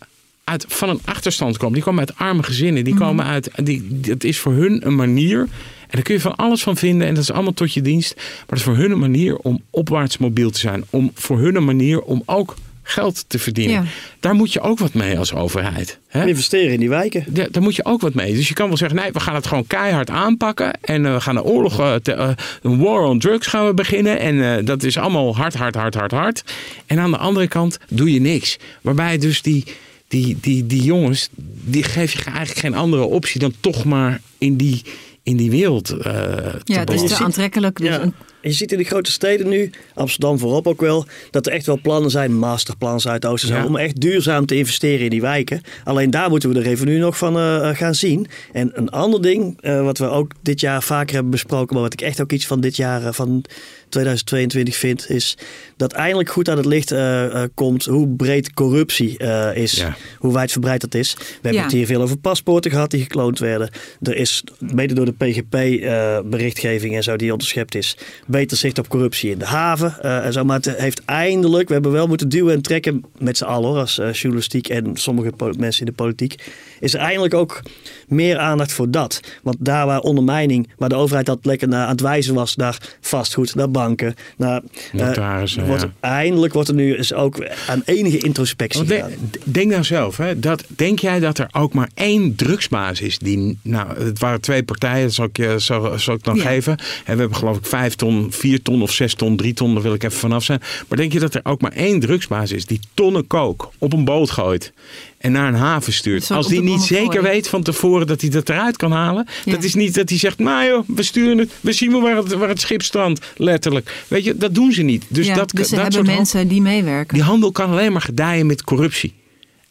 uit, 0.51 0.65
van 0.69 0.89
een 0.89 1.01
achterstand 1.05 1.57
komen. 1.57 1.75
Die 1.75 1.83
komen 1.83 2.01
uit 2.01 2.17
arme 2.17 2.43
gezinnen. 2.43 2.85
Die 2.85 2.95
komen 2.95 3.25
uit, 3.25 3.51
die, 3.63 4.01
dat 4.01 4.25
is 4.25 4.39
voor 4.39 4.53
hun 4.53 4.87
een 4.87 4.95
manier. 4.95 5.41
En 5.41 5.49
daar 5.97 6.03
kun 6.03 6.15
je 6.15 6.21
van 6.21 6.37
alles 6.37 6.63
van 6.63 6.77
vinden 6.77 7.07
en 7.09 7.15
dat 7.15 7.23
is 7.23 7.33
allemaal 7.33 7.53
tot 7.53 7.73
je 7.75 7.83
dienst. 7.83 8.15
Maar 8.17 8.45
dat 8.47 8.59
is 8.59 8.65
voor 8.65 8.77
hun 8.77 8.91
een 8.91 8.99
manier 8.99 9.37
om 9.37 9.61
opwaarts 9.71 10.19
mobiel 10.19 10.51
te 10.51 10.59
zijn. 10.59 10.85
Om 10.91 11.11
voor 11.15 11.39
hun 11.39 11.55
een 11.57 11.65
manier 11.65 12.01
om 12.03 12.23
ook 12.27 12.55
geld 12.83 13.25
te 13.29 13.39
verdienen. 13.39 13.75
Ja. 13.75 13.85
Daar 14.21 14.35
moet 14.35 14.53
je 14.53 14.61
ook 14.61 14.79
wat 14.79 14.95
mee 14.95 15.19
als 15.19 15.35
overheid. 15.35 15.99
Hè? 16.09 16.27
Investeren 16.27 16.73
in 16.73 16.81
die 16.81 16.89
wijken. 16.89 17.25
Ja, 17.35 17.47
daar 17.51 17.63
moet 17.63 17.77
je 17.77 17.85
ook 17.85 18.01
wat 18.01 18.15
mee. 18.15 18.35
Dus 18.35 18.49
je 18.49 18.55
kan 18.55 18.69
wel 18.69 18.77
zeggen, 18.77 18.99
nee, 18.99 19.13
we 19.13 19.21
gaan 19.21 19.35
het 19.35 19.47
gewoon 19.47 19.67
keihard 19.67 20.11
aanpakken. 20.11 20.73
En 20.81 21.07
eh, 21.07 21.15
we 21.15 21.21
gaan 21.21 21.37
een 21.37 21.43
oorlog, 21.43 21.81
eh, 21.81 21.95
te- 21.95 22.13
eh, 22.13 22.31
een 22.63 22.79
war 22.79 23.03
on 23.03 23.19
drugs 23.19 23.47
gaan 23.47 23.67
we 23.67 23.75
beginnen. 23.75 24.19
En 24.21 24.57
eh, 24.59 24.65
dat 24.65 24.83
is 24.83 24.97
allemaal 24.97 25.37
hard, 25.37 25.55
hard, 25.55 25.75
hard, 25.75 25.95
hard, 25.95 26.11
hard. 26.13 26.45
En 26.87 26.99
aan 26.99 27.11
de 27.11 27.17
andere 27.19 27.49
kant 27.49 27.79
doe 27.89 28.13
je 28.13 28.21
niks. 28.21 28.59
Waarbij 28.81 29.19
dus 29.19 29.43
die, 29.43 29.65
die, 30.11 30.37
die, 30.41 30.67
die 30.67 30.83
jongens, 30.83 31.29
die 31.65 31.83
geef 31.83 32.13
je 32.13 32.25
eigenlijk 32.25 32.59
geen 32.59 32.75
andere 32.75 33.03
optie 33.03 33.41
dan 33.41 33.53
toch 33.61 33.85
maar 33.85 34.21
in 34.39 34.57
die, 34.57 34.83
in 35.23 35.37
die 35.37 35.51
wereld 35.51 35.91
eh 35.91 35.97
te 35.97 36.61
Ja, 36.65 36.79
het 36.79 36.91
is 36.93 37.03
te 37.17 37.25
aantrekkelijk. 37.25 37.79
Dus 37.79 37.89
Ja. 37.89 37.95
een- 38.01 38.03
En 38.03 38.15
je 38.43 38.53
ziet 38.53 38.73
in 38.73 38.79
de 38.79 38.85
grote 38.85 39.11
steden 39.13 39.49
nu, 39.49 39.71
Amsterdam 39.95 40.39
voorop 40.39 40.67
ook 40.67 40.81
wel, 40.81 41.07
dat 41.31 41.47
er 41.47 41.53
echt 41.53 41.67
wel 41.67 41.79
plannen 41.83 42.11
zijn, 42.11 42.39
masterplannen 42.39 43.01
Zuidoosten 43.01 43.49
zijn, 43.49 43.63
Ja. 43.63 43.69
om 43.69 43.77
echt 43.77 44.01
duurzaam 44.01 44.47
te 44.47 44.57
investeren 44.57 45.05
in 45.05 45.11
die 45.11 45.21
wijken. 45.21 45.61
Alleen 45.85 46.11
daar 46.11 46.31
moeten 46.31 46.49
we 46.49 46.55
de 46.55 46.61
revenue 46.63 46.99
nog 46.99 47.19
van 47.19 47.37
eh, 47.37 47.69
gaan 47.75 47.95
zien. 47.95 48.27
En 48.53 48.71
een 48.75 48.91
ander 48.91 49.23
ding, 49.23 49.61
eh, 49.61 49.83
wat 49.83 49.99
we 49.99 50.09
ook 50.09 50.33
dit 50.43 50.61
jaar 50.61 50.83
vaker 50.83 51.15
hebben 51.15 51.31
besproken, 51.31 51.75
maar 51.75 51.83
wat 51.85 51.93
ik 51.93 52.01
echt 52.01 52.21
ook 52.21 52.33
iets 52.33 52.47
van 52.47 52.61
dit 52.61 52.77
jaar, 52.77 53.05
eh, 53.07 53.13
van 53.13 53.45
2022 53.89 54.77
vind, 54.77 55.11
is 55.11 55.37
dat 55.77 55.93
eindelijk 55.93 56.29
goed 56.31 56.49
aan 56.49 56.57
het 56.57 56.67
licht 56.67 56.91
eh, 56.91 57.25
eh, 57.43 57.49
komt 57.55 57.85
hoe 57.85 58.09
breed 58.09 58.53
corruptie 58.55 59.19
eh, 59.19 59.63
is. 59.63 59.73
Ja. 59.73 59.97
Hoe 60.19 60.33
wijdverbreid 60.33 60.81
dat 60.81 60.95
is. 60.95 61.15
We 61.15 61.23
hebben 61.33 61.53
Ja. 61.53 61.63
het 61.63 61.73
hier 61.73 61.87
veel 61.87 62.03
over 62.03 62.17
paspoorten 62.19 62.71
gehad 62.71 62.91
die 62.91 63.03
gekloond 63.03 63.39
werden. 63.39 63.71
Er 64.03 64.17
is, 64.17 64.45
mede 64.59 64.95
door 64.95 65.05
de 65.05 65.13
PGP-berichtgeving 65.13 66.97
en 66.97 67.03
zo 67.03 67.17
die 67.17 67.33
onderschept 67.33 67.75
is, 67.75 67.97
beter 68.31 68.57
zicht 68.57 68.79
op 68.79 68.89
corruptie 68.89 69.31
in 69.31 69.39
de 69.39 69.45
haven. 69.45 69.95
eh, 70.03 70.25
en 70.27 70.33
zo. 70.33 70.45
Maar 70.45 70.57
het 70.57 70.77
heeft 70.77 71.05
eindelijk, 71.05 71.69
we 71.69 71.75
hebben 71.75 71.93
wel 71.93 72.07
moeten 72.07 72.29
duwen 72.29 72.55
en 72.55 72.63
trekken 72.63 73.05
met 73.19 73.37
z'n 73.37 73.45
allen 73.45 73.69
hoor, 73.69 73.79
als 73.79 73.99
eh, 73.99 74.13
journalistiek 74.13 74.69
en 74.69 74.97
sommige 74.97 75.33
mensen 75.57 75.81
in 75.81 75.87
de 75.87 76.03
politiek. 76.03 76.35
Is 76.81 76.95
er 76.95 77.01
eindelijk 77.01 77.35
ook 77.35 77.63
meer 78.09 78.39
aandacht 78.39 78.73
voor 78.73 78.91
dat. 78.91 79.21
Want 79.43 79.57
daar 79.61 79.87
waar 79.87 80.01
ondermijning, 80.01 80.69
waar 80.79 80.89
de 80.89 80.95
overheid 80.95 81.27
dat 81.27 81.39
lekker 81.43 81.69
naar 81.69 81.85
aan 81.85 81.91
het 81.91 82.01
wijzen 82.01 82.35
was, 82.35 82.57
naar 82.57 82.79
vastgoed, 83.01 83.55
naar 83.55 83.71
banken, 83.71 84.15
naar... 84.37 84.61
eh, 84.93 84.99
Notarissen, 85.07 85.67
wordt, 85.67 85.83
ja. 85.83 85.91
Eindelijk 86.01 86.53
wordt 86.53 86.69
er 86.69 86.75
nu 86.75 86.97
eens 86.97 87.13
ook 87.13 87.47
aan 87.69 87.83
enige 87.85 88.19
introspectie 88.19 88.85
de- 88.85 89.05
denk 89.45 89.71
nou 89.71 89.85
zelf, 89.85 90.17
hè, 90.17 90.39
dat, 90.39 90.65
denk 90.69 90.99
jij 90.99 91.21
dat 91.21 91.39
er 91.39 91.49
ook 91.53 91.73
maar 91.73 91.89
één 91.95 92.35
drugsbaas 92.35 93.01
is 93.01 93.19
die, 93.19 93.59
nou, 93.63 94.03
het 94.05 94.19
waren 94.19 94.41
twee 94.41 94.63
partijen, 94.63 95.03
dat 95.05 95.13
zal 95.15 95.25
ik, 95.25 95.37
je- 95.37 95.59
zal, 95.59 95.99
zal 95.99 96.15
ik 96.15 96.25
dan 96.25 96.37
Ja. 96.37 96.43
geven. 96.43 96.73
En 97.05 97.15
we 97.15 97.19
hebben 97.21 97.37
geloof 97.37 97.57
ik 97.57 97.67
vijf 97.67 97.95
ton, 97.95 98.27
vier 98.33 98.63
ton 98.63 98.83
of 98.83 98.93
zes 98.93 99.15
ton, 99.15 99.37
drie 99.37 99.55
ton, 99.55 99.73
daar 99.75 99.83
wil 99.83 99.95
ik 99.95 100.03
even 100.03 100.19
vanaf 100.19 100.45
zijn. 100.45 100.61
Maar 100.89 100.99
denk 100.99 101.13
je 101.13 101.21
dat 101.21 101.35
er 101.35 101.41
ook 101.45 101.61
maar 101.61 101.73
één 101.73 102.01
drugsbaas 102.01 102.53
is 102.53 102.67
die 102.67 102.81
tonnen 102.95 103.27
kook 103.27 103.71
op 103.79 103.93
een 103.93 104.05
boot 104.05 104.31
gooit 104.31 104.73
en 105.21 105.33
naar 105.33 105.49
een 105.49 105.55
haven 105.55 105.93
stuurt? 105.93 106.31
Als 106.31 106.49
de 106.49 106.63
niet 106.63 106.83
zeker 106.83 107.23
weet 107.23 107.49
van 107.49 107.63
tevoren 107.63 108.07
dat 108.07 108.21
hij 108.21 108.31
dat 108.31 108.49
eruit 108.49 108.77
kan 108.77 108.93
halen. 108.93 109.27
Ja. 109.45 109.53
Dat 109.53 109.65
is 109.65 109.75
niet 109.75 109.95
dat 109.95 110.09
hij 110.09 110.19
zegt, 110.19 110.39
nou 110.39 110.67
joh, 110.67 110.85
we 110.87 111.03
sturen 111.03 111.39
het, 111.39 111.51
we 111.61 111.73
zien 111.73 111.91
wel 111.91 112.01
waar 112.01 112.17
het, 112.17 112.33
waar 112.33 112.49
het 112.49 112.61
schip 112.61 112.83
strandt, 112.83 113.27
letterlijk. 113.37 114.05
Weet 114.09 114.25
je, 114.25 114.37
dat 114.37 114.55
doen 114.55 114.73
ze 114.73 114.83
niet. 114.83 115.05
Dus, 115.09 115.27
ja, 115.27 115.35
dat, 115.35 115.51
dus 115.51 115.69
ze 115.69 115.75
dat 115.75 115.83
hebben 115.83 116.05
soort 116.05 116.17
mensen 116.17 116.49
die 116.49 116.63
meewerken. 116.63 117.15
die 117.15 117.27
handel 117.27 117.53
kan 117.53 117.71
alleen 117.71 117.93
maar 117.93 118.01
gedijen 118.01 118.47
met 118.47 118.65
corruptie. 118.65 119.15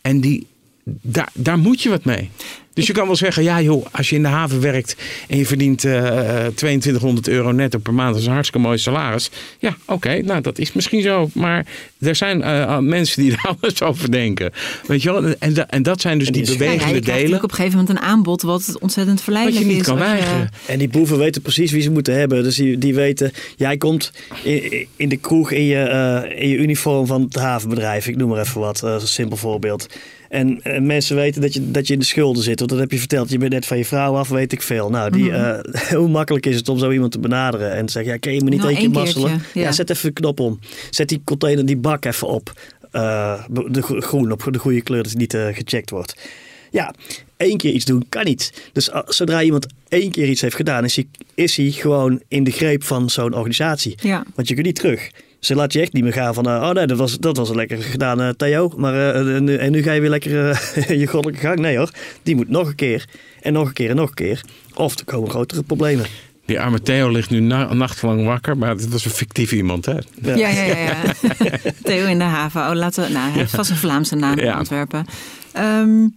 En 0.02 0.22
die, 0.22 0.48
daar, 0.84 1.30
daar 1.34 1.58
moet 1.58 1.82
je 1.82 1.90
wat 1.90 2.06
mee. 2.06 2.30
Dus 2.80 2.88
je 2.88 2.94
kan 2.94 3.06
wel 3.08 3.16
zeggen, 3.16 3.44
ja 3.44 3.62
joh, 3.62 3.86
als 3.92 4.10
je 4.10 4.16
in 4.16 4.22
de 4.22 4.28
haven 4.28 4.62
werkt 4.62 4.96
en 5.28 5.38
je 5.38 5.46
verdient 5.46 5.86
eh 5.86 6.46
2200 6.56 7.28
euro 7.28 7.52
netto 7.52 7.78
per 7.80 7.94
maand, 7.94 8.12
dat 8.12 8.20
is 8.22 8.26
een 8.28 8.34
hartstikke 8.34 8.68
mooi 8.68 8.78
salaris. 8.78 9.30
Ja, 9.60 9.78
oké, 9.86 10.22
nou 10.22 10.42
dat 10.42 10.58
is 10.60 10.74
misschien 10.74 11.02
zo. 11.02 11.30
Maar 11.34 11.66
er 12.00 12.16
zijn 12.16 12.42
eh, 12.42 12.78
mensen 12.78 13.22
die 13.22 13.32
er 13.42 13.50
anders 13.50 13.82
over 13.82 14.12
denken. 14.12 14.52
Weet 14.88 15.02
je 15.02 15.12
wel? 15.12 15.34
En, 15.40 15.54
da- 15.54 15.68
en 15.70 15.84
dat 15.84 16.02
zijn 16.02 16.18
dus 16.18 16.28
En 16.28 16.34
die 16.34 16.44
die 16.44 16.52
Ja, 16.58 16.58
ja, 16.64 16.66
je 16.72 16.76
bewegende 16.78 17.02
krijgt 17.02 17.06
delen. 17.06 17.32
natuurlijk 17.32 17.44
op 17.44 17.50
een 17.50 17.56
gegeven 17.56 17.80
moment 17.80 17.98
een 17.98 18.04
aanbod 18.04 18.42
wat 18.42 18.78
ontzettend 18.80 19.16
Wat 19.16 19.24
verleidelijk 19.24 19.66
je 19.66 19.72
niet 19.72 19.80
is. 19.82 19.86
kan 19.88 19.98
weigeren. 19.98 20.50
En 20.66 20.78
die 20.80 20.90
boeven 20.90 21.18
weten 21.18 21.42
precies 21.42 21.72
wie 21.72 21.82
ze 21.82 21.92
moeten 21.92 22.14
hebben. 22.20 22.44
Dus 22.44 22.56
die, 22.56 22.78
die 22.78 22.96
weten, 22.96 23.32
jij 23.58 23.78
komt 23.78 24.12
in, 24.44 24.88
in 24.96 25.10
de 25.10 25.18
kroeg 25.18 25.52
in 25.52 25.64
je, 25.64 25.78
eh, 25.82 26.42
in 26.42 26.50
je 26.50 26.58
uniform 26.58 27.06
van 27.06 27.22
het 27.22 27.36
havenbedrijf. 27.36 28.08
Ik 28.08 28.16
noem 28.16 28.30
maar 28.30 28.40
even 28.40 28.60
wat, 28.62 28.84
eh, 28.84 28.92
als 28.94 29.02
een 29.02 29.08
simpel 29.08 29.38
voorbeeld. 29.38 29.88
En, 30.30 30.60
en 30.64 30.86
mensen 30.86 31.16
weten 31.16 31.42
dat 31.42 31.54
je, 31.54 31.72
dat 31.72 31.88
je 31.88 31.94
in 31.94 32.00
de 32.00 32.06
schulden 32.06 32.44
zit. 32.44 32.60
Want 32.60 32.72
dat 32.72 32.80
heb 32.80 32.92
je 32.92 33.00
verteld. 33.00 33.30
Je 33.30 33.38
bent 33.38 33.52
net 33.52 33.66
van 33.66 33.78
je 33.78 33.86
vrouw 33.86 34.16
af, 34.16 34.30
weet 34.30 34.52
ik 34.52 34.62
veel. 34.62 34.90
Nou, 34.90 35.12
die, 35.12 35.24
Mhm. 35.32 35.34
eh, 35.34 35.82
hoe 36.00 36.08
makkelijk 36.10 36.46
is 36.46 36.56
het 36.56 36.70
om 36.70 36.78
zo 36.80 36.92
iemand 36.92 37.12
te 37.12 37.20
benaderen? 37.20 37.72
En 37.74 37.86
te 37.86 37.92
zeggen, 37.92 38.12
ja, 38.12 38.18
kun 38.20 38.34
je 38.34 38.44
me 38.44 38.50
niet 38.50 38.60
Nou, 38.60 38.72
één 38.72 38.80
keer 38.80 38.90
masselen? 38.90 39.32
Ja. 39.54 39.62
ja. 39.62 39.72
zet 39.72 39.90
even 39.90 40.08
de 40.08 40.14
knop 40.14 40.40
om. 40.40 40.60
Zet 40.90 41.10
die 41.10 41.22
container, 41.24 41.66
die 41.66 41.78
bak 41.78 42.06
even 42.06 42.28
op. 42.28 42.54
Eh, 42.92 43.44
de 43.68 43.82
gro- 43.82 44.00
groen, 44.00 44.32
op 44.32 44.48
de 44.52 44.60
goede 44.60 44.82
kleur, 44.82 45.02
dat 45.04 45.12
het 45.12 45.20
niet 45.20 45.34
eh, 45.34 45.48
gecheckt 45.52 45.90
wordt. 45.90 46.16
Ja, 46.72 46.94
één 47.38 47.58
keer 47.58 47.72
iets 47.74 47.86
doen 47.86 48.06
kan 48.10 48.24
niet. 48.26 48.70
Dus 48.74 48.94
a- 48.94 49.04
zodra 49.08 49.42
iemand 49.42 49.68
één 49.88 50.12
keer 50.12 50.30
iets 50.30 50.42
heeft 50.42 50.56
gedaan, 50.56 50.84
is 50.84 50.96
hij, 50.96 51.06
is 51.36 51.56
hij 51.58 51.72
gewoon 51.72 52.22
in 52.28 52.44
de 52.44 52.52
greep 52.52 52.84
van 52.84 53.10
zo'n 53.10 53.34
organisatie. 53.34 53.96
Ja. 54.02 54.24
Want 54.36 54.48
je 54.48 54.54
kunt 54.54 54.66
niet 54.66 54.76
terug. 54.76 55.10
Ze 55.40 55.56
laat 55.56 55.74
je 55.74 55.82
echt 55.82 55.94
niet 55.94 56.04
meer 56.04 56.14
gaan 56.14 56.34
van, 56.34 56.46
eh, 56.46 56.52
oh 56.54 56.70
nee, 56.72 56.86
dat 56.88 56.98
was, 56.98 57.18
dat 57.18 57.38
was 57.38 57.50
lekker 57.50 57.78
gedaan, 57.78 58.22
eh, 58.22 58.30
Theo. 58.30 58.72
Maar 58.78 58.94
eh, 58.94 59.36
en, 59.36 59.44
nu- 59.44 59.56
en 59.56 59.72
nu 59.72 59.82
ga 59.84 59.92
je 59.92 60.02
weer 60.02 60.10
lekker 60.10 60.40
je 61.00 61.08
goddelijke 61.08 61.46
gang. 61.48 61.60
Nee 61.60 61.78
hoor, 61.78 61.90
die 62.24 62.36
moet 62.36 62.50
nog 62.50 62.68
een 62.68 62.76
keer 62.76 63.06
en 63.42 63.54
nog 63.54 63.68
een 63.68 63.74
keer 63.74 63.90
en 63.90 63.96
nog 63.96 64.10
een 64.10 64.16
keer. 64.16 64.42
Of 64.76 65.00
er 65.00 65.06
komen 65.06 65.30
grotere 65.30 65.64
problemen. 65.64 66.06
Die 66.46 66.60
arme 66.60 66.82
Theo 66.82 67.10
ligt 67.10 67.30
nu 67.30 67.40
na, 67.40 67.74
nachtelang 67.74 68.26
wakker, 68.26 68.58
maar 68.58 68.70
het 68.70 68.90
was 68.90 69.06
een 69.06 69.12
fictief 69.12 69.52
iemand. 69.52 69.86
Hè? 69.86 69.94
Ja, 70.22 70.36
ja, 70.36 70.50
ja. 70.50 70.76
ja. 70.76 70.96
Theo 71.84 72.06
in 72.08 72.18
de 72.18 72.24
haven. 72.24 72.62
Oh, 72.70 72.74
laten 72.76 73.04
we, 73.08 73.12
nou, 73.14 73.30
hij 73.30 73.40
heeft 73.40 73.56
vast 73.56 73.70
een 73.70 73.76
Vlaamse 73.76 74.16
naam 74.16 74.38
in 74.38 74.46
Ja. 74.46 74.54
Antwerpen. 74.54 75.06
Ehm, 75.52 76.08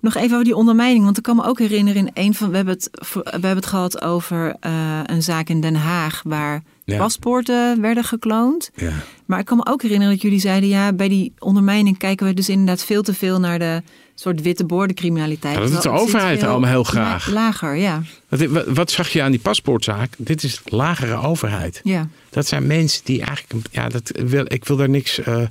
nog 0.00 0.14
even 0.16 0.32
over 0.32 0.44
die 0.44 0.56
ondermijning. 0.56 1.04
Want 1.04 1.16
ik 1.16 1.22
kan 1.22 1.36
me 1.36 1.44
ook 1.44 1.58
herinneren 1.58 2.06
in 2.06 2.10
een 2.24 2.34
van... 2.34 2.50
We 2.50 2.56
hebben 2.56 2.74
het, 2.74 2.90
we 3.12 3.20
hebben 3.30 3.56
het 3.56 3.66
gehad 3.66 4.02
over 4.02 4.56
eh, 4.60 5.00
een 5.06 5.22
zaak 5.22 5.48
in 5.48 5.60
Den 5.60 5.74
Haag... 5.74 6.20
waar 6.24 6.62
Ja. 6.94 6.98
paspoorten 6.98 7.80
werden 7.80 8.04
gekloond. 8.04 8.70
Ja. 8.74 8.92
Maar 9.26 9.38
ik 9.38 9.44
kan 9.44 9.56
me 9.56 9.66
ook 9.66 9.82
herinneren 9.82 10.12
dat 10.12 10.22
jullie 10.22 10.38
zeiden... 10.40 10.68
ja, 10.68 10.92
bij 10.92 11.08
die 11.08 11.32
ondermijning 11.38 11.98
kijken 11.98 12.26
we 12.26 12.34
dus 12.34 12.48
inderdaad 12.48 12.84
veel 12.84 13.02
te 13.02 13.14
veel... 13.14 13.40
naar 13.40 13.58
de 13.58 13.82
soort 14.14 14.42
witte 14.42 14.64
bordencriminaliteit. 14.64 15.54
Ja, 15.54 15.60
dat 15.60 15.70
doet 15.72 15.82
de 15.82 15.90
overheid 15.90 16.42
allemaal 16.42 16.70
heel 16.70 16.84
graag. 16.84 17.26
la- 17.26 17.32
Lager, 17.34 17.76
ja. 17.76 18.02
Wat, 18.28 18.40
wat, 18.40 18.66
wat 18.66 18.90
zag 18.90 19.08
je 19.08 19.22
aan 19.22 19.30
die 19.30 19.40
paspoortzaak? 19.40 20.12
Dit 20.18 20.42
is 20.42 20.60
lagere 20.64 21.16
overheid. 21.16 21.80
ja. 21.84 22.08
Dat 22.30 22.46
zijn 22.46 22.66
mensen 22.66 23.00
die 23.04 23.22
eigenlijk, 23.22 23.66
ja, 23.70 23.88
dat 23.88 24.12
wil, 24.24 24.44
ik 24.48 24.64
wil 24.64 24.76
daar 24.76 24.88
niks, 24.88 25.18
eh, 25.18 25.42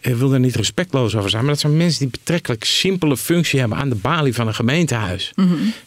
ik 0.00 0.14
wil 0.14 0.28
daar 0.28 0.40
niet 0.40 0.56
respectloos 0.56 1.16
over 1.16 1.30
zijn, 1.30 1.42
maar 1.42 1.52
dat 1.52 1.60
zijn 1.60 1.76
mensen 1.76 1.98
die 2.00 2.18
betrekkelijk 2.18 2.64
simpele 2.64 3.16
functie 3.16 3.60
hebben 3.60 3.78
aan 3.78 3.88
de 3.88 3.94
balie 3.94 4.34
van 4.34 4.46
een 4.46 4.54
gemeentehuis. 4.54 5.32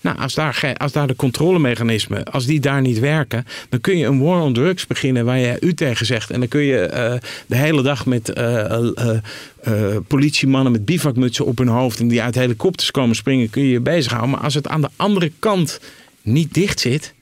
Nou, 0.01 0.17
als 0.17 0.33
daar, 0.33 0.73
als 0.77 0.91
daar 0.91 1.07
de 1.07 1.15
controlemechanismen, 1.15 2.23
als 2.23 2.45
die 2.45 2.59
daar 2.59 2.81
niet 2.81 2.99
werken, 2.99 3.45
dan 3.69 3.81
kun 3.81 3.97
je 3.97 4.05
een 4.05 4.19
war 4.19 4.41
on 4.41 4.53
drugs 4.53 4.87
beginnen 4.87 5.25
waar 5.25 5.39
je 5.39 5.57
u 5.59 5.73
tegen 5.73 6.05
zegt. 6.05 6.29
En 6.31 6.39
dan 6.39 6.49
kun 6.49 6.61
je 6.61 6.79
eh, 6.79 7.13
de 7.47 7.55
hele 7.55 7.81
dag 7.81 8.05
met 8.05 8.29
eh, 8.29 8.65
eh, 8.65 8.91
eh, 8.95 9.19
eh, 9.63 9.97
politiemannen 10.07 10.71
met 10.71 10.85
bivakmutsen 10.85 11.45
op 11.45 11.57
hun 11.57 11.67
hoofd 11.67 11.99
en 11.99 12.07
die 12.07 12.21
uit 12.21 12.35
helikopters 12.35 12.91
komen 12.91 13.15
springen, 13.15 13.49
kun 13.49 13.63
je 13.63 13.71
je 13.71 13.79
bezighouden. 13.79 14.31
Maar 14.31 14.43
als 14.43 14.53
het 14.53 14.67
aan 14.67 14.81
de 14.81 14.89
andere 14.95 15.31
kant 15.39 15.79
niet 16.21 16.53
dicht 16.53 16.79
zit, 16.79 17.13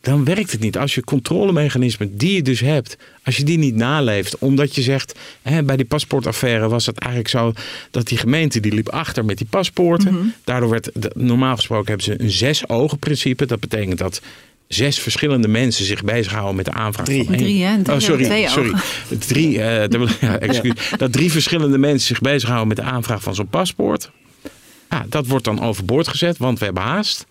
dan 0.00 0.24
werkt 0.24 0.52
het 0.52 0.60
niet. 0.60 0.78
Als 0.78 0.94
je 0.94 1.04
controlemechanismen 1.04 2.16
die 2.16 2.34
je 2.34 2.42
dus 2.42 2.60
hebt, 2.60 2.96
als 3.24 3.36
je 3.36 3.44
die 3.44 3.58
niet 3.58 3.74
naleeft, 3.74 4.38
omdat 4.38 4.74
je 4.74 4.82
zegt, 4.82 5.18
hè, 5.42 5.62
bij 5.62 5.76
die 5.76 5.86
paspoortaffaire 5.86 6.68
was 6.68 6.86
het 6.86 6.98
eigenlijk 6.98 7.30
zo 7.32 7.52
dat 7.90 8.06
die 8.06 8.18
gemeente 8.18 8.60
die 8.60 8.72
liep 8.72 8.88
achter 8.88 9.24
met 9.24 9.38
die 9.38 9.46
paspoorten. 9.50 10.34
Daardoor 10.44 10.70
werd, 10.70 10.90
normaal 11.14 11.56
gesproken 11.56 11.86
hebben 11.86 12.04
ze 12.04 12.22
een 12.22 12.30
zes 12.30 12.68
ogen 12.68 12.98
principe. 12.98 13.46
Dat 13.46 13.60
betekent 13.60 13.98
dat 13.98 14.20
zes 14.68 14.98
verschillende 14.98 15.48
mensen 15.48 15.84
zich 15.84 16.04
bezighouden 16.04 16.56
met 16.56 16.64
de 16.64 16.72
aanvraag 16.72 17.06
Drie. 17.06 17.24
van 17.24 17.34
één. 17.34 17.42
Drie, 17.42 17.64
hè? 17.64 17.82
Drie 17.82 17.96
oh, 17.96 18.02
sorry, 18.02 18.24
twee 18.24 18.48
sorry. 18.48 18.68
ogen. 18.68 19.18
Drie, 19.18 19.58
dat, 19.88 19.96
wil- 19.96 20.08
ja, 20.20 20.38
excuus. 20.38 20.74
dat 20.96 21.12
drie 21.12 21.30
verschillende 21.32 21.78
mensen 21.78 22.06
zich 22.06 22.20
bezighouden 22.20 22.68
met 22.68 22.76
de 22.76 22.82
aanvraag 22.82 23.22
van 23.22 23.34
zo'n 23.34 23.48
paspoort. 23.48 24.10
Ja, 24.90 25.06
dat 25.08 25.26
wordt 25.26 25.44
dan 25.44 25.60
overboord 25.62 26.08
gezet, 26.08 26.38
want 26.38 26.58
we 26.58 26.64
hebben 26.64 26.82
haast. 26.82 27.26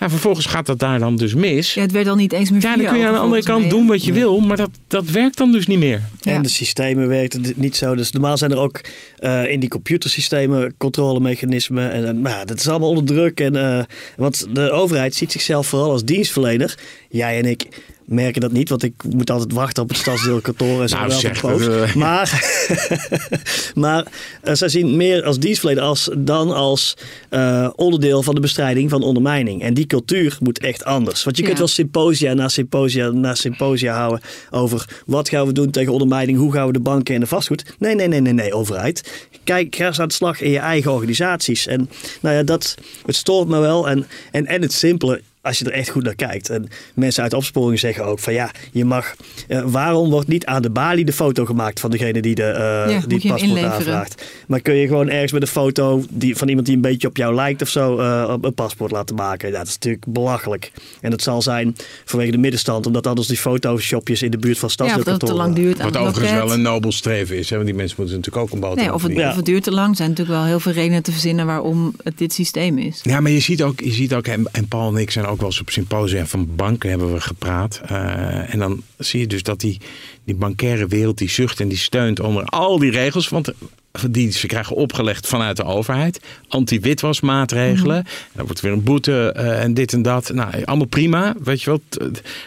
Ja, 0.00 0.10
vervolgens 0.10 0.46
gaat 0.46 0.66
dat 0.66 0.78
daar 0.78 0.98
dan 0.98 1.16
dus 1.16 1.34
mis. 1.34 1.74
Ja, 1.74 1.80
het 1.80 1.92
werd 1.92 2.06
dan 2.06 2.16
niet 2.16 2.32
eens 2.32 2.50
meer 2.50 2.60
Ja, 2.60 2.76
dan 2.76 2.86
kun 2.86 2.98
je 2.98 3.06
aan 3.06 3.12
de 3.12 3.18
andere 3.18 3.42
kant 3.42 3.70
doen 3.70 3.86
wat 3.86 4.04
je 4.04 4.12
wil, 4.12 4.40
maar 4.40 4.56
dat, 4.56 4.70
dat 4.88 5.10
werkt 5.10 5.36
dan 5.36 5.52
dus 5.52 5.66
niet 5.66 5.78
meer. 5.78 6.02
Ja. 6.20 6.32
En 6.32 6.42
de 6.42 6.48
systemen 6.48 7.08
werken 7.08 7.52
niet 7.54 7.76
zo. 7.76 7.94
Dus 7.94 8.10
normaal 8.10 8.36
zijn 8.36 8.50
er 8.50 8.58
ook 8.58 8.80
eh, 9.18 9.50
in 9.50 9.60
die 9.60 9.68
computersystemen 9.68 10.74
controlemechanismen. 10.76 11.90
En, 11.92 12.06
en, 12.06 12.20
maar 12.20 12.32
ja, 12.32 12.44
dat 12.44 12.58
is 12.58 12.68
allemaal 12.68 12.88
onder 12.88 13.04
druk. 13.04 13.40
En, 13.40 13.56
eh, 13.56 13.84
want 14.16 14.46
de 14.52 14.70
overheid 14.70 15.14
ziet 15.14 15.32
zichzelf 15.32 15.66
vooral 15.66 15.90
als 15.90 16.04
dienstverlener. 16.04 16.78
Jij 17.08 17.38
en 17.38 17.44
ik 17.44 17.68
merken 18.06 18.40
dat 18.40 18.52
niet, 18.52 18.68
want 18.68 18.82
ik 18.82 18.94
moet 19.10 19.30
altijd 19.30 19.52
wachten 19.52 19.82
op 19.82 19.88
het 19.88 19.98
stadsdeelkantoor 19.98 20.82
en 20.82 20.88
zo. 20.88 20.96
Nou, 20.96 21.08
wel 21.08 21.18
zeg, 21.18 21.44
eh. 21.44 21.94
Maar, 22.04 22.58
maar 23.74 24.06
eh, 24.42 24.54
zij 24.54 24.68
zien 24.68 24.96
meer 24.96 25.24
als 25.24 25.38
dienstverlener 25.38 25.82
als, 25.82 26.10
dan 26.18 26.54
als 26.54 26.96
eh, 27.28 27.68
onderdeel 27.76 28.22
van 28.22 28.34
de 28.34 28.40
bestrijding 28.40 28.90
van 28.90 29.02
ondermijning. 29.02 29.62
En 29.62 29.74
die 29.74 29.86
cultuur 29.86 30.36
moet 30.40 30.58
echt 30.58 30.84
anders. 30.84 31.24
Want 31.24 31.36
je 31.36 31.42
kunt 31.42 31.58
wel 31.58 31.66
symposia 31.66 32.34
na 32.34 32.48
symposia 32.48 33.10
na 33.10 33.34
symposia 33.34 33.96
houden 33.96 34.20
over 34.50 34.88
wat 35.06 35.28
gaan 35.28 35.46
we 35.46 35.52
doen 35.52 35.70
tegen 35.70 35.92
ondermijning, 35.92 36.38
hoe 36.38 36.52
gaan 36.52 36.66
we 36.66 36.72
de 36.72 36.80
banken 36.80 37.14
en 37.14 37.20
de 37.20 37.26
vastgoed. 37.26 37.64
Nee, 37.78 37.94
nee, 37.94 38.08
nee, 38.08 38.20
nee, 38.20 38.32
nee, 38.32 38.54
overheid. 38.54 39.28
Kijk, 39.44 39.76
ga 39.76 39.86
eens 39.86 40.00
aan 40.00 40.08
de 40.08 40.14
slag 40.14 40.40
in 40.40 40.50
je 40.50 40.58
eigen 40.58 40.92
organisaties. 40.92 41.66
En 41.66 41.90
nou 42.20 42.34
ja, 42.34 42.42
dat, 42.42 42.74
het 43.06 43.16
stoort 43.16 43.48
me 43.48 43.58
wel. 43.58 43.88
En, 43.88 44.06
en, 44.30 44.46
en 44.46 44.62
het 44.62 44.72
simpele, 44.72 45.22
als 45.46 45.58
je 45.58 45.64
er 45.64 45.72
echt 45.72 45.88
goed 45.88 46.02
naar 46.02 46.14
kijkt. 46.14 46.50
En 46.50 46.68
mensen 46.94 47.22
uit 47.22 47.32
opsporing 47.32 47.78
zeggen 47.78 48.04
ook 48.04 48.18
van 48.18 48.32
ja, 48.32 48.50
je 48.72 48.84
mag. 48.84 49.14
eh, 49.48 49.62
waarom 49.66 50.10
wordt 50.10 50.28
niet 50.28 50.46
aan 50.46 50.62
de 50.62 50.70
balie 50.70 51.04
de 51.04 51.12
foto 51.12 51.44
gemaakt 51.44 51.80
van 51.80 51.90
degene 51.90 52.20
die, 52.20 52.34
de, 52.34 52.42
eh, 52.42 53.02
die 53.06 53.18
paspoort 53.18 53.40
inleveren. 53.40 53.72
aanvraagt? 53.72 54.24
Maar 54.46 54.60
kun 54.60 54.74
je 54.74 54.86
gewoon 54.86 55.08
ergens 55.08 55.32
met 55.32 55.42
een 55.42 55.48
foto 55.48 56.04
die, 56.10 56.36
van 56.36 56.48
iemand 56.48 56.66
die 56.66 56.74
een 56.76 56.82
beetje 56.82 57.08
op 57.08 57.16
jou 57.16 57.34
lijkt 57.34 57.62
of 57.62 57.68
zo 57.68 57.98
eh, 57.98 58.34
een 58.40 58.54
paspoort 58.54 58.90
laten 58.90 59.16
maken? 59.16 59.48
Ja, 59.50 59.58
dat 59.58 59.66
is 59.66 59.72
natuurlijk 59.74 60.04
belachelijk. 60.08 60.72
En 61.00 61.10
dat 61.10 61.22
zal 61.22 61.42
zijn 61.42 61.76
vanwege 62.04 62.30
de 62.30 62.38
middenstand, 62.38 62.86
omdat 62.86 63.06
anders 63.06 63.26
die 63.28 63.36
fotoshopjes 63.36 64.22
in 64.22 64.30
de 64.30 64.38
buurt 64.38 64.58
van 64.58 64.70
Ja, 64.76 64.84
of 64.84 64.90
dat 64.90 64.96
het 64.96 65.04
te 65.06 65.10
stadsdeelkantoren. 65.10 65.54
lang 65.54 65.54
duurt 65.66 65.80
aan 65.80 65.92
Wat 65.92 66.00
overigens 66.08 66.38
wel 66.44 66.52
een 66.52 66.62
nobel 66.62 66.92
streven 66.92 67.36
is. 67.38 67.50
Hè? 67.50 67.56
Want 67.56 67.68
die 67.68 67.76
mensen 67.76 67.96
moeten 67.98 68.16
natuurlijk 68.16 68.44
ook 68.46 68.52
een 68.52 68.60
boterham 68.60 68.84
Nee, 68.86 68.94
of 68.94 69.02
het, 69.02 69.10
verdienen. 69.10 69.30
of 69.30 69.36
het 69.36 69.44
duurt 69.46 69.62
te 69.62 69.70
lang. 69.72 69.90
Er 69.90 69.96
zijn 69.96 70.08
natuurlijk 70.08 70.38
wel 70.38 70.46
heel 70.46 70.60
veel 70.60 70.72
redenen 70.72 71.02
te 71.02 71.12
verzinnen 71.12 71.46
waarom 71.46 71.94
het 72.02 72.18
dit 72.18 72.32
systeem 72.32 72.78
is. 72.78 73.00
Ja, 73.02 73.20
maar 73.20 73.30
je 73.30 73.40
ziet 73.40 73.62
ook, 73.62 73.80
je 73.80 73.92
ziet 73.92 74.14
ook 74.14 74.26
en, 74.26 74.48
en 74.52 74.68
Paul 74.68 74.88
en 74.94 75.00
ik 75.00 75.10
zijn 75.10 75.26
ook 75.26 75.35
wel 75.38 75.48
eens 75.48 75.60
op 75.60 75.70
symposia 75.70 76.26
van 76.26 76.54
banken 76.54 76.90
hebben 76.90 77.12
we 77.12 77.20
gepraat. 77.20 77.80
Eh, 77.86 78.52
en 78.54 78.58
dan 78.58 78.82
zie 78.98 79.20
je 79.20 79.26
dus 79.26 79.42
dat 79.42 79.60
die, 79.60 79.80
die 80.26 80.34
bankaire 80.34 80.86
wereld 80.86 81.18
die 81.18 81.30
zucht 81.30 81.60
en 81.60 81.68
die 81.68 81.78
steunt 81.78 82.20
onder 82.20 82.44
al 82.44 82.78
die 82.78 82.90
regels. 82.90 83.28
Want 83.28 83.52
die 84.10 84.32
ze 84.32 84.46
krijgen 84.46 84.76
opgelegd 84.76 85.26
vanuit 85.26 85.56
de 85.56 85.64
overheid. 85.64 86.20
Anti-witwasmaatregelen. 86.48 88.04
Dan 88.32 88.44
wordt 88.44 88.60
weer 88.60 88.72
een 88.72 88.82
boete 88.82 89.32
eh, 89.32 89.62
en 89.62 89.74
dit 89.74 89.92
en 89.92 90.02
dat. 90.02 90.32
Nou, 90.32 90.64
allemaal 90.64 90.86
prima. 90.86 91.34
Weet 91.42 91.62
je 91.62 91.70
wat? 91.70 91.80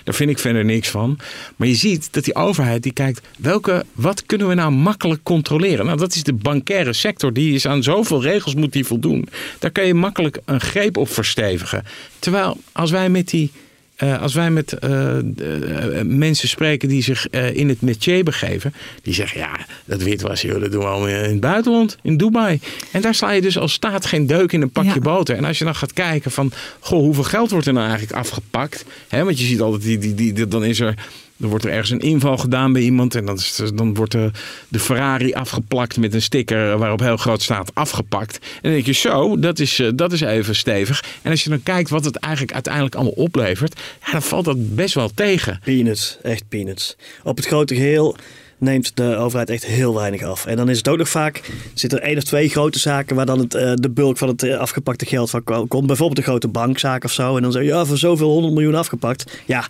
Daar 0.04 0.16
vind 0.16 0.30
ik 0.30 0.40
verder 0.40 0.66
niks 0.66 0.90
van. 0.90 1.20
Maar 1.56 1.68
je 1.68 1.76
ziet 1.76 2.14
dat 2.14 2.24
die 2.24 2.36
overheid 2.36 2.84
die 2.84 2.94
kijkt, 2.94 3.28
welke, 3.38 3.86
wat 3.94 4.26
kunnen 4.26 4.48
we 4.48 4.54
nou 4.54 4.72
makkelijk 4.72 5.24
controleren? 5.24 5.86
Nou, 5.86 5.98
dat 5.98 6.16
is 6.16 6.24
de 6.24 6.34
bankaire 6.34 6.94
sector. 6.94 7.34
Die 7.34 7.54
is 7.54 7.68
aan 7.68 7.84
zoveel 7.84 8.22
regels 8.22 8.56
moet 8.56 8.74
die 8.74 8.86
voldoen. 8.86 9.28
Daar 9.60 9.72
kan 9.72 9.86
je 9.86 9.94
makkelijk 9.94 10.40
een 10.46 10.62
greep 10.62 10.98
op 10.98 11.10
verstevigen. 11.10 11.84
Terwijl 12.20 12.58
als 12.72 12.92
wij 12.92 13.10
met 13.10 13.30
die 13.30 13.52
eh, 14.00 14.22
als 14.22 14.34
wij 14.34 14.52
met 14.52 14.74
eh, 14.74 15.18
eh, 15.18 16.06
mensen 16.06 16.48
spreken 16.48 16.90
die 16.90 17.04
zich 17.04 17.30
in 17.30 17.70
het 17.70 17.82
métier 17.82 18.24
begeven, 18.24 18.74
die 19.02 19.14
zeggen 19.14 19.40
ja, 19.40 19.66
dat 19.86 20.04
witwassen, 20.04 20.50
joh, 20.50 20.62
dat 20.62 20.72
doen 20.72 20.82
we 20.82 20.88
al 20.88 21.08
in 21.08 21.16
het 21.16 21.40
buitenland, 21.40 21.98
in 22.02 22.18
Dubai. 22.18 22.60
En 22.92 23.02
daar 23.02 23.16
sla 23.16 23.32
je 23.32 23.42
dus 23.42 23.58
als 23.58 23.74
staat 23.74 24.06
geen 24.06 24.28
deuk 24.28 24.52
in 24.52 24.62
een 24.62 24.72
pakje 24.72 24.94
Ja. 24.94 25.00
boter. 25.00 25.36
En 25.36 25.46
als 25.46 25.58
je 25.58 25.64
dan 25.64 25.76
gaat 25.76 25.94
kijken 25.94 26.32
van, 26.32 26.52
goh, 26.80 27.00
hoeveel 27.00 27.24
geld 27.24 27.52
wordt 27.52 27.68
er 27.68 27.74
nou 27.74 27.88
eigenlijk 27.88 28.18
afgepakt? 28.18 28.86
Hè, 29.08 29.24
want 29.24 29.40
je 29.40 29.46
ziet 29.46 29.62
altijd, 29.62 29.82
die, 29.84 30.16
die, 30.16 30.34
die, 30.34 30.48
dan 30.48 30.64
is 30.64 30.80
er, 30.80 30.94
dan 31.40 31.50
wordt 31.50 31.66
er 31.66 31.72
ergens 31.72 31.90
een 31.90 32.00
inval 32.00 32.38
gedaan 32.38 32.74
bij 32.74 32.82
iemand 32.82 33.16
en 33.16 33.26
dan, 33.26 33.40
dan 33.76 33.94
wordt 33.94 34.12
de, 34.12 34.32
de 34.68 34.80
Ferrari 34.80 35.34
afgeplakt 35.34 35.98
met 35.98 36.14
een 36.14 36.22
sticker 36.22 36.78
waarop 36.78 37.00
heel 37.00 37.18
groot 37.18 37.42
staat 37.42 37.72
afgepakt. 37.74 38.38
En 38.38 38.60
dan 38.62 38.72
denk 38.72 38.86
je 38.86 38.92
zo, 38.94 39.40
dat 39.40 39.60
is, 39.60 39.80
eh, 39.80 39.88
dat 39.96 40.12
is 40.12 40.22
even 40.22 40.56
stevig. 40.56 41.04
En 41.22 41.32
als 41.32 41.44
je 41.44 41.50
dan 41.50 41.64
kijkt 41.64 41.90
wat 41.90 42.06
het 42.06 42.16
eigenlijk 42.16 42.54
uiteindelijk 42.54 42.96
allemaal 42.96 43.14
oplevert, 43.14 43.80
ja, 44.06 44.12
dan 44.12 44.22
valt 44.22 44.46
dat 44.46 44.76
best 44.76 44.94
wel 44.94 45.10
tegen. 45.16 45.60
Peanuts, 45.64 46.18
echt 46.22 46.44
peanuts. 46.50 46.96
Op 47.24 47.38
het 47.38 47.46
grote 47.46 47.76
geheel 47.76 48.16
neemt 48.58 48.92
de 48.96 49.16
overheid 49.16 49.50
echt 49.50 49.66
heel 49.66 49.96
weinig 49.96 50.24
af. 50.24 50.46
En 50.46 50.56
dan 50.56 50.70
is 50.70 50.78
het 50.78 50.88
ook 50.88 50.98
nog 50.98 51.10
vaak, 51.10 51.42
zit 51.74 51.94
er 51.94 52.00
één 52.00 52.18
of 52.18 52.24
twee 52.24 52.50
grote 52.50 52.80
zaken 52.80 53.16
waar 53.16 53.26
dan 53.26 53.40
het, 53.40 53.56
eh, 53.56 53.72
de 53.76 53.90
bulk 53.90 54.18
van 54.18 54.28
het 54.28 54.44
eh, 54.44 54.58
afgepakte 54.58 55.06
geld 55.06 55.30
van 55.30 55.44
ko- 55.44 55.66
komt. 55.66 55.88
Bijvoorbeeld 55.88 56.18
een 56.18 56.24
grote 56.24 56.48
bankzaak 56.48 57.04
of 57.04 57.12
zo. 57.12 57.36
En 57.36 57.42
dan 57.42 57.52
zeg 57.52 57.62
je, 57.62 57.68
ja, 57.68 57.86
voor 57.86 57.98
zoveel 57.98 58.30
honderd 58.30 58.54
miljoen 58.54 58.76
afgepakt. 58.76 59.42
Ja, 59.46 59.68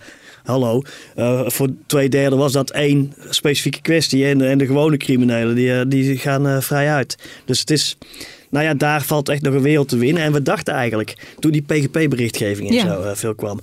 hallo. 0.50 0.82
Eh, 1.16 1.42
voor 1.46 1.70
twee 1.86 2.10
derde 2.10 2.36
was 2.36 2.52
dat 2.52 2.70
één 2.72 3.14
specifieke 3.30 3.82
kwestie. 3.82 4.26
En, 4.26 4.42
en 4.42 4.58
de 4.58 4.66
gewone 4.66 4.98
criminelen, 4.98 5.56
die, 5.56 5.74
eh, 5.74 5.86
die 5.88 6.18
gaan 6.18 6.48
eh, 6.48 6.62
vrij 6.62 6.90
uit. 6.92 7.16
Dus 7.46 7.60
het 7.60 7.70
is... 7.72 7.98
Nou 8.50 8.66
ja, 8.66 8.74
daar 8.74 9.02
valt 9.04 9.30
echt 9.30 9.42
nog 9.42 9.54
een 9.54 9.62
wereld 9.62 9.88
te 9.90 9.98
winnen. 9.98 10.24
En 10.24 10.34
we 10.34 10.42
dachten 10.42 10.74
eigenlijk, 10.74 11.16
toen 11.40 11.52
die 11.52 11.62
PGP-berichtgeving 11.62 12.70
en 12.70 12.76
Ja. 12.76 12.86
zo 13.04 13.12
veel 13.16 13.36
kwam. 13.36 13.60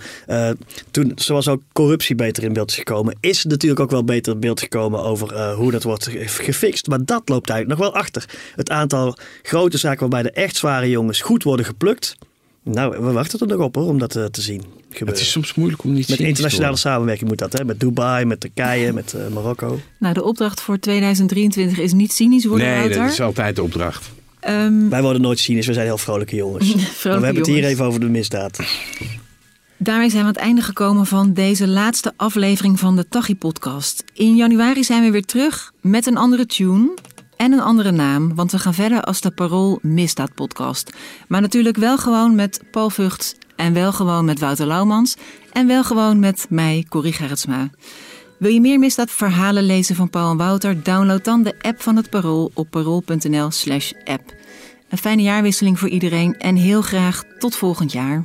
toen, 0.91 1.13
zoals 1.15 1.49
ook 1.49 1.63
corruptie 1.73 2.15
beter 2.17 2.43
in 2.45 2.53
beeld 2.53 2.71
is 2.71 2.77
gekomen, 2.77 3.17
is 3.21 3.39
het 3.43 3.51
natuurlijk 3.53 3.81
ook 3.81 3.91
wel 3.91 4.05
beter 4.05 4.33
in 4.33 4.41
beeld 4.41 4.61
gekomen 4.61 5.03
over 5.03 5.53
hoe 5.53 5.71
dat 5.71 5.83
wordt 5.83 6.07
ge- 6.09 6.29
gefixt. 6.29 6.87
Maar 6.87 7.05
dat 7.05 7.29
loopt 7.29 7.51
eigenlijk 7.51 7.81
nog 7.81 7.91
wel 7.91 8.01
achter. 8.01 8.25
Het 8.57 8.71
aantal 8.71 9.17
grote 9.43 9.79
zaken 9.79 10.01
waarbij 10.01 10.23
de 10.23 10.31
echt 10.41 10.57
zware 10.57 10.91
jongens 10.91 11.21
goed 11.21 11.43
worden 11.43 11.67
geplukt. 11.67 12.17
Nou, 12.63 12.91
we 13.05 13.13
wachten 13.13 13.39
er 13.41 13.47
nog 13.47 13.61
op 13.61 13.75
hoor, 13.75 13.87
om 13.87 13.99
dat 13.99 14.11
te 14.11 14.29
zien 14.41 14.63
gebeuren. 14.97 15.23
Het 15.23 15.27
is 15.27 15.33
soms 15.33 15.55
moeilijk 15.55 15.85
om 15.85 15.93
niet 15.93 16.09
Met 16.09 16.19
internationale 16.19 16.77
samenwerking 16.77 17.29
moet 17.29 17.39
dat, 17.39 17.53
hè? 17.53 17.65
Met 17.65 17.81
Dubai, 17.81 18.25
met 18.25 18.41
Turkije, 18.41 18.93
met 18.93 19.13
eh, 19.15 19.35
Marokko. 19.35 19.81
Nou, 19.99 20.15
de 20.15 20.23
opdracht 20.25 20.61
voor 20.61 20.79
2023 20.79 21.79
is 21.79 21.93
niet 21.93 22.13
cynisch 22.13 22.45
worden, 22.45 22.67
Nee, 22.67 22.79
Wouter. 22.79 23.03
dat 23.03 23.11
is 23.11 23.21
altijd 23.21 23.57
de 23.57 23.63
opdracht. 23.63 24.11
Ehm, 24.41 24.89
Wij 24.89 25.03
worden 25.03 25.23
nooit 25.23 25.39
cynisch, 25.39 25.67
we 25.67 25.73
zijn 25.73 25.87
heel 25.87 25.99
vrolijke 25.99 26.37
jongens. 26.37 26.75
maar 26.75 26.85
we 27.03 27.09
hebben 27.09 27.37
het 27.37 27.47
hier 27.47 27.65
even 27.65 27.85
over 27.85 28.01
de 28.01 28.07
misdaad. 28.09 28.59
Daarmee 29.77 30.11
zijn 30.11 30.23
we 30.23 30.29
aan 30.29 30.35
het 30.35 30.43
einde 30.43 30.63
gekomen 30.63 31.07
van 31.07 31.33
deze 31.33 31.69
laatste 31.69 32.13
aflevering 32.17 32.79
van 32.79 32.97
de 32.97 33.09
Tachi-podcast. 33.09 34.05
In 34.15 34.37
januari 34.37 34.85
zijn 34.85 35.03
we 35.03 35.11
weer 35.11 35.25
terug 35.25 35.73
met 35.81 36.07
een 36.07 36.17
andere 36.17 36.47
tune 36.47 36.95
en 37.37 37.53
een 37.53 37.61
andere 37.61 37.91
naam, 37.91 38.35
want 38.35 38.53
we 38.53 38.59
gaan 38.59 38.75
verder 38.75 39.03
als 39.03 39.21
de 39.21 39.31
Parool 39.31 39.79
Misdaad 39.83 40.35
podcast. 40.35 40.93
Maar 41.29 41.41
natuurlijk 41.41 41.77
wel 41.77 41.99
gewoon 41.99 42.35
met 42.35 42.61
Paul 42.71 42.91
Vught 42.91 43.37
en 43.57 43.73
wel 43.73 43.93
gewoon 43.93 44.25
met 44.25 44.41
Wouter 44.41 44.67
Laumans 44.67 45.17
en 45.53 45.67
wel 45.67 45.85
gewoon 45.85 46.19
met 46.19 46.47
mij, 46.49 46.85
Corrie 46.89 47.13
Gerritsma. 47.13 47.71
Wil 48.39 48.51
je 48.51 48.61
meer 48.61 48.79
misdaadverhalen 48.79 49.65
lezen 49.65 49.97
van 49.97 50.11
Paul 50.11 50.31
en 50.31 50.37
Wouter? 50.37 50.83
Download 50.83 51.25
dan 51.25 51.43
de 51.43 51.55
app 51.61 51.83
van 51.83 51.97
het 51.97 52.11
Parool 52.11 52.51
op 52.55 52.71
parool.nl 52.71 53.51
slash 53.51 53.93
app. 54.05 54.35
Een 54.89 54.99
fijne 54.99 55.23
jaarwisseling 55.23 55.79
voor 55.79 55.89
iedereen 55.89 56.39
en 56.39 56.57
heel 56.57 56.83
graag 56.83 57.23
tot 57.39 57.57
volgend 57.57 57.93
jaar. 57.93 58.25